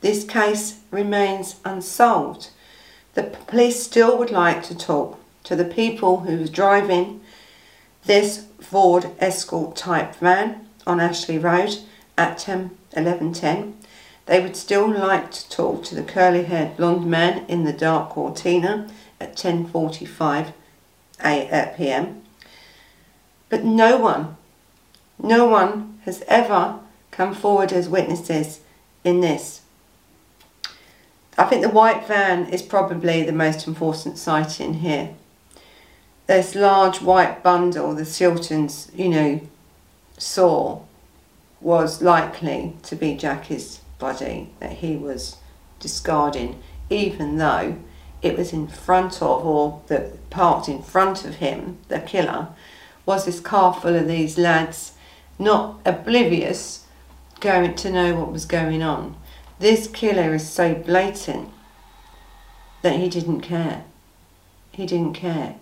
this 0.00 0.24
case 0.24 0.78
remains 0.90 1.56
unsolved 1.64 2.50
the 3.16 3.22
police 3.22 3.82
still 3.82 4.18
would 4.18 4.30
like 4.30 4.62
to 4.64 4.76
talk 4.76 5.18
to 5.44 5.56
the 5.56 5.64
people 5.64 6.20
who 6.20 6.36
was 6.36 6.50
driving 6.50 7.22
this 8.04 8.44
Ford 8.60 9.10
Escort 9.18 9.74
type 9.74 10.16
van 10.16 10.68
on 10.86 11.00
Ashley 11.00 11.38
Road 11.38 11.78
at 12.18 12.36
10, 12.36 12.76
11.10. 12.92 13.72
They 14.26 14.38
would 14.38 14.54
still 14.54 14.90
like 14.90 15.30
to 15.30 15.48
talk 15.48 15.82
to 15.84 15.94
the 15.94 16.02
curly 16.02 16.44
haired 16.44 16.76
blonde 16.76 17.06
man 17.06 17.46
in 17.48 17.64
the 17.64 17.72
dark 17.72 18.10
Cortina 18.10 18.86
at 19.18 19.34
10.45 19.34 20.52
p.m. 21.20 22.22
But 23.48 23.64
no 23.64 23.96
one, 23.96 24.36
no 25.18 25.46
one 25.46 26.00
has 26.04 26.22
ever 26.28 26.80
come 27.10 27.34
forward 27.34 27.72
as 27.72 27.88
witnesses 27.88 28.60
in 29.04 29.20
this. 29.20 29.62
I 31.38 31.44
think 31.44 31.62
the 31.62 31.68
white 31.68 32.06
van 32.06 32.48
is 32.48 32.62
probably 32.62 33.22
the 33.22 33.32
most 33.32 33.66
important 33.66 34.18
sighting 34.18 34.74
here. 34.74 35.14
This 36.26 36.54
large 36.54 37.00
white 37.00 37.42
bundle 37.42 37.94
the 37.94 38.02
Shiltons, 38.02 38.90
you 38.98 39.08
know, 39.08 39.40
saw 40.18 40.80
was 41.60 42.02
likely 42.02 42.74
to 42.82 42.96
be 42.96 43.16
Jackie's 43.16 43.80
body 43.98 44.50
that 44.60 44.72
he 44.72 44.96
was 44.96 45.36
discarding, 45.78 46.60
even 46.90 47.36
though 47.36 47.76
it 48.22 48.36
was 48.36 48.52
in 48.52 48.66
front 48.66 49.22
of, 49.22 49.44
or 49.44 49.82
the 49.86 50.12
parked 50.30 50.68
in 50.68 50.82
front 50.82 51.24
of 51.24 51.36
him, 51.36 51.78
the 51.88 52.00
killer, 52.00 52.48
was 53.04 53.24
this 53.24 53.40
car 53.40 53.72
full 53.72 53.94
of 53.94 54.08
these 54.08 54.36
lads, 54.36 54.92
not 55.38 55.80
oblivious, 55.84 56.86
going 57.40 57.74
to 57.74 57.90
know 57.90 58.14
what 58.16 58.32
was 58.32 58.44
going 58.46 58.82
on. 58.82 59.16
This 59.58 59.86
killer 59.86 60.34
is 60.34 60.48
so 60.48 60.74
blatant 60.74 61.50
that 62.82 62.96
he 62.98 63.08
didn't 63.08 63.40
care. 63.40 63.84
He 64.72 64.86
didn't 64.86 65.14
care. 65.14 65.56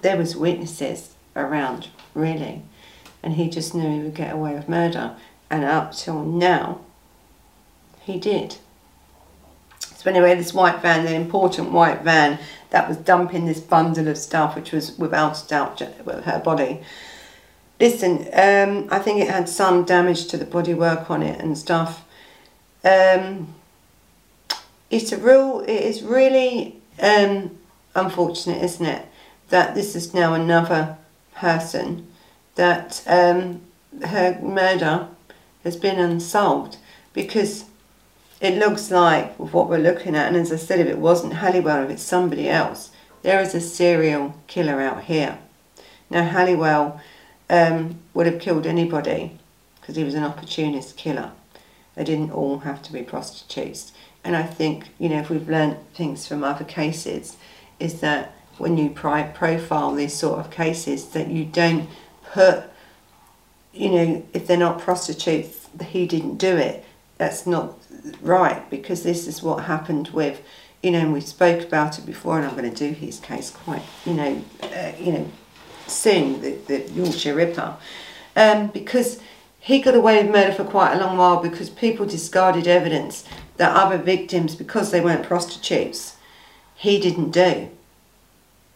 There 0.00 0.16
was 0.16 0.36
witnesses 0.36 1.14
around, 1.36 1.88
really, 2.14 2.62
and 3.22 3.34
he 3.34 3.48
just 3.48 3.74
knew 3.74 3.90
he 3.90 4.00
would 4.00 4.14
get 4.14 4.32
away 4.32 4.54
with 4.54 4.68
murder. 4.68 5.16
And 5.50 5.64
up 5.64 5.92
till 5.92 6.24
now, 6.24 6.80
he 8.02 8.18
did. 8.18 8.56
So 10.00 10.08
anyway, 10.08 10.34
this 10.34 10.54
white 10.54 10.80
van, 10.80 11.04
the 11.04 11.12
important 11.12 11.72
white 11.72 12.00
van 12.00 12.38
that 12.70 12.88
was 12.88 12.96
dumping 12.96 13.44
this 13.44 13.60
bundle 13.60 14.08
of 14.08 14.16
stuff, 14.16 14.56
which 14.56 14.72
was 14.72 14.96
without 14.96 15.46
doubt 15.46 15.80
her 15.80 16.40
body. 16.42 16.80
Listen, 17.78 18.20
um, 18.32 18.88
I 18.90 18.98
think 18.98 19.20
it 19.20 19.28
had 19.28 19.46
some 19.46 19.84
damage 19.84 20.28
to 20.28 20.38
the 20.38 20.46
bodywork 20.46 21.10
on 21.10 21.22
it 21.22 21.38
and 21.38 21.58
stuff. 21.58 22.02
Um, 22.82 23.54
it's 24.88 25.12
a 25.12 25.18
real, 25.18 25.60
it 25.68 25.82
is 25.82 26.02
really 26.02 26.80
um, 26.98 27.58
unfortunate, 27.94 28.64
isn't 28.64 28.86
it, 28.86 29.06
that 29.50 29.74
this 29.74 29.94
is 29.94 30.14
now 30.14 30.32
another 30.32 30.96
person 31.34 32.08
that 32.54 33.02
um, 33.06 33.60
her 34.02 34.40
murder 34.40 35.08
has 35.62 35.76
been 35.76 35.98
unsolved 35.98 36.78
because 37.12 37.66
it 38.40 38.58
looks 38.58 38.90
like 38.90 39.38
with 39.38 39.52
what 39.52 39.68
we're 39.68 39.78
looking 39.78 40.16
at, 40.16 40.28
and 40.28 40.36
as 40.36 40.52
I 40.52 40.56
said, 40.56 40.80
if 40.80 40.86
it 40.86 40.98
wasn't 40.98 41.34
Halliwell, 41.34 41.84
if 41.84 41.90
it's 41.90 42.02
somebody 42.02 42.48
else, 42.48 42.90
there 43.22 43.40
is 43.40 43.54
a 43.54 43.60
serial 43.60 44.34
killer 44.46 44.80
out 44.80 45.04
here. 45.04 45.38
Now 46.08 46.24
Halliwell 46.24 47.00
um, 47.50 47.98
would 48.14 48.26
have 48.26 48.40
killed 48.40 48.66
anybody 48.66 49.38
because 49.80 49.96
he 49.96 50.04
was 50.04 50.14
an 50.14 50.24
opportunist 50.24 50.96
killer. 50.96 51.32
They 51.94 52.04
didn't 52.04 52.30
all 52.30 52.60
have 52.60 52.82
to 52.84 52.92
be 52.92 53.02
prostitutes. 53.02 53.92
And 54.24 54.36
I 54.36 54.44
think, 54.44 54.88
you 54.98 55.08
know, 55.08 55.18
if 55.18 55.30
we've 55.30 55.48
learned 55.48 55.76
things 55.94 56.26
from 56.26 56.44
other 56.44 56.64
cases, 56.64 57.36
is 57.78 58.00
that 58.00 58.34
when 58.58 58.76
you 58.76 58.90
profile 58.90 59.94
these 59.94 60.14
sort 60.14 60.38
of 60.38 60.50
cases, 60.50 61.08
that 61.10 61.28
you 61.28 61.44
don't 61.44 61.88
put, 62.32 62.64
you 63.72 63.90
know, 63.90 64.26
if 64.32 64.46
they're 64.46 64.56
not 64.56 64.78
prostitutes, 64.78 65.68
he 65.88 66.06
didn't 66.06 66.36
do 66.36 66.56
it. 66.56 66.84
That's 67.16 67.46
not 67.46 67.79
right 68.20 68.68
because 68.70 69.02
this 69.02 69.26
is 69.26 69.42
what 69.42 69.64
happened 69.64 70.08
with, 70.08 70.40
you 70.82 70.90
know, 70.90 71.00
and 71.00 71.12
we 71.12 71.20
spoke 71.20 71.66
about 71.66 71.98
it 71.98 72.06
before, 72.06 72.38
and 72.38 72.46
I'm 72.46 72.56
going 72.56 72.72
to 72.72 72.76
do 72.76 72.92
his 72.92 73.20
case 73.20 73.50
quite, 73.50 73.82
you 74.04 74.14
know, 74.14 74.44
uh, 74.62 74.92
you 74.98 75.12
know, 75.12 75.30
soon, 75.86 76.40
the, 76.40 76.52
the 76.66 76.90
Yorkshire 76.92 77.34
Ripper, 77.34 77.76
um, 78.36 78.68
because 78.68 79.20
he 79.58 79.80
got 79.80 79.94
away 79.94 80.22
with 80.22 80.32
murder 80.32 80.52
for 80.52 80.64
quite 80.64 80.94
a 80.94 80.98
long 80.98 81.18
while 81.18 81.42
because 81.42 81.68
people 81.68 82.06
discarded 82.06 82.66
evidence 82.66 83.24
that 83.58 83.76
other 83.76 83.98
victims, 83.98 84.54
because 84.54 84.90
they 84.90 85.02
weren't 85.02 85.22
prostitutes, 85.22 86.16
he 86.74 86.98
didn't 86.98 87.30
do. 87.30 87.68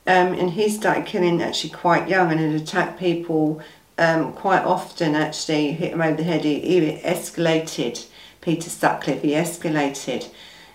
Um, 0.07 0.35
and 0.35 0.51
he 0.51 0.69
started 0.69 1.07
killing 1.07 1.41
actually 1.41 1.71
quite 1.71 2.07
young 2.07 2.31
and 2.31 2.39
had 2.39 2.61
attacked 2.61 3.01
people 3.01 3.63
um, 3.97 4.35
quite 4.35 4.63
often 4.63 5.15
actually, 5.15 5.73
hit 5.73 5.93
him 5.93 6.03
over 6.03 6.17
the 6.17 6.25
head. 6.25 6.45
He, 6.45 6.61
he 6.61 6.81
escalated, 6.99 8.07
Peter 8.45 8.69
Sutcliffe, 8.69 9.23
he 9.23 9.31
escalated. 9.31 10.29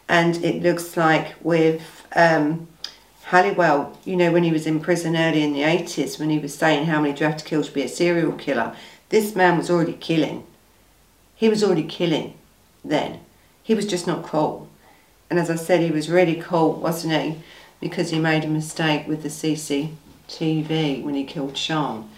And 0.08 0.44
it 0.44 0.64
looks 0.64 0.98
like 0.98 1.36
with 1.42 2.06
um, 2.16 2.68
Halliwell, 3.26 3.96
you 4.06 4.16
know, 4.16 4.32
when 4.32 4.44
he 4.44 4.52
was 4.52 4.66
in 4.66 4.80
prison 4.80 5.16
early 5.16 5.44
in 5.44 5.54
the 5.54 5.62
80s, 5.62 6.20
when 6.20 6.32
he 6.32 6.40
was 6.40 6.56
saying 6.56 6.88
how 6.88 7.00
many 7.00 7.14
do 7.14 7.20
you 7.24 7.30
have 7.30 7.38
to 7.38 7.46
kill 7.46 7.64
to 7.64 7.72
be 7.72 7.84
a 7.84 7.88
serial 7.88 8.32
killer, 8.32 8.76
this 9.10 9.36
man 9.36 9.56
was 9.56 9.70
already 9.70 9.94
killing. 9.94 10.46
He 11.36 11.48
was 11.48 11.64
already 11.64 11.84
killing 11.84 12.34
then. 12.84 13.20
He 13.62 13.76
was 13.76 13.86
just 13.86 14.08
not 14.08 14.24
cool. 14.24 14.68
And 15.30 15.38
as 15.38 15.52
I 15.52 15.56
said, 15.56 15.82
he 15.82 15.92
was 15.92 16.10
really 16.10 16.42
cool, 16.42 16.74
wasn't 16.74 17.14
he? 17.14 17.40
Because 17.80 18.10
he 18.10 18.18
made 18.18 18.46
a 18.46 18.48
mistake 18.48 19.08
with 19.08 19.22
the 19.22 19.30
CCTV 19.30 21.04
when 21.04 21.14
he 21.14 21.24
killed 21.24 21.56
Sian. 21.56 22.10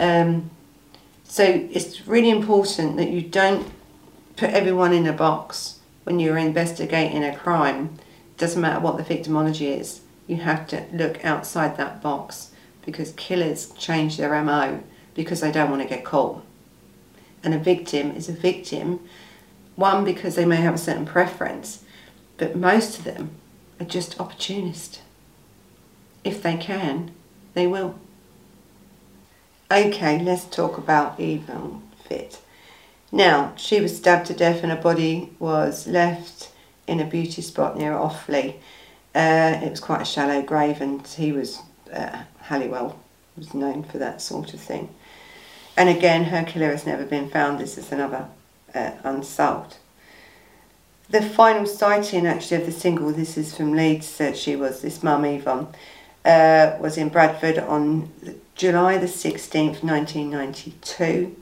Um, 0.00 0.50
so 1.22 1.44
it's 1.44 2.08
really 2.08 2.30
important 2.30 2.96
that 2.96 3.10
you 3.10 3.22
don't 3.22 3.70
put 4.38 4.50
everyone 4.50 4.92
in 4.92 5.06
a 5.06 5.12
box 5.12 5.80
when 6.04 6.18
you're 6.18 6.38
investigating 6.38 7.24
a 7.24 7.36
crime. 7.36 7.98
Doesn't 8.36 8.60
matter 8.60 8.80
what 8.80 8.96
the 8.96 9.02
victimology 9.02 9.78
is. 9.78 10.00
You 10.26 10.36
have 10.36 10.66
to 10.68 10.84
look 10.92 11.24
outside 11.24 11.76
that 11.76 12.00
box 12.00 12.52
because 12.86 13.12
killers 13.12 13.72
change 13.72 14.16
their 14.16 14.42
MO 14.42 14.82
because 15.14 15.40
they 15.40 15.52
don't 15.52 15.70
want 15.70 15.82
to 15.82 15.88
get 15.88 16.04
caught. 16.04 16.42
And 17.42 17.52
a 17.52 17.58
victim 17.58 18.12
is 18.12 18.28
a 18.28 18.32
victim 18.32 19.00
one, 19.78 20.04
because 20.04 20.34
they 20.34 20.44
may 20.44 20.56
have 20.56 20.74
a 20.74 20.78
certain 20.78 21.06
preference, 21.06 21.84
but 22.36 22.56
most 22.56 22.98
of 22.98 23.04
them 23.04 23.30
are 23.78 23.86
just 23.86 24.18
opportunists. 24.18 25.02
If 26.24 26.42
they 26.42 26.56
can, 26.56 27.12
they 27.54 27.68
will. 27.68 27.94
Okay, 29.70 30.20
let's 30.20 30.46
talk 30.46 30.78
about 30.78 31.20
Yvonne 31.20 31.82
Fitt. 32.04 32.40
Now, 33.10 33.54
she 33.56 33.80
was 33.80 33.96
stabbed 33.96 34.26
to 34.26 34.34
death 34.34 34.62
and 34.62 34.70
her 34.70 34.80
body 34.80 35.32
was 35.38 35.86
left 35.86 36.50
in 36.86 37.00
a 37.00 37.06
beauty 37.06 37.42
spot 37.42 37.76
near 37.76 37.94
Otley. 37.94 38.56
Uh, 39.14 39.60
it 39.62 39.70
was 39.70 39.80
quite 39.80 40.02
a 40.02 40.04
shallow 40.04 40.42
grave 40.42 40.80
and 40.80 41.06
he 41.06 41.32
was, 41.32 41.58
uh, 41.92 42.24
Halliwell 42.42 42.98
was 43.36 43.54
known 43.54 43.82
for 43.82 43.98
that 43.98 44.20
sort 44.20 44.52
of 44.52 44.60
thing. 44.60 44.94
And 45.76 45.88
again, 45.88 46.24
her 46.24 46.44
killer 46.44 46.70
has 46.70 46.84
never 46.84 47.04
been 47.04 47.30
found. 47.30 47.58
This 47.58 47.78
is 47.78 47.92
another 47.92 48.28
uh, 48.74 48.92
unsolved. 49.04 49.76
The 51.08 51.22
final 51.22 51.64
sighting 51.64 52.26
actually 52.26 52.60
of 52.60 52.66
the 52.66 52.72
single, 52.72 53.12
this 53.12 53.38
is 53.38 53.56
from 53.56 53.72
Leeds, 53.72 54.06
said 54.06 54.36
she 54.36 54.56
was, 54.56 54.82
this 54.82 55.02
mum 55.02 55.24
Yvonne, 55.24 55.68
uh, 56.24 56.76
was 56.78 56.98
in 56.98 57.08
Bradford 57.08 57.58
on 57.58 58.12
July 58.54 58.98
the 58.98 59.06
16th, 59.06 59.82
1992. 59.82 61.34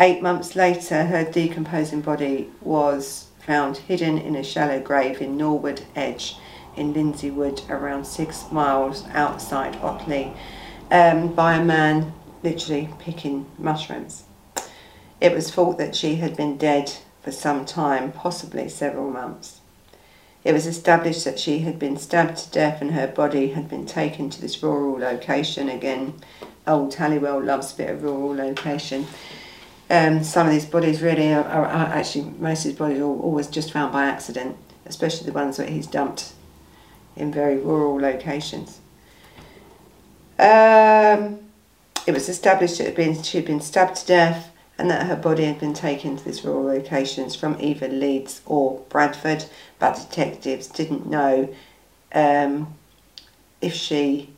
Eight 0.00 0.22
months 0.22 0.54
later, 0.54 1.06
her 1.06 1.24
decomposing 1.24 2.02
body 2.02 2.48
was 2.60 3.26
found 3.40 3.78
hidden 3.78 4.16
in 4.16 4.36
a 4.36 4.44
shallow 4.44 4.78
grave 4.78 5.20
in 5.20 5.36
Norwood 5.36 5.82
Edge 5.96 6.36
in 6.76 6.92
Lindley 6.92 7.32
Wood, 7.32 7.62
around 7.68 8.06
six 8.06 8.44
miles 8.52 9.04
outside 9.08 9.74
Otley, 9.82 10.32
um, 10.92 11.34
by 11.34 11.56
a 11.56 11.64
man 11.64 12.12
literally 12.44 12.88
picking 13.00 13.46
mushrooms. 13.58 14.22
It 15.20 15.34
was 15.34 15.50
thought 15.50 15.78
that 15.78 15.96
she 15.96 16.16
had 16.16 16.36
been 16.36 16.56
dead 16.56 16.92
for 17.22 17.32
some 17.32 17.64
time, 17.64 18.12
possibly 18.12 18.68
several 18.68 19.10
months. 19.10 19.60
It 20.44 20.52
was 20.52 20.66
established 20.66 21.24
that 21.24 21.40
she 21.40 21.58
had 21.60 21.78
been 21.80 21.96
stabbed 21.96 22.38
to 22.38 22.50
death 22.50 22.80
and 22.80 22.92
her 22.92 23.08
body 23.08 23.48
had 23.48 23.68
been 23.68 23.86
taken 23.86 24.30
to 24.30 24.40
this 24.40 24.62
rural 24.62 24.98
location. 25.00 25.68
Again, 25.68 26.14
old 26.68 26.94
Halliwell 26.94 27.42
loves 27.42 27.74
a 27.74 27.76
bit 27.76 27.90
of 27.90 28.04
rural 28.04 28.36
location. 28.36 29.08
Um, 29.90 30.22
some 30.22 30.46
of 30.46 30.52
these 30.52 30.66
bodies 30.66 31.00
really 31.00 31.32
are, 31.32 31.44
are, 31.44 31.66
actually, 31.66 32.30
most 32.38 32.60
of 32.60 32.70
his 32.70 32.78
bodies 32.78 33.00
are 33.00 33.04
always 33.04 33.46
just 33.46 33.72
found 33.72 33.92
by 33.92 34.04
accident, 34.04 34.56
especially 34.84 35.26
the 35.26 35.32
ones 35.32 35.56
that 35.56 35.70
he's 35.70 35.86
dumped 35.86 36.32
in 37.16 37.32
very 37.32 37.56
rural 37.56 37.98
locations. 37.98 38.80
Um, 40.38 41.40
it 42.06 42.12
was 42.12 42.28
established 42.28 42.78
that 42.78 42.94
been, 42.94 43.22
she 43.22 43.38
had 43.38 43.46
been 43.46 43.60
stabbed 43.60 43.96
to 43.96 44.06
death 44.06 44.50
and 44.78 44.88
that 44.90 45.06
her 45.06 45.16
body 45.16 45.44
had 45.44 45.58
been 45.58 45.74
taken 45.74 46.16
to 46.16 46.24
these 46.24 46.44
rural 46.44 46.64
locations 46.64 47.34
from 47.34 47.56
either 47.58 47.88
Leeds 47.88 48.42
or 48.46 48.80
Bradford, 48.88 49.46
but 49.78 49.96
detectives 49.96 50.68
didn't 50.68 51.06
know 51.06 51.52
um, 52.12 52.74
if 53.60 53.74
she 53.74 54.30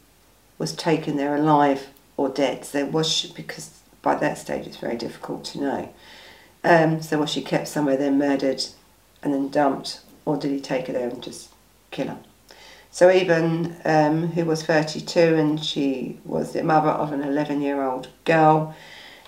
was 0.58 0.74
taken 0.74 1.16
there 1.16 1.36
alive 1.36 1.88
or 2.16 2.28
dead. 2.28 2.64
So 2.64 2.86
was 2.86 3.08
she, 3.08 3.32
because 3.32 3.80
by 4.02 4.14
that 4.16 4.38
stage 4.38 4.66
it's 4.66 4.76
very 4.76 4.96
difficult 4.96 5.44
to 5.46 5.60
know. 5.60 5.94
Um, 6.62 7.00
so 7.02 7.18
was 7.18 7.30
she 7.30 7.42
kept 7.42 7.68
somewhere 7.68 7.96
then 7.96 8.18
murdered 8.18 8.64
and 9.22 9.32
then 9.32 9.48
dumped, 9.48 10.00
or 10.24 10.36
did 10.36 10.50
he 10.50 10.60
take 10.60 10.86
her 10.86 10.92
there 10.92 11.08
and 11.08 11.22
just 11.22 11.50
kill 11.90 12.08
her? 12.08 12.18
So 12.90 13.10
even 13.10 13.76
um, 13.84 14.28
who 14.28 14.44
was 14.44 14.64
32 14.64 15.20
and 15.20 15.64
she 15.64 16.18
was 16.24 16.52
the 16.52 16.64
mother 16.64 16.88
of 16.88 17.12
an 17.12 17.22
11 17.22 17.60
year 17.60 17.82
old 17.82 18.08
girl 18.24 18.74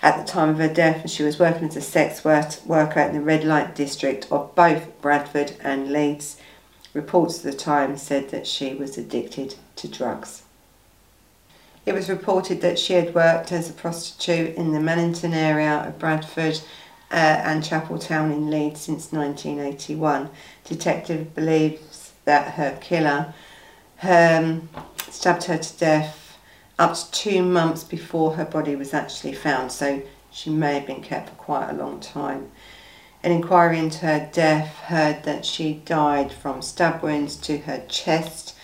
at 0.01 0.17
the 0.17 0.29
time 0.29 0.49
of 0.49 0.57
her 0.57 0.73
death 0.73 1.01
and 1.01 1.09
she 1.09 1.23
was 1.23 1.39
working 1.39 1.69
as 1.69 1.77
a 1.77 1.81
sex 1.81 2.25
worker 2.25 2.99
in 2.99 3.13
the 3.13 3.21
red 3.21 3.45
light 3.45 3.73
district 3.73 4.27
of 4.29 4.53
both 4.53 5.01
Bradford 5.01 5.55
and 5.61 5.91
Leeds. 5.91 6.37
Reports 6.93 7.37
at 7.37 7.51
the 7.51 7.57
time 7.57 7.97
said 7.97 8.29
that 8.29 8.45
she 8.45 8.75
was 8.75 8.97
addicted 8.97 9.55
to 9.77 9.87
drugs. 9.87 10.42
It 11.85 11.93
was 11.93 12.09
reported 12.09 12.61
that 12.61 12.79
she 12.79 12.93
had 12.93 13.13
worked 13.13 13.51
as 13.51 13.69
a 13.69 13.73
prostitute 13.73 14.55
in 14.55 14.71
the 14.71 14.79
Manningham 14.79 15.33
area 15.33 15.83
of 15.85 15.99
Bradford 15.99 16.61
uh, 17.11 17.15
and 17.15 17.61
Chapeltown 17.61 18.31
in 18.31 18.49
Leeds 18.49 18.79
since 18.79 19.11
1981. 19.11 20.29
Detective 20.63 21.35
believes 21.35 22.13
that 22.23 22.53
her 22.53 22.77
killer 22.79 23.33
um, 24.01 24.69
stabbed 25.09 25.43
her 25.45 25.57
to 25.57 25.77
death 25.77 26.37
up 26.79 26.95
to 26.95 27.11
two 27.11 27.43
months 27.43 27.83
before 27.83 28.35
her 28.35 28.45
body 28.45 28.77
was 28.77 28.93
actually 28.93 29.33
found, 29.33 29.71
so 29.71 30.01
she 30.31 30.49
may 30.49 30.75
have 30.75 30.87
been 30.87 31.03
kept 31.03 31.29
for 31.29 31.35
quite 31.35 31.69
a 31.69 31.73
long 31.73 31.99
time. 31.99 32.49
An 33.23 33.31
inquiry 33.33 33.77
into 33.77 34.05
her 34.05 34.29
death 34.31 34.75
heard 34.79 35.23
that 35.23 35.45
she 35.45 35.81
died 35.85 36.31
from 36.31 36.61
stab 36.61 37.03
wounds 37.03 37.35
to 37.37 37.57
her 37.59 37.83
chest 37.89 38.55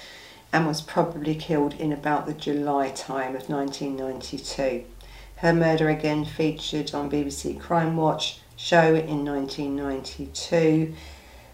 and 0.51 0.65
was 0.65 0.81
probably 0.81 1.35
killed 1.35 1.73
in 1.75 1.91
about 1.91 2.25
the 2.25 2.33
July 2.33 2.89
time 2.89 3.35
of 3.35 3.49
1992. 3.49 4.83
Her 5.37 5.53
murder 5.53 5.89
again 5.89 6.25
featured 6.25 6.93
on 6.93 7.09
BBC 7.09 7.59
Crime 7.59 7.95
Watch 7.95 8.39
show 8.55 8.93
in 8.95 9.23
1992 9.23 10.93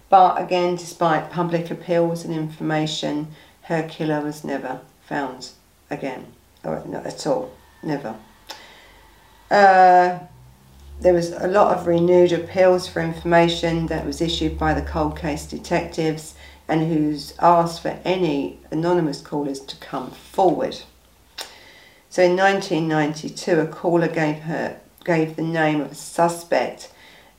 But 0.10 0.42
again, 0.42 0.76
despite 0.76 1.32
public 1.32 1.70
appeals 1.70 2.24
and 2.24 2.34
information, 2.34 3.28
her 3.64 3.84
killer 3.84 4.22
was 4.22 4.44
never 4.44 4.82
found 5.08 5.50
again, 5.90 6.28
or 6.64 6.84
not 6.86 7.06
at 7.06 7.28
all, 7.28 7.52
never. 7.84 8.16
Uh, 9.50 10.20
there 11.00 11.14
was 11.14 11.32
a 11.32 11.48
lot 11.48 11.76
of 11.76 11.88
renewed 11.88 12.32
appeals 12.32 12.88
for 12.88 13.02
information 13.02 13.88
that 13.88 14.06
was 14.06 14.22
issued 14.22 14.58
by 14.58 14.74
the 14.74 14.82
cold 14.82 15.18
case 15.18 15.46
detectives 15.46 16.35
and 16.68 16.92
who's 16.92 17.34
asked 17.40 17.82
for 17.82 18.00
any 18.04 18.60
anonymous 18.72 19.22
callers 19.22 19.60
to 19.60 19.76
come 19.78 20.12
forward. 20.12 20.78
So 22.10 22.24
in 22.24 22.36
1992, 22.36 23.60
a 23.60 23.68
caller 23.68 24.08
gave 24.08 24.40
her 24.44 24.80
gave 25.04 25.36
the 25.36 25.44
name 25.44 25.82
of 25.82 25.92
a 25.92 25.96
suspect 25.96 26.92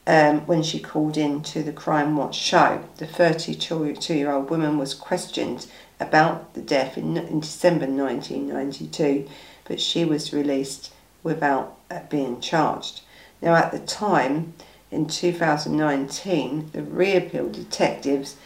um, 0.07 0.47
when 0.47 0.63
she 0.63 0.79
called 0.79 1.17
in 1.17 1.43
to 1.43 1.63
the 1.63 1.73
Crime 1.73 2.17
Watch 2.17 2.39
show. 2.39 2.85
The 2.99 3.07
32 3.07 4.15
year 4.15 4.31
old 4.31 4.51
woman 4.51 4.79
was 4.79 4.95
questioned 4.95 5.67
about 5.99 6.55
the 6.55 6.61
death 6.61 6.97
in, 6.97 7.17
in 7.17 7.41
December 7.41 7.87
1992, 7.87 9.29
but 9.65 9.81
she 9.81 10.05
was 10.05 10.33
released 10.33 10.93
without 11.23 11.77
uh, 11.91 12.01
being 12.09 12.41
charged. 12.41 13.01
Now, 13.43 13.55
at 13.55 13.73
the 13.73 13.81
time, 13.81 14.55
in 14.91 15.07
2019, 15.07 16.71
the 16.73 16.83
reappeal 16.83 17.49
detectives, 17.51 18.37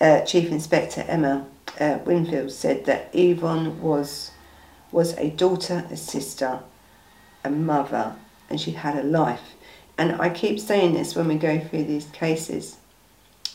uh, 0.00 0.20
Chief 0.22 0.50
Inspector 0.50 1.02
Emma 1.06 1.46
uh, 1.80 1.98
Winfield, 2.04 2.50
said 2.50 2.84
that 2.86 3.10
Yvonne 3.12 3.80
was 3.80 4.32
was 4.90 5.12
a 5.18 5.30
daughter, 5.30 5.86
a 5.90 5.96
sister, 5.96 6.60
a 7.44 7.50
mother, 7.50 8.16
and 8.48 8.58
she 8.58 8.70
had 8.70 8.96
a 8.96 9.02
life. 9.02 9.54
And 9.98 10.20
I 10.20 10.30
keep 10.30 10.58
saying 10.58 10.94
this 10.94 11.14
when 11.14 11.28
we 11.28 11.34
go 11.34 11.60
through 11.60 11.84
these 11.84 12.06
cases 12.06 12.78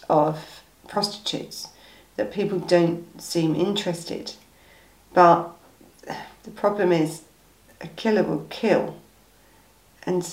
of 0.10 0.62
prostitutes 0.88 1.70
that 2.18 2.32
people 2.32 2.60
don't 2.60 3.20
seem 3.22 3.56
interested. 3.56 4.34
But 5.14 5.50
the 6.44 6.52
problem 6.52 6.92
is 6.92 7.24
a 7.82 7.88
killer 7.88 8.24
will 8.24 8.46
kill. 8.50 8.98
And 10.06 10.28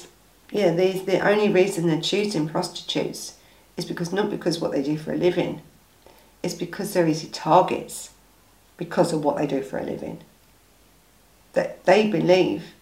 yeah, 0.51 0.73
these 0.75 1.05
the 1.05 1.27
only 1.27 1.49
reason 1.49 1.87
they're 1.87 2.01
choosing 2.01 2.49
prostitutes 2.49 3.37
is 3.77 3.85
because 3.85 4.13
not 4.13 4.31
because 4.31 4.61
what 4.61 4.73
they 4.73 4.83
do 4.83 4.99
for 4.99 5.13
a 5.13 5.17
living, 5.17 5.63
it's 6.43 6.55
because 6.55 6.93
they're 6.93 7.09
easy 7.09 7.29
targets 7.29 8.11
because 8.77 9.13
of 9.13 9.25
what 9.25 9.37
they 9.37 9.47
do 9.47 9.63
for 9.63 9.79
a 9.79 9.85
living. 9.85 10.21
That 11.53 11.85
they 11.85 12.09
believe, 12.09 12.73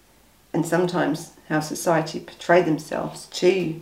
and 0.52 0.64
sometimes 0.64 1.32
how 1.48 1.60
society 1.60 2.20
portray 2.20 2.62
themselves 2.62 3.26
to 3.26 3.80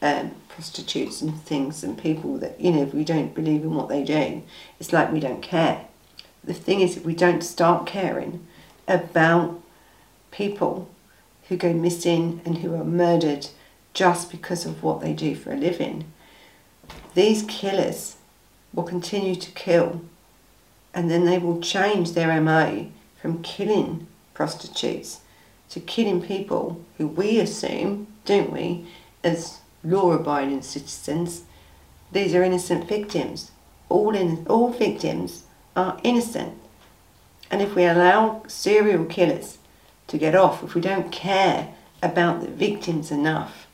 um, 0.00 0.34
prostitutes 0.48 1.22
and 1.22 1.40
things 1.42 1.84
and 1.84 1.96
people 1.96 2.38
that, 2.38 2.60
you 2.60 2.72
know, 2.72 2.82
if 2.82 2.92
we 2.92 3.04
don't 3.04 3.34
believe 3.34 3.62
in 3.62 3.74
what 3.74 3.88
they 3.88 4.02
do, 4.02 4.42
it's 4.80 4.92
like 4.92 5.12
we 5.12 5.20
don't 5.20 5.42
care. 5.42 5.86
The 6.42 6.54
thing 6.54 6.80
is, 6.80 6.96
if 6.96 7.04
we 7.04 7.14
don't 7.14 7.42
start 7.42 7.86
caring 7.86 8.46
about 8.88 9.62
people 10.32 10.90
who 11.48 11.56
go 11.56 11.72
missing 11.72 12.40
and 12.44 12.58
who 12.58 12.74
are 12.74 12.84
murdered 12.84 13.48
just 13.94 14.30
because 14.30 14.66
of 14.66 14.82
what 14.82 15.00
they 15.00 15.12
do 15.12 15.36
for 15.36 15.52
a 15.52 15.56
living, 15.56 16.10
these 17.14 17.44
killers 17.44 18.16
will 18.72 18.82
continue 18.82 19.34
to 19.34 19.50
kill 19.52 20.02
and 20.94 21.10
then 21.10 21.24
they 21.24 21.38
will 21.38 21.60
change 21.60 22.12
their 22.12 22.40
MO 22.40 22.86
from 23.20 23.42
killing 23.42 24.06
prostitutes 24.34 25.20
to 25.70 25.80
killing 25.80 26.20
people 26.20 26.80
who 26.98 27.06
we 27.06 27.38
assume, 27.40 28.06
don't 28.24 28.52
we, 28.52 28.86
as 29.24 29.60
law 29.82 30.12
abiding 30.12 30.62
citizens, 30.62 31.44
these 32.12 32.34
are 32.34 32.42
innocent 32.42 32.86
victims. 32.86 33.52
All, 33.88 34.14
in, 34.14 34.46
all 34.48 34.70
victims 34.70 35.44
are 35.74 35.98
innocent. 36.02 36.58
And 37.50 37.62
if 37.62 37.74
we 37.74 37.84
allow 37.84 38.42
serial 38.48 39.06
killers 39.06 39.58
to 40.08 40.18
get 40.18 40.34
off, 40.34 40.62
if 40.62 40.74
we 40.74 40.80
don't 40.80 41.10
care 41.10 41.74
about 42.02 42.40
the 42.40 42.48
victims 42.48 43.10
enough 43.10 43.66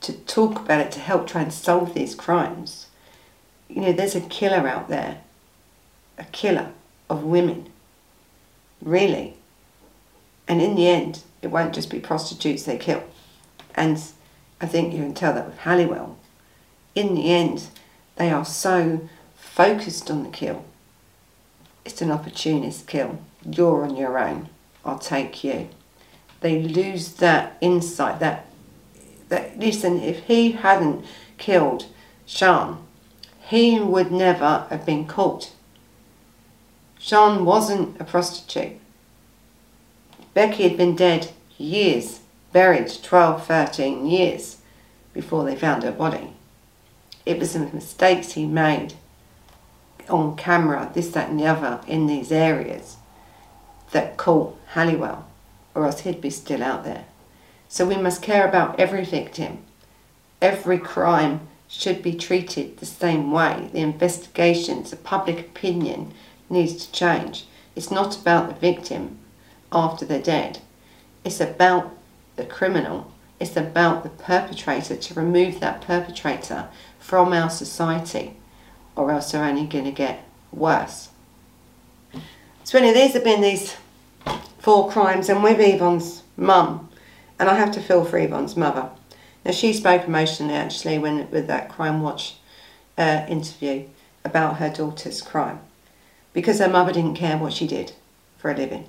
to 0.00 0.12
talk 0.12 0.60
about 0.60 0.80
it 0.80 0.92
to 0.92 1.00
help 1.00 1.26
try 1.26 1.42
and 1.42 1.52
solve 1.52 1.92
these 1.92 2.14
crimes, 2.14 2.86
you 3.74 3.80
know, 3.80 3.92
there's 3.92 4.14
a 4.14 4.20
killer 4.20 4.68
out 4.68 4.88
there, 4.88 5.18
a 6.16 6.24
killer 6.24 6.70
of 7.10 7.24
women, 7.24 7.68
really. 8.80 9.34
And 10.46 10.62
in 10.62 10.76
the 10.76 10.86
end, 10.86 11.22
it 11.42 11.48
won't 11.48 11.74
just 11.74 11.90
be 11.90 11.98
prostitutes 11.98 12.62
they 12.62 12.78
kill. 12.78 13.02
And 13.74 14.00
I 14.60 14.66
think 14.66 14.94
you 14.94 15.00
can 15.00 15.14
tell 15.14 15.34
that 15.34 15.46
with 15.46 15.58
Halliwell. 15.58 16.16
In 16.94 17.16
the 17.16 17.30
end, 17.30 17.66
they 18.14 18.30
are 18.30 18.44
so 18.44 19.08
focused 19.34 20.08
on 20.08 20.22
the 20.22 20.28
kill. 20.28 20.64
It's 21.84 22.00
an 22.00 22.12
opportunist 22.12 22.86
kill. 22.86 23.18
You're 23.44 23.82
on 23.82 23.96
your 23.96 24.18
own. 24.18 24.50
I'll 24.84 25.00
take 25.00 25.42
you. 25.42 25.68
They 26.40 26.62
lose 26.62 27.14
that 27.14 27.58
insight, 27.60 28.20
that 28.20 28.46
that 29.30 29.58
listen, 29.58 30.00
if 30.00 30.24
he 30.24 30.52
hadn't 30.52 31.04
killed 31.38 31.86
Sian, 32.26 32.83
he 33.48 33.78
would 33.78 34.10
never 34.10 34.66
have 34.70 34.86
been 34.86 35.06
caught. 35.06 35.52
Sian 36.98 37.44
wasn't 37.44 38.00
a 38.00 38.04
prostitute. 38.04 38.78
Becky 40.32 40.62
had 40.62 40.76
been 40.76 40.96
dead 40.96 41.32
years, 41.58 42.20
buried 42.52 42.90
12, 43.02 43.46
13 43.46 44.06
years 44.06 44.58
before 45.12 45.44
they 45.44 45.54
found 45.54 45.82
her 45.82 45.92
body. 45.92 46.32
It 47.26 47.38
was 47.38 47.52
the 47.52 47.60
mistakes 47.60 48.32
he 48.32 48.46
made 48.46 48.94
on 50.08 50.36
camera, 50.36 50.90
this, 50.94 51.10
that, 51.10 51.30
and 51.30 51.38
the 51.38 51.46
other, 51.46 51.80
in 51.86 52.06
these 52.06 52.32
areas 52.32 52.96
that 53.92 54.16
caught 54.16 54.58
Halliwell, 54.68 55.26
or 55.74 55.86
else 55.86 56.00
he'd 56.00 56.20
be 56.20 56.30
still 56.30 56.62
out 56.62 56.84
there. 56.84 57.04
So 57.68 57.86
we 57.86 57.96
must 57.96 58.22
care 58.22 58.46
about 58.46 58.78
every 58.78 59.04
victim. 59.04 59.58
Every 60.40 60.78
crime 60.78 61.48
should 61.76 62.02
be 62.02 62.14
treated 62.14 62.78
the 62.78 62.86
same 62.86 63.30
way. 63.30 63.68
The 63.72 63.80
investigations, 63.80 64.90
the 64.90 64.96
public 64.96 65.40
opinion 65.40 66.12
needs 66.48 66.86
to 66.86 66.92
change. 66.92 67.46
It's 67.74 67.90
not 67.90 68.16
about 68.16 68.48
the 68.48 68.54
victim, 68.54 69.18
after 69.74 70.04
they're 70.04 70.22
dead. 70.22 70.60
It's 71.24 71.40
about 71.40 71.94
the 72.36 72.44
criminal. 72.44 73.10
It's 73.40 73.56
about 73.56 74.02
the 74.02 74.08
perpetrator 74.08 74.96
to 74.96 75.14
remove 75.14 75.60
that 75.60 75.82
perpetrator 75.82 76.68
from 76.98 77.32
our 77.32 77.50
society 77.50 78.36
or 78.96 79.10
else 79.10 79.32
they're 79.32 79.44
only 79.44 79.66
going 79.66 79.84
to 79.84 79.90
get 79.90 80.24
worse. 80.52 81.08
So 82.62 82.78
anyway, 82.78 82.94
these 82.94 83.14
have 83.14 83.24
been 83.24 83.40
these 83.40 83.76
four 84.58 84.90
crimes 84.90 85.28
and 85.28 85.42
with 85.42 85.58
Yvonne's 85.58 86.22
mum 86.36 86.88
and 87.38 87.48
I 87.48 87.56
have 87.56 87.72
to 87.72 87.80
feel 87.80 88.04
for 88.04 88.18
Yvonne's 88.18 88.56
mother. 88.56 88.88
Now 89.44 89.52
she 89.52 89.72
spoke 89.72 90.06
emotionally 90.06 90.54
actually 90.54 90.98
when 90.98 91.30
with 91.30 91.46
that 91.48 91.68
Crime 91.68 92.00
Watch 92.00 92.36
uh, 92.96 93.26
interview 93.28 93.88
about 94.24 94.56
her 94.56 94.70
daughter's 94.70 95.20
crime 95.20 95.60
because 96.32 96.58
her 96.58 96.68
mother 96.68 96.92
didn't 96.92 97.16
care 97.16 97.36
what 97.36 97.52
she 97.52 97.66
did 97.66 97.92
for 98.38 98.50
a 98.50 98.56
living. 98.56 98.86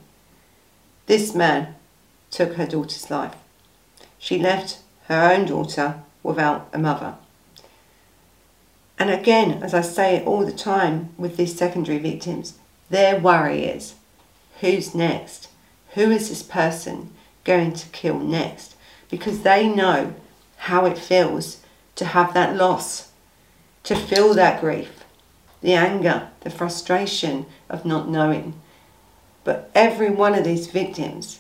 This 1.08 1.36
man 1.36 1.76
took 2.32 2.54
her 2.54 2.66
daughter's 2.66 3.10
life. 3.12 3.36
She 4.18 4.40
left 4.40 4.80
her 5.08 5.32
own 5.32 5.46
daughter 5.46 6.02
without 6.24 6.68
a 6.74 6.80
mother. 6.80 7.16
And 8.98 9.10
again, 9.10 9.62
as 9.62 9.74
I 9.74 9.82
say 9.82 10.16
it 10.16 10.26
all 10.26 10.46
the 10.46 10.52
time 10.52 11.10
with 11.18 11.38
these 11.38 11.56
secondary 11.56 12.00
victims, 12.00 12.58
their 12.90 13.20
worry 13.20 13.66
is 13.66 13.96
who's 14.62 14.96
next? 14.96 15.50
Who 15.96 16.12
is 16.12 16.30
this 16.30 16.44
person 16.44 17.12
going 17.44 17.74
to 17.74 17.88
kill 17.90 18.20
next? 18.20 18.76
Because 19.10 19.42
they 19.42 19.68
know 19.68 20.16
how 20.66 20.86
it 20.86 20.98
feels 20.98 21.62
to 21.96 22.06
have 22.06 22.34
that 22.34 22.56
loss, 22.56 23.12
to 23.84 23.96
feel 23.96 24.34
that 24.34 24.60
grief, 24.60 25.04
the 25.62 25.74
anger, 25.74 26.28
the 26.42 26.50
frustration 26.50 27.46
of 27.70 27.86
not 27.86 28.10
knowing. 28.10 28.60
But 29.44 29.70
every 29.76 30.10
one 30.10 30.34
of 30.34 30.44
these 30.44 30.68
victims, 30.68 31.40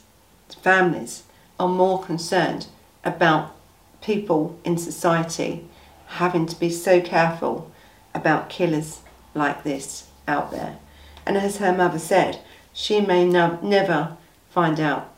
families, 0.61 1.23
are 1.59 1.67
more 1.67 2.03
concerned 2.03 2.67
about 3.03 3.55
people 4.01 4.59
in 4.63 4.77
society 4.77 5.65
having 6.05 6.45
to 6.45 6.59
be 6.59 6.69
so 6.69 7.01
careful 7.01 7.71
about 8.13 8.49
killers 8.49 8.99
like 9.33 9.63
this 9.63 10.07
out 10.27 10.51
there. 10.51 10.77
And 11.25 11.35
as 11.35 11.57
her 11.57 11.73
mother 11.73 11.99
said, 11.99 12.41
she 12.73 13.01
may 13.01 13.25
no 13.25 13.57
never 13.63 14.17
find 14.51 14.79
out 14.79 15.11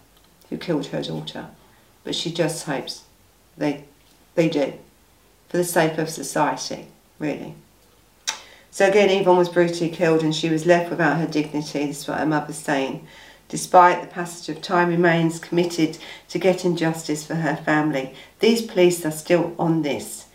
who 0.50 0.58
killed 0.58 0.88
her 0.88 1.04
daughter, 1.04 1.48
but 2.06 2.16
she 2.16 2.32
just 2.32 2.66
hopes 2.66 3.04
they, 3.58 3.84
they 4.38 4.48
do, 4.48 4.72
for 5.50 5.58
the 5.58 5.64
sake 5.64 5.98
of 5.98 6.10
society, 6.10 6.88
really. 7.18 7.56
So 8.70 8.88
again, 8.88 9.10
Yvonne 9.10 9.38
was 9.38 9.50
brutally 9.50 9.90
killed 9.90 10.22
and 10.22 10.34
she 10.34 10.50
was 10.50 10.68
left 10.68 10.92
without 10.92 11.18
her 11.18 11.26
dignity. 11.26 11.88
This 11.88 12.02
is 12.02 12.08
what 12.08 12.20
her 12.20 12.26
mother's 12.28 12.58
saying. 12.58 13.08
Despite 13.50 14.00
the 14.00 14.08
passage 14.08 14.56
of 14.56 14.62
time, 14.62 14.90
remains 14.90 15.40
committed 15.40 15.98
to 16.30 16.38
getting 16.38 16.76
justice 16.76 17.26
for 17.26 17.34
her 17.36 17.56
family. 17.56 18.14
These 18.40 18.62
police 18.62 19.04
are 19.06 19.12
still 19.12 19.56
on 19.58 19.82
this. 19.82 20.28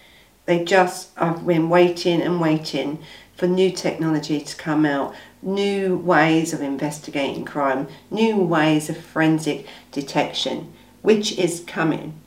They 0.46 0.64
just 0.64 1.16
have 1.16 1.46
been 1.46 1.68
waiting 1.68 2.20
and 2.20 2.40
waiting 2.40 2.98
for 3.36 3.46
new 3.46 3.70
technology 3.70 4.40
to 4.40 4.56
come 4.56 4.84
out, 4.84 5.14
new 5.42 5.96
ways 5.96 6.52
of 6.52 6.60
investigating 6.60 7.44
crime, 7.44 7.86
new 8.10 8.36
ways 8.36 8.90
of 8.90 8.96
forensic 8.96 9.64
detection, 9.92 10.72
which 11.02 11.38
is 11.38 11.62
coming. 11.68 12.18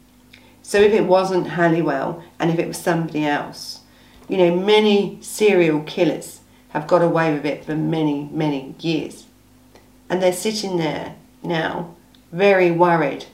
So 0.67 0.79
if 0.79 0.93
it 0.93 1.05
wasn't 1.05 1.49
Halliwell 1.49 2.23
and 2.39 2.49
if 2.49 2.57
it 2.57 2.67
was 2.67 2.77
somebody 2.77 3.23
else, 3.23 3.81
you 4.27 4.35
know, 4.35 4.55
many 4.55 5.19
serial 5.21 5.83
killers 5.83 6.41
have 6.69 6.87
got 6.87 7.03
away 7.03 7.31
with 7.35 7.45
it 7.45 7.63
for 7.63 7.75
many, 7.75 8.27
many 8.31 8.73
years. 8.79 9.27
And 10.09 10.23
they're 10.23 10.33
sitting 10.33 10.77
there 10.77 11.17
now, 11.43 11.93
very 12.31 12.71
worried 12.71 13.25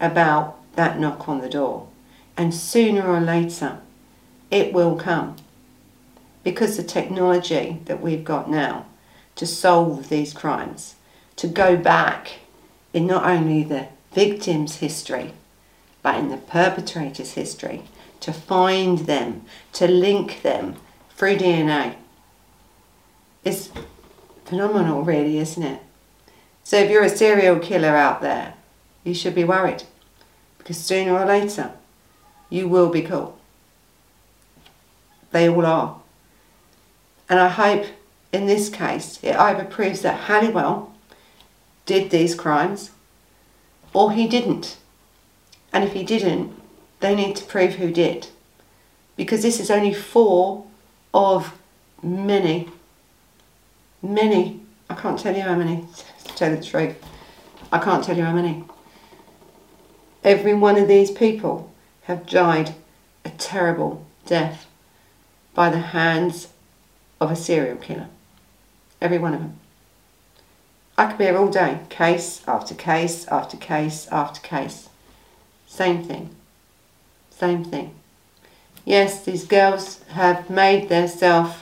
about 0.00 0.58
that 0.74 0.98
knock 0.98 1.28
on 1.28 1.40
the 1.40 1.48
door. 1.48 1.86
And 2.36 2.52
sooner 2.52 3.06
or 3.06 3.20
later, 3.20 3.78
it 4.50 4.72
will 4.72 4.96
come. 4.96 5.36
Because 6.42 6.76
the 6.76 6.82
technology 6.82 7.80
that 7.84 8.02
we've 8.02 8.24
got 8.24 8.50
now 8.50 8.86
to 9.36 9.46
solve 9.46 10.08
these 10.08 10.32
crimes, 10.32 10.96
to 11.36 11.46
go 11.46 11.76
back 11.76 12.40
in 12.92 13.06
not 13.06 13.24
only 13.24 13.62
the 13.62 13.86
victim's 14.12 14.78
history, 14.78 15.32
but 16.02 16.18
in 16.18 16.28
the 16.28 16.36
perpetrator's 16.36 17.32
history, 17.32 17.82
to 18.20 18.32
find 18.32 19.00
them, 19.00 19.44
to 19.72 19.88
link 19.88 20.42
them 20.42 20.76
through 21.10 21.36
DNA. 21.36 21.96
It's 23.44 23.70
phenomenal, 24.44 25.02
really, 25.02 25.38
isn't 25.38 25.62
it? 25.62 25.82
So 26.64 26.76
if 26.76 26.90
you're 26.90 27.04
a 27.04 27.08
serial 27.08 27.58
killer 27.58 27.96
out 27.96 28.20
there, 28.20 28.54
you 29.04 29.14
should 29.14 29.34
be 29.34 29.44
worried 29.44 29.84
because 30.58 30.78
sooner 30.78 31.18
or 31.18 31.26
later 31.26 31.72
you 32.48 32.68
will 32.68 32.88
be 32.88 33.02
caught. 33.02 33.36
They 35.32 35.48
all 35.48 35.66
are. 35.66 36.00
And 37.28 37.40
I 37.40 37.48
hope 37.48 37.86
in 38.32 38.46
this 38.46 38.68
case 38.68 39.18
it 39.22 39.34
either 39.34 39.64
proves 39.64 40.02
that 40.02 40.20
Halliwell 40.28 40.92
did 41.86 42.10
these 42.10 42.34
crimes 42.34 42.90
or 43.92 44.12
he 44.12 44.28
didn't. 44.28 44.76
And 45.72 45.84
if 45.84 45.92
he 45.92 46.02
didn't, 46.02 46.54
they 47.00 47.14
need 47.14 47.36
to 47.36 47.44
prove 47.44 47.74
who 47.74 47.90
did. 47.90 48.28
Because 49.16 49.42
this 49.42 49.60
is 49.60 49.70
only 49.70 49.94
four 49.94 50.64
of 51.12 51.58
many, 52.02 52.68
many, 54.02 54.60
I 54.88 54.94
can't 54.94 55.18
tell 55.18 55.34
you 55.34 55.42
how 55.42 55.54
many, 55.54 55.86
to 56.24 56.34
tell 56.34 56.54
the 56.54 56.62
truth. 56.62 56.96
I 57.72 57.78
can't 57.78 58.04
tell 58.04 58.16
you 58.16 58.24
how 58.24 58.34
many. 58.34 58.64
Every 60.24 60.54
one 60.54 60.76
of 60.76 60.88
these 60.88 61.10
people 61.10 61.72
have 62.02 62.26
died 62.26 62.74
a 63.24 63.30
terrible 63.30 64.04
death 64.26 64.66
by 65.54 65.70
the 65.70 65.78
hands 65.78 66.48
of 67.20 67.30
a 67.30 67.36
serial 67.36 67.76
killer. 67.76 68.08
Every 69.00 69.18
one 69.18 69.34
of 69.34 69.40
them. 69.40 69.58
I 70.96 71.06
could 71.06 71.18
be 71.18 71.24
here 71.24 71.36
all 71.36 71.48
day, 71.48 71.80
case 71.88 72.42
after 72.46 72.74
case 72.74 73.26
after 73.28 73.56
case 73.56 74.06
after 74.08 74.40
case. 74.40 74.88
Same 75.72 76.04
thing. 76.04 76.28
Same 77.30 77.64
thing. 77.64 77.94
Yes, 78.84 79.24
these 79.24 79.46
girls 79.46 80.02
have 80.10 80.50
made 80.50 80.90
themselves 80.90 81.54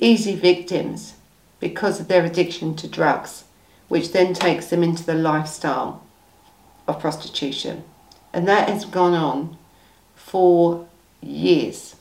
easy 0.00 0.34
victims 0.34 1.14
because 1.60 2.00
of 2.00 2.08
their 2.08 2.24
addiction 2.24 2.74
to 2.74 2.88
drugs, 2.88 3.44
which 3.86 4.10
then 4.10 4.34
takes 4.34 4.66
them 4.66 4.82
into 4.82 5.04
the 5.04 5.14
lifestyle 5.14 6.02
of 6.88 6.98
prostitution. 6.98 7.84
And 8.32 8.48
that 8.48 8.68
has 8.68 8.84
gone 8.84 9.14
on 9.14 9.56
for 10.16 10.88
years. 11.20 11.94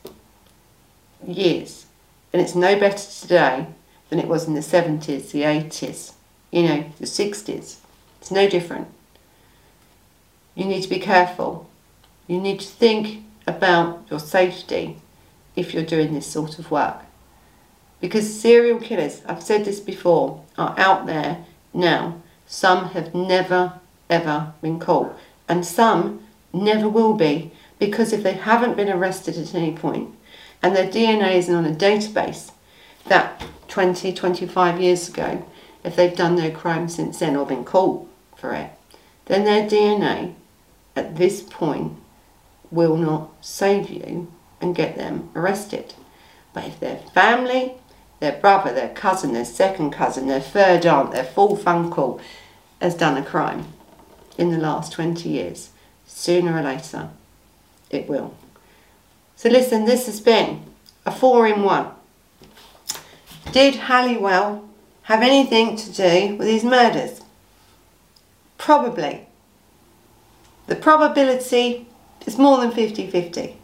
Years. 1.24 1.86
And 2.34 2.42
it's 2.42 2.56
no 2.56 2.80
better 2.80 2.98
today 2.98 3.68
than 4.10 4.18
it 4.18 4.28
was 4.28 4.48
in 4.48 4.56
the 4.56 4.62
70s, 4.62 5.30
the 5.30 5.44
80s, 5.44 6.14
you 6.50 6.64
know, 6.64 6.92
the 6.98 7.06
60s. 7.06 7.76
It's 8.20 8.32
no 8.32 8.50
different. 8.50 8.88
You 10.56 10.66
need 10.66 10.84
to 10.84 10.90
be 10.90 11.00
careful. 11.00 11.70
You 12.28 12.40
need 12.40 12.60
to 12.60 12.68
think 12.68 13.24
about 13.48 14.06
your 14.10 14.20
safety 14.20 14.98
if 15.56 15.74
you're 15.74 15.84
doing 15.84 16.14
this 16.14 16.28
sort 16.28 16.60
of 16.60 16.72
work. 16.72 16.98
Because 18.00 18.40
serial 18.40 18.80
killers, 18.80 19.22
I've 19.28 19.44
said 19.44 19.66
this 19.66 19.80
before, 19.80 20.44
are 20.58 20.76
out 20.78 21.06
there 21.06 21.46
now. 21.74 22.22
Some 22.46 22.90
have 22.90 23.14
never 23.14 23.80
ever 24.10 24.54
been 24.62 24.80
caught 24.80 25.18
and 25.48 25.66
some 25.66 26.22
never 26.54 26.90
will 26.90 27.14
be 27.14 27.52
because 27.80 28.14
if 28.14 28.24
they 28.24 28.34
haven't 28.34 28.76
been 28.76 28.90
arrested 28.90 29.38
at 29.38 29.56
any 29.56 29.74
point 29.74 30.14
and 30.62 30.76
their 30.76 30.88
DNA 30.88 31.36
isn't 31.36 31.56
on 31.56 31.66
a 31.66 31.74
database 31.74 32.52
that 33.06 33.44
20, 33.68 34.14
25 34.14 34.82
years 34.82 35.08
ago, 35.10 35.46
if 35.84 35.96
they've 35.96 36.16
done 36.16 36.36
no 36.36 36.52
crime 36.52 36.88
since 36.88 37.20
then 37.20 37.36
or 37.36 37.46
been 37.46 37.64
caught 37.64 38.08
for 38.36 38.54
it, 38.54 38.70
then 39.26 39.46
their 39.46 39.68
DNA 39.68 40.36
at 40.96 41.16
this 41.18 41.42
point 41.42 41.94
will 42.70 42.96
not 42.96 43.32
save 43.42 43.90
you 43.90 44.32
and 44.60 44.76
get 44.76 44.96
them 44.96 45.30
arrested. 45.36 45.94
But 46.54 46.66
if 46.66 46.80
their 46.80 46.98
family, 47.14 47.74
their 48.20 48.40
brother, 48.40 48.74
their 48.74 48.90
cousin, 48.90 49.34
their 49.34 49.46
second 49.46 49.92
cousin, 49.92 50.28
their 50.28 50.42
third 50.42 50.86
aunt, 50.86 51.12
their 51.12 51.24
fourth 51.24 51.68
uncle 51.68 52.22
has 52.82 52.96
done 52.96 53.18
a 53.18 53.26
crime 53.26 53.66
in 54.38 54.52
the 54.52 54.58
last 54.58 54.92
20 54.94 55.28
years, 55.28 55.70
sooner 56.06 56.58
or 56.58 56.64
later 56.64 57.10
it 57.90 58.08
will. 58.08 58.34
So 59.36 59.50
listen, 59.50 59.86
this 59.86 60.06
has 60.06 60.22
been 60.22 60.64
a 61.06 61.12
four 61.12 61.48
in 61.48 61.64
one. 61.64 61.88
Did 63.52 63.76
Halliwell 63.76 64.68
have 65.04 65.22
anything 65.22 65.76
to 65.76 65.92
do 65.92 66.36
with 66.36 66.48
these 66.48 66.64
murders? 66.64 67.22
Probably. 68.58 69.28
The 70.72 70.78
probability 70.78 71.86
is 72.26 72.38
more 72.38 72.62
than 72.62 72.72
50-50. 72.72 73.56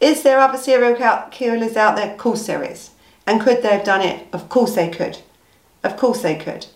Is 0.00 0.22
there 0.22 0.38
other 0.38 0.56
serial 0.56 0.94
killers 1.32 1.76
out 1.76 1.96
there? 1.96 2.12
Of 2.12 2.18
course 2.18 2.46
there 2.46 2.62
is. 2.62 2.90
And 3.26 3.40
could 3.40 3.64
they 3.64 3.72
have 3.72 3.84
done 3.84 4.02
it? 4.02 4.28
Of 4.32 4.48
course 4.48 4.76
they 4.76 4.90
could. 4.90 5.18
Of 5.82 5.96
course 5.96 6.22
they 6.22 6.36
could. 6.36 6.66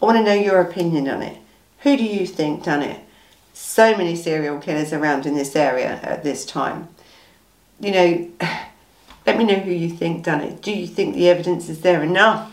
I 0.00 0.06
want 0.06 0.18
to 0.18 0.22
know 0.22 0.32
your 0.32 0.60
opinion 0.60 1.08
on 1.08 1.22
it. 1.22 1.38
Who 1.80 1.96
do 1.96 2.04
you 2.04 2.24
think 2.24 2.62
done 2.62 2.82
it? 2.82 3.00
So 3.52 3.96
many 3.96 4.14
serial 4.14 4.60
killers 4.60 4.92
around 4.92 5.26
in 5.26 5.34
this 5.34 5.56
area 5.56 5.98
at 6.00 6.22
this 6.22 6.46
time. 6.46 6.86
You 7.80 7.90
know, 7.90 8.30
let 9.26 9.38
me 9.38 9.42
know 9.42 9.58
who 9.58 9.72
you 9.72 9.90
think 9.90 10.22
done 10.22 10.40
it. 10.40 10.62
Do 10.62 10.70
you 10.70 10.86
think 10.86 11.16
the 11.16 11.28
evidence 11.28 11.68
is 11.68 11.80
there 11.80 12.04
enough 12.04 12.51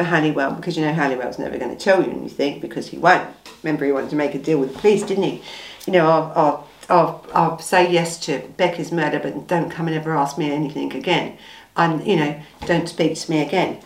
for 0.00 0.04
Halliwell? 0.04 0.52
Because 0.52 0.78
you 0.78 0.84
know 0.84 0.94
Halliwell's 0.94 1.38
never 1.38 1.58
going 1.58 1.76
to 1.76 1.84
tell 1.84 2.02
you 2.02 2.10
anything 2.10 2.58
because 2.58 2.88
he 2.88 2.96
won't. 2.96 3.28
Remember 3.62 3.84
he 3.84 3.92
wanted 3.92 4.08
to 4.10 4.16
make 4.16 4.34
a 4.34 4.38
deal 4.38 4.58
with 4.58 4.72
the 4.72 4.78
police, 4.78 5.02
didn't 5.02 5.24
he? 5.24 5.42
You 5.86 5.92
know, 5.92 6.06
I'll, 6.06 6.32
I'll, 6.34 6.68
I'll, 6.88 7.26
I'll 7.34 7.58
say 7.58 7.92
yes 7.92 8.18
to 8.20 8.38
Becca's 8.56 8.90
murder 8.90 9.18
but 9.18 9.46
don't 9.46 9.70
come 9.70 9.88
and 9.88 9.96
ever 9.96 10.16
ask 10.16 10.38
me 10.38 10.50
anything 10.50 10.94
again. 10.94 11.36
And, 11.76 12.06
you 12.06 12.16
know, 12.16 12.40
don't 12.64 12.88
speak 12.88 13.18
to 13.18 13.30
me 13.30 13.42
again. 13.42 13.80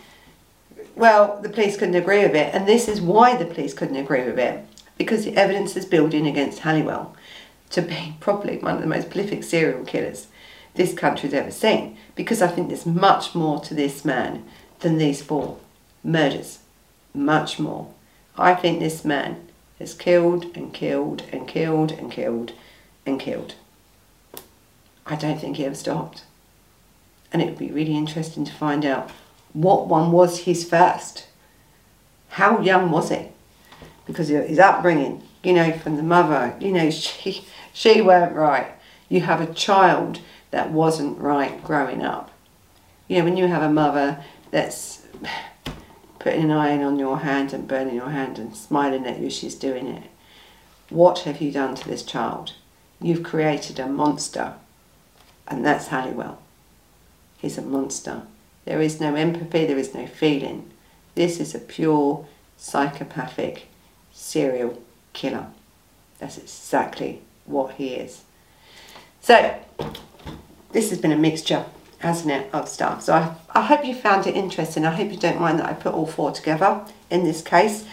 Well, 0.94 1.40
the 1.42 1.48
police 1.48 1.76
couldn't 1.76 1.96
agree 1.96 2.22
with 2.22 2.36
it 2.36 2.54
and 2.54 2.68
this 2.68 2.86
is 2.86 3.00
why 3.00 3.36
the 3.36 3.46
police 3.46 3.74
couldn't 3.74 3.96
agree 3.96 4.24
with 4.24 4.38
it 4.38 4.64
because 4.96 5.24
the 5.24 5.36
evidence 5.36 5.76
is 5.76 5.84
building 5.84 6.28
against 6.28 6.60
Halliwell 6.60 7.16
to 7.70 7.82
be 7.82 8.14
probably 8.20 8.58
one 8.58 8.76
of 8.76 8.82
the 8.82 8.86
most 8.86 9.10
prolific 9.10 9.42
serial 9.42 9.84
killers 9.84 10.28
this 10.74 10.94
country's 10.94 11.34
ever 11.34 11.50
seen. 11.50 11.98
Because 12.14 12.40
I 12.40 12.46
think 12.46 12.68
there's 12.68 12.86
much 12.86 13.34
more 13.34 13.58
to 13.62 13.74
this 13.74 14.04
man 14.04 14.44
than 14.78 14.98
these 14.98 15.20
four 15.20 15.58
murders. 16.04 16.60
Much 17.12 17.58
more. 17.58 17.88
I 18.36 18.54
think 18.54 18.78
this 18.78 19.04
man 19.04 19.48
has 19.78 19.94
killed 19.94 20.56
and 20.56 20.72
killed 20.72 21.24
and 21.32 21.48
killed 21.48 21.90
and 21.90 22.10
killed 22.12 22.52
and 23.04 23.18
killed. 23.18 23.54
I 25.06 25.16
don't 25.16 25.40
think 25.40 25.56
he 25.56 25.64
ever 25.64 25.74
stopped. 25.74 26.22
And 27.32 27.42
it 27.42 27.46
would 27.46 27.58
be 27.58 27.72
really 27.72 27.96
interesting 27.96 28.44
to 28.44 28.52
find 28.52 28.84
out 28.84 29.10
what 29.52 29.88
one 29.88 30.12
was 30.12 30.40
his 30.40 30.68
first. 30.68 31.26
How 32.28 32.60
young 32.60 32.90
was 32.90 33.10
he? 33.10 33.28
because 34.06 34.28
his 34.28 34.58
upbringing, 34.58 35.22
you 35.42 35.52
know, 35.52 35.72
from 35.72 35.96
the 35.96 36.02
mother, 36.02 36.54
you 36.60 36.72
know, 36.72 36.90
she, 36.90 37.44
she 37.72 38.00
weren't 38.00 38.34
right. 38.34 38.72
You 39.08 39.20
have 39.20 39.40
a 39.40 39.52
child 39.52 40.20
that 40.50 40.70
wasn't 40.70 41.18
right 41.18 41.62
growing 41.64 42.02
up. 42.02 42.30
You 43.08 43.18
know, 43.18 43.24
when 43.24 43.36
you 43.36 43.46
have 43.48 43.62
a 43.62 43.70
mother 43.70 44.22
that's 44.50 45.02
putting 46.18 46.44
an 46.44 46.50
iron 46.50 46.82
on 46.82 46.98
your 46.98 47.20
hand 47.20 47.52
and 47.52 47.68
burning 47.68 47.94
your 47.94 48.10
hand 48.10 48.38
and 48.38 48.56
smiling 48.56 49.06
at 49.06 49.20
you 49.20 49.30
she's 49.30 49.54
doing 49.54 49.86
it, 49.86 50.10
what 50.90 51.20
have 51.20 51.40
you 51.40 51.50
done 51.50 51.74
to 51.74 51.88
this 51.88 52.02
child? 52.02 52.52
You've 53.00 53.22
created 53.22 53.78
a 53.78 53.86
monster. 53.86 54.54
And 55.46 55.64
that's 55.64 55.88
Halliwell. 55.88 56.38
He's 57.38 57.58
a 57.58 57.62
monster. 57.62 58.22
There 58.64 58.80
is 58.80 59.00
no 59.00 59.14
empathy, 59.14 59.66
there 59.66 59.78
is 59.78 59.94
no 59.94 60.06
feeling. 60.06 60.70
This 61.14 61.38
is 61.38 61.54
a 61.54 61.58
pure 61.58 62.26
psychopathic 62.56 63.68
serial 64.12 64.82
killer. 65.12 65.48
That's 66.18 66.38
exactly 66.38 67.20
what 67.44 67.74
he 67.74 67.94
is. 67.94 68.22
So, 69.20 69.60
this 70.72 70.90
has 70.90 70.98
been 70.98 71.12
a 71.12 71.16
mixture, 71.16 71.64
hasn't 72.04 72.30
it, 72.30 72.50
of 72.52 72.68
stuff. 72.68 73.02
So 73.02 73.14
I, 73.14 73.34
I 73.50 73.62
hope 73.62 73.84
you 73.84 73.94
found 73.94 74.26
it 74.26 74.36
interesting. 74.36 74.84
I 74.84 74.94
hope 74.94 75.10
you 75.10 75.18
don't 75.18 75.40
mind 75.40 75.58
that 75.58 75.66
I 75.66 75.72
put 75.72 75.94
all 75.94 76.06
four 76.06 76.30
together 76.30 76.84
in 77.10 77.24
this 77.24 77.42
case. 77.42 77.84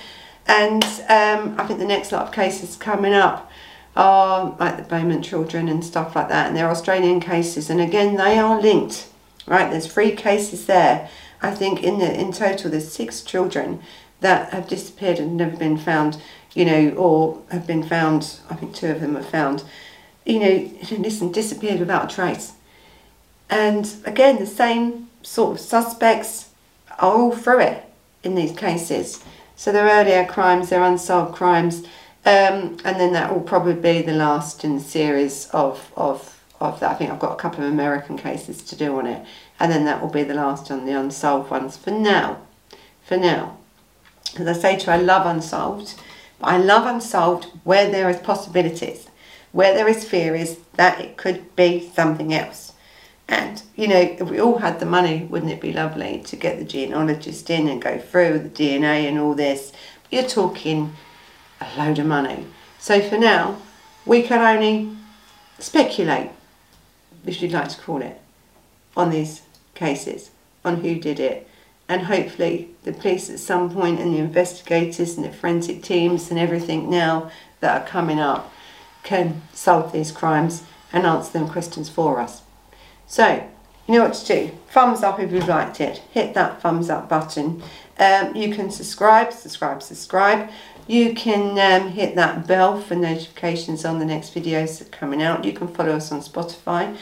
And 0.48 0.84
um, 1.08 1.56
I 1.60 1.66
think 1.66 1.80
the 1.80 1.86
next 1.86 2.12
lot 2.12 2.28
of 2.28 2.34
cases 2.34 2.76
coming 2.76 3.14
up 3.14 3.50
are 3.96 4.56
like 4.60 4.78
the 4.78 4.84
Beaumont 4.84 5.24
children 5.24 5.68
and 5.68 5.84
stuff 5.84 6.16
like 6.16 6.30
that. 6.30 6.48
And 6.48 6.56
they're 6.56 6.70
Australian 6.70 7.20
cases. 7.20 7.70
And 7.70 7.80
again, 7.80 8.16
they 8.16 8.38
are 8.38 8.62
linked, 8.62 9.08
right? 9.46 9.70
There's 9.70 9.92
three 9.92 10.12
cases 10.12 10.66
there. 10.66 11.10
I 11.42 11.52
think 11.52 11.84
in 11.84 12.00
the 12.00 12.20
in 12.20 12.32
total 12.32 12.70
there's 12.70 12.92
six 12.92 13.22
children 13.22 13.82
that 14.20 14.54
have 14.54 14.68
disappeared 14.68 15.20
and 15.20 15.36
never 15.36 15.58
been 15.58 15.78
found, 15.78 16.22
you 16.54 16.66
know, 16.66 16.90
or 16.92 17.42
have 17.52 17.66
been 17.66 17.84
found, 17.84 18.40
I 18.50 18.56
think 18.56 18.76
two 18.76 18.92
of 18.92 19.02
them 19.02 19.18
are 19.18 19.24
found, 19.24 19.64
you 20.26 20.40
know, 20.40 20.72
listen, 20.98 21.32
disappeared 21.32 21.80
without 21.80 22.12
a 22.12 22.16
trace. 22.16 22.54
And 23.52 23.94
again, 24.06 24.40
the 24.40 24.48
same 24.48 25.10
sort 25.22 25.58
of 25.58 25.60
suspects 25.60 26.50
are 27.00 27.12
all 27.12 27.36
through 27.36 27.60
it 27.60 27.84
in 28.24 28.34
these 28.34 28.58
cases. 28.58 29.24
So 29.58 29.72
they're 29.72 30.02
earlier 30.02 30.26
crimes, 30.26 30.70
they're 30.70 30.82
unsolved 30.82 31.36
crimes, 31.36 31.84
um, 32.26 32.78
and 32.86 33.00
then 33.00 33.14
that 33.14 33.34
will 33.34 33.42
probably 33.42 33.74
be 33.74 34.02
the 34.02 34.14
last 34.14 34.64
in 34.64 34.76
the 34.76 34.82
series 34.82 35.48
of, 35.50 35.92
of, 35.98 36.42
of 36.60 36.80
that. 36.80 36.92
I 36.92 36.94
think 36.96 37.12
I've 37.12 37.20
got 37.20 37.34
a 37.34 37.42
couple 37.42 37.64
of 37.64 37.72
American 37.72 38.18
cases 38.18 38.64
to 38.64 38.76
do 38.76 38.98
on 38.98 39.06
it, 39.06 39.26
and 39.60 39.72
then 39.72 39.86
that 39.86 40.02
will 40.02 40.10
be 40.10 40.24
the 40.24 40.34
last 40.34 40.72
on 40.72 40.86
the 40.86 40.98
unsolved 40.98 41.52
ones 41.52 41.76
for 41.76 41.92
now. 41.92 42.40
For 43.06 43.18
now. 43.18 43.58
As 44.40 44.48
I 44.48 44.54
say 44.54 44.78
to 44.78 44.86
you, 44.86 44.92
I 44.94 44.98
love 44.98 45.26
unsolved, 45.26 45.96
but 46.40 46.48
I 46.48 46.58
love 46.58 46.86
unsolved 46.86 47.48
where 47.66 47.92
there 47.92 48.10
is 48.10 48.18
possibilities, 48.18 49.10
where 49.52 49.74
there 49.74 49.90
is 49.90 50.06
theories 50.06 50.58
that 50.76 51.02
it 51.02 51.18
could 51.18 51.54
be 51.58 51.92
something 51.94 52.34
else. 52.34 52.71
And, 53.32 53.64
you 53.78 53.88
know, 53.88 53.96
if 53.96 54.30
we 54.30 54.42
all 54.42 54.58
had 54.58 54.82
the 54.82 54.86
money, 54.86 55.24
wouldn't 55.24 55.54
it 55.54 55.62
be 55.62 55.72
lovely 55.72 56.22
to 56.26 56.36
get 56.36 56.60
the 56.60 56.66
genealogist 56.66 57.50
in 57.50 57.70
and 57.70 57.82
go 57.82 57.98
through 57.98 58.40
the 58.40 58.50
DNA 58.50 59.08
and 59.08 59.18
all 59.18 59.34
this? 59.34 59.72
You're 60.12 60.28
talking 60.28 60.94
a 61.62 61.68
load 61.78 61.98
of 61.98 62.06
money. 62.06 62.46
So 62.78 63.00
for 63.00 63.18
now, 63.18 63.58
we 64.06 64.22
can 64.22 64.42
only 64.42 64.98
speculate, 65.60 66.32
if 67.26 67.42
you'd 67.42 67.54
like 67.54 67.70
to 67.70 67.80
call 67.80 68.02
it, 68.02 68.20
on 68.98 69.12
these 69.12 69.44
cases, 69.76 70.32
on 70.66 70.82
who 70.82 70.96
did 70.96 71.18
it. 71.18 71.48
And 71.88 72.04
hopefully 72.04 72.72
the 72.84 72.92
police 72.92 73.30
at 73.30 73.40
some 73.40 73.72
point 73.72 74.02
and 74.02 74.14
the 74.14 74.20
investigators 74.20 75.16
and 75.16 75.26
the 75.26 75.32
forensic 75.32 75.84
teams 75.84 76.30
and 76.30 76.38
everything 76.38 76.90
now 76.90 77.32
that 77.62 77.82
are 77.82 77.88
coming 77.88 78.20
up 78.20 78.52
can 79.04 79.42
solve 79.54 79.94
these 79.94 80.12
crimes 80.12 80.64
and 80.92 81.06
answer 81.06 81.32
them 81.32 81.48
questions 81.48 81.88
for 81.88 82.20
us. 82.20 82.42
So, 83.12 83.46
you 83.88 83.96
know 83.96 84.06
what 84.06 84.14
to 84.14 84.26
do. 84.26 84.52
Thumbs 84.70 85.04
up 85.04 85.20
if 85.20 85.34
you've 85.34 85.50
liked 85.50 85.82
it. 85.82 85.98
Hit 86.12 86.34
that 86.34 86.62
thumbs 86.62 86.90
up 86.90 87.10
button. 87.10 87.62
Um, 88.00 88.34
you 88.34 88.56
can 88.56 88.72
subscribe, 88.72 89.34
subscribe, 89.34 89.84
subscribe. 89.84 90.50
You 90.88 91.14
can 91.14 91.60
um, 91.60 91.90
hit 91.90 92.16
that 92.16 92.48
bell 92.48 92.80
for 92.80 92.96
notifications 92.96 93.84
on 93.84 94.00
the 94.00 94.06
next 94.06 94.34
videos 94.34 94.80
that 94.80 94.88
are 94.88 94.98
coming 94.98 95.22
out. 95.22 95.44
You 95.44 95.52
can 95.52 95.68
follow 95.68 95.92
us 95.92 96.10
on 96.10 96.22
Spotify. 96.22 96.96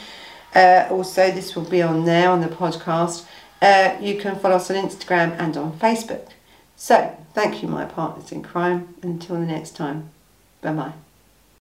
Uh, 0.52 0.88
also, 0.90 1.30
this 1.30 1.54
will 1.54 1.70
be 1.70 1.80
on 1.80 2.04
there 2.06 2.28
on 2.28 2.40
the 2.40 2.48
podcast. 2.48 3.24
Uh, 3.62 3.96
you 4.00 4.18
can 4.18 4.36
follow 4.36 4.56
us 4.56 4.68
on 4.68 4.84
Instagram 4.84 5.38
and 5.38 5.56
on 5.56 5.78
Facebook. 5.78 6.26
So, 6.74 7.16
thank 7.34 7.62
you, 7.62 7.68
my 7.68 7.84
partners 7.84 8.32
in 8.32 8.42
crime. 8.42 8.96
Until 9.00 9.36
the 9.36 9.46
next 9.46 9.76
time, 9.76 10.10
bye 10.60 10.72
bye. 10.72 11.09